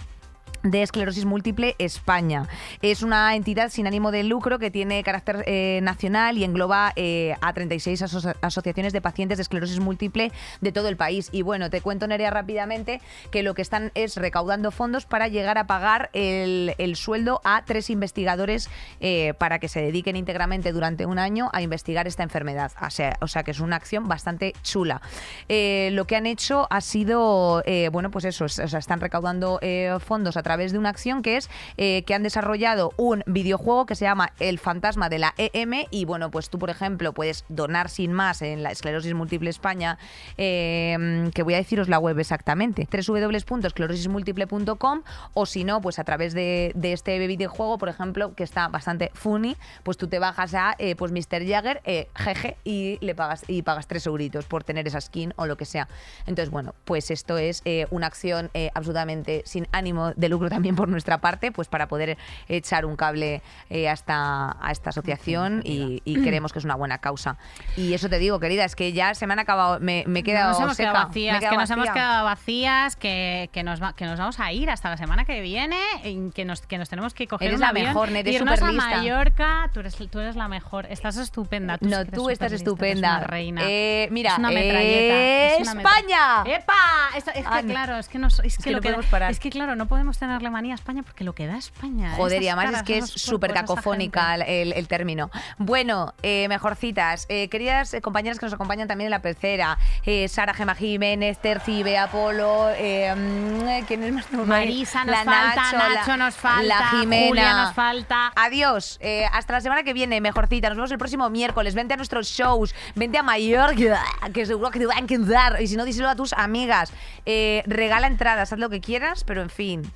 de 0.63 0.83
Esclerosis 0.83 1.25
Múltiple 1.25 1.75
España. 1.79 2.47
Es 2.83 3.03
una 3.03 3.35
entidad 3.35 3.69
sin 3.71 3.87
ánimo 3.87 4.13
de 4.13 4.23
lucro 4.23 4.59
que 4.59 4.71
tiene 4.71 5.03
carácter 5.03 5.43
eh, 5.47 5.81
nacional 5.83 6.39
y 6.39 6.45
engloba 6.45 6.93
eh, 6.97 7.35
a 7.41 7.53
36 7.53 8.03
aso- 8.03 8.35
asociaciones 8.41 8.93
de 8.93 9.01
pacientes 9.01 9.39
de 9.39 9.43
esclerosis 9.43 9.81
múltiple 9.81 10.31
de 10.61 10.73
todo 10.73 10.89
el 10.89 10.97
país. 10.97 11.29
Y 11.33 11.43
bueno, 11.43 11.69
te 11.71 11.81
cuento, 11.81 12.07
Nerea, 12.07 12.31
rápidamente 12.31 13.01
que 13.31 13.43
lo 13.43 13.55
que 13.55 13.63
están 13.63 13.91
es 13.95 14.17
recaudando 14.17 14.71
fondos 14.71 15.05
para 15.05 15.27
llegar 15.29 15.59
a 15.59 15.67
pagar 15.67 16.11
el, 16.13 16.75
el 16.79 16.95
sueldo 16.97 17.41
a 17.45 17.65
tres 17.65 17.91
investigadores 17.91 18.71
eh, 19.01 19.35
para 19.39 19.59
que 19.59 19.69
se 19.69 19.81
dediquen 19.81 20.15
íntegramente 20.17 20.73
durante 20.73 21.07
un 21.07 21.19
año 21.19 21.51
a 21.53 21.63
investigar 21.63 22.07
esta 22.07 22.23
enfermedad. 22.23 22.71
O 22.81 22.91
sea, 22.91 23.17
o 23.21 23.27
sea 23.27 23.43
que 23.43 23.51
es 23.51 23.59
una 23.61 23.77
acción 23.77 24.07
bastante 24.07 24.53
chula. 24.63 25.01
Lo 25.49 26.05
que 26.07 26.17
han 26.17 26.27
hecho 26.27 26.69
ha 26.71 26.81
sido, 26.81 27.63
bueno, 27.91 28.11
pues 28.11 28.25
eso, 28.27 28.47
están 28.47 29.01
recaudando 29.01 29.59
fondos 30.01 30.37
a 30.37 30.43
través 30.43 30.51
de 30.57 30.78
una 30.78 30.90
acción 30.90 31.22
que 31.22 31.36
es 31.36 31.50
eh, 31.76 32.03
que 32.07 32.14
han 32.14 32.22
desarrollado 32.22 32.92
un 32.96 33.22
videojuego 33.26 33.86
que 33.86 33.94
se 33.94 34.05
llama 34.05 34.32
El 34.38 34.59
fantasma 34.59 35.09
de 35.09 35.18
la 35.18 35.34
EM 35.38 35.86
y 35.90 36.05
bueno, 36.05 36.30
pues 36.30 36.50
tú, 36.50 36.59
por 36.59 36.70
ejemplo, 36.70 37.12
puedes 37.12 37.44
donar 37.48 37.88
sin 37.88 38.12
más 38.12 38.42
en 38.42 38.62
la 38.62 38.70
esclerosis 38.70 39.14
múltiple 39.14 39.50
España, 39.50 39.98
eh, 40.36 41.30
que 41.34 41.42
voy 41.42 41.55
a 41.55 41.57
deciros 41.57 41.88
la 41.88 41.98
web 41.98 42.18
exactamente, 42.18 42.86
www.esclerosismúltiple.com 42.90 45.03
o 45.34 45.46
si 45.46 45.64
no, 45.64 45.80
pues 45.80 45.98
a 45.98 46.05
través 46.05 46.34
de, 46.34 46.72
de 46.74 46.92
este 46.92 47.18
videojuego, 47.26 47.78
por 47.78 47.88
ejemplo, 47.88 48.34
que 48.34 48.44
está 48.44 48.68
bastante 48.68 49.11
funny, 49.14 49.57
pues 49.82 49.96
tú 49.96 50.09
te 50.09 50.18
bajas 50.18 50.53
a 50.55 50.74
eh, 50.78 50.94
pues 50.96 51.12
Mr. 51.12 51.46
Jagger, 51.46 51.80
eh, 51.84 52.09
jeje, 52.14 52.57
y 52.64 52.98
le 53.00 53.14
pagas 53.14 53.44
y 53.48 53.62
pagas 53.62 53.86
tres 53.86 54.07
euritos 54.07 54.44
por 54.46 54.64
tener 54.64 54.86
esa 54.86 55.00
skin 55.00 55.32
o 55.36 55.46
lo 55.46 55.57
que 55.57 55.64
sea. 55.64 55.88
Entonces, 56.26 56.50
bueno, 56.50 56.74
pues 56.84 57.11
esto 57.11 57.38
es 57.38 57.62
una 57.90 58.07
acción 58.07 58.50
absolutamente 58.74 59.42
sin 59.46 59.66
ánimo 59.72 60.12
de 60.14 60.28
lucro 60.28 60.41
también 60.51 60.76
por 60.76 60.88
nuestra 60.88 61.18
parte, 61.18 61.53
pues 61.53 61.68
para 61.68 61.88
poder 61.88 62.16
echar 62.49 62.84
un 62.84 62.97
cable 62.97 63.43
eh, 63.70 63.88
a, 63.88 63.93
esta, 63.93 64.57
a 64.61 64.70
esta 64.72 64.90
asociación 64.90 65.62
y, 65.64 66.03
y 66.05 66.22
creemos 66.22 66.53
que 66.53 66.59
es 66.59 66.64
una 66.64 66.74
buena 66.74 66.99
causa. 66.99 67.36
Y 67.76 67.95
eso 67.95 68.09
te 68.09 68.18
digo, 68.18 68.40
querida, 68.40 68.64
es 68.64 68.76
que 68.76 68.93
ya 68.93 69.14
se 69.14 69.26
me 69.26 69.32
han 69.32 69.38
acabado, 69.38 69.78
me, 69.80 70.05
me 70.07 70.20
he 70.20 70.22
quedado 70.22 70.51
nos 70.53 70.61
hemos 70.61 70.76
seca, 70.76 70.90
quedado 70.90 71.07
vacías, 71.09 71.38
que 71.40 71.57
nos 71.57 71.70
hemos 71.70 71.86
vacía. 71.86 71.93
quedado 72.03 72.24
vacías, 72.24 72.97
que, 72.97 73.51
que, 73.53 73.62
nos 73.62 73.82
va- 73.82 73.95
que 73.95 74.05
nos 74.07 74.18
vamos 74.18 74.38
a 74.40 74.53
ir 74.53 74.70
hasta 74.70 74.90
la 74.90 74.97
semana 74.97 75.24
que 75.24 75.40
viene, 75.40 75.78
y 76.05 76.30
que 76.30 76.45
nos, 76.45 76.62
que 76.62 76.78
nos 76.78 76.88
tenemos 76.88 77.14
que 77.14 77.26
coger 77.26 77.49
Eres 77.49 77.57
un 77.57 77.61
la 77.62 77.68
avión, 77.68 77.86
mejor, 77.86 78.11
Nere, 78.11 78.30
irnos 78.32 78.61
a. 78.62 78.72
Mallorca. 78.72 79.70
Tú 79.72 79.80
eres, 79.80 79.97
tú 80.11 80.18
eres 80.20 80.36
la 80.36 80.49
mejor, 80.49 80.86
estás 80.90 81.16
estupenda. 81.16 81.78
Tú 81.78 81.88
No, 81.88 82.05
tú 82.07 82.30
estás 82.30 82.49
tú 82.49 82.55
eres 82.55 82.61
estupenda. 82.61 83.18
una 83.18 83.26
reina. 83.26 83.62
Eh, 83.64 84.09
mira, 84.11 84.32
es 84.32 84.38
una 84.38 84.51
metralleta. 84.51 85.57
es 85.57 85.68
una 85.68 85.80
¡España! 85.82 86.57
¡Epa! 86.57 86.74
Esto- 87.16 87.30
es 87.34 87.47
que 87.47 87.62
no. 87.62 87.68
claro, 87.72 87.97
es 87.99 88.09
que, 88.09 88.18
nos- 88.18 88.40
es 88.40 88.57
que 88.59 88.64
que 88.64 88.70
lo 88.70 88.76
no 88.78 88.82
podemos 88.82 89.07
parar. 89.07 89.30
es 89.30 89.40
que 89.40 89.51
claro, 89.51 89.76
no 89.76 89.86
podemos 89.86 90.18
tenerle 90.33 90.51
manía 90.51 90.72
a 90.72 90.76
España 90.76 91.03
porque 91.03 91.24
lo 91.24 91.35
que 91.35 91.47
da 91.47 91.57
España. 91.57 92.14
Joder, 92.16 92.43
y 92.43 92.49
además 92.49 92.74
es 92.76 92.83
que 92.83 92.99
es 92.99 93.11
súper 93.11 93.53
cacofónica 93.53 94.35
el, 94.37 94.72
el 94.72 94.89
término. 94.89 95.30
Bueno, 95.59 96.14
eh, 96.22 96.47
mejorcitas, 96.49 97.26
eh, 97.28 97.49
queridas 97.49 97.93
eh, 97.95 98.01
compañeras 98.01 98.39
que 98.39 98.47
nos 98.47 98.53
acompañan 98.55 98.89
también 98.89 99.07
en 99.07 99.11
la 99.11 99.20
pecera, 99.20 99.78
eh, 100.05 100.28
Sara 100.28 100.55
Gema 100.55 100.74
Jiménez, 100.74 101.39
Terci, 101.39 101.83
Bea 101.83 102.11
Polo, 102.11 102.68
mm, 102.70 103.85
¿quién 103.87 104.03
es 104.05 104.12
más? 104.12 104.33
Marisa 104.33 105.05
nos 105.05 105.24
la 105.24 105.24
falta, 105.24 105.72
Nacho 105.72 106.16
nos 106.16 106.35
falta, 106.35 106.62
la 106.62 106.89
Jimena. 106.91 107.28
Julia 107.28 107.55
nos 107.64 107.74
falta. 107.74 108.33
Adiós, 108.35 108.99
hasta 109.33 109.53
la 109.53 109.61
semana 109.61 109.83
que 109.83 109.93
viene, 109.93 110.20
mejorcita. 110.20 110.68
Nos 110.68 110.76
vemos 110.76 110.93
el 110.93 110.99
próximo 110.99 111.28
miércoles. 111.30 111.74
Vente 111.74 111.95
a 111.95 111.97
nuestros 111.97 112.28
shows, 112.28 112.74
vente 112.95 113.18
a 113.18 113.22
Mallorca, 113.22 114.03
que 114.33 114.47
seguro 114.47 114.70
que 114.70 114.78
te 114.78 114.87
va 114.87 114.95
a 114.95 114.99
encantar. 114.99 115.61
Y 115.61 115.68
si 115.68 115.76
no, 115.76 115.85
díselo 115.85 116.09
a 116.09 116.16
tus 116.16 116.33
amigas. 116.33 116.93
Regala 117.26 118.07
entradas, 118.07 118.53
haz 118.53 118.59
lo 118.59 118.70
que 118.70 118.80
quieras, 118.80 119.24
pero 119.24 119.43
en 119.43 119.51
fin. 119.51 119.93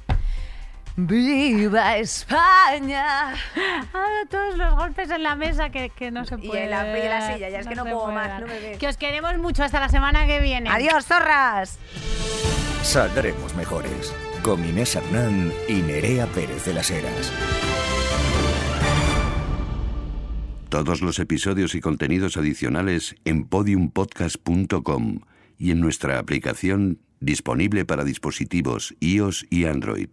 ¡Viva 0.97 1.99
España! 1.99 3.35
Ah, 3.93 4.23
todos 4.31 4.57
los 4.57 4.75
golpes 4.75 5.11
en 5.11 5.23
la 5.23 5.35
mesa 5.37 5.69
que, 5.71 5.91
que 5.91 6.11
no 6.11 6.25
se 6.25 6.37
Y 6.37 6.49
puede. 6.49 6.65
en 6.65 6.71
la- 6.71 6.99
y 6.99 7.03
en 7.03 7.09
la 7.11 7.35
silla, 7.35 7.49
ya 7.51 7.59
es 7.61 7.67
que 7.67 7.75
no 7.75 7.83
puedo 7.85 8.05
puede 8.05 8.15
más, 8.15 8.41
no 8.41 8.47
me. 8.47 8.79
Que 8.79 8.89
os 8.89 8.97
queremos 8.97 9.37
mucho 9.37 9.63
hasta 9.63 9.79
la 9.79 9.91
semana 9.91 10.27
que 10.27 10.41
viene. 10.41 10.71
¡Adiós, 10.71 11.05
zorras! 11.05 11.79
Saldremos 12.83 13.55
mejores. 13.57 14.15
Con 14.43 14.65
Inés 14.65 14.95
Hernán 14.97 15.53
y 15.69 15.75
Nerea 15.75 16.27
Pérez 16.29 16.65
de 16.65 16.73
las 16.73 16.91
Heras. 16.91 17.33
Todos 20.71 21.01
los 21.03 21.19
episodios 21.19 21.75
y 21.75 21.81
contenidos 21.81 22.37
adicionales 22.37 23.17
en 23.25 23.45
podiumpodcast.com 23.45 25.21
y 25.59 25.71
en 25.73 25.81
nuestra 25.81 26.19
aplicación 26.19 26.99
disponible 27.21 27.85
para 27.85 28.05
dispositivos 28.05 28.95
iOS 29.01 29.47
y 29.51 29.65
Android. 29.67 30.09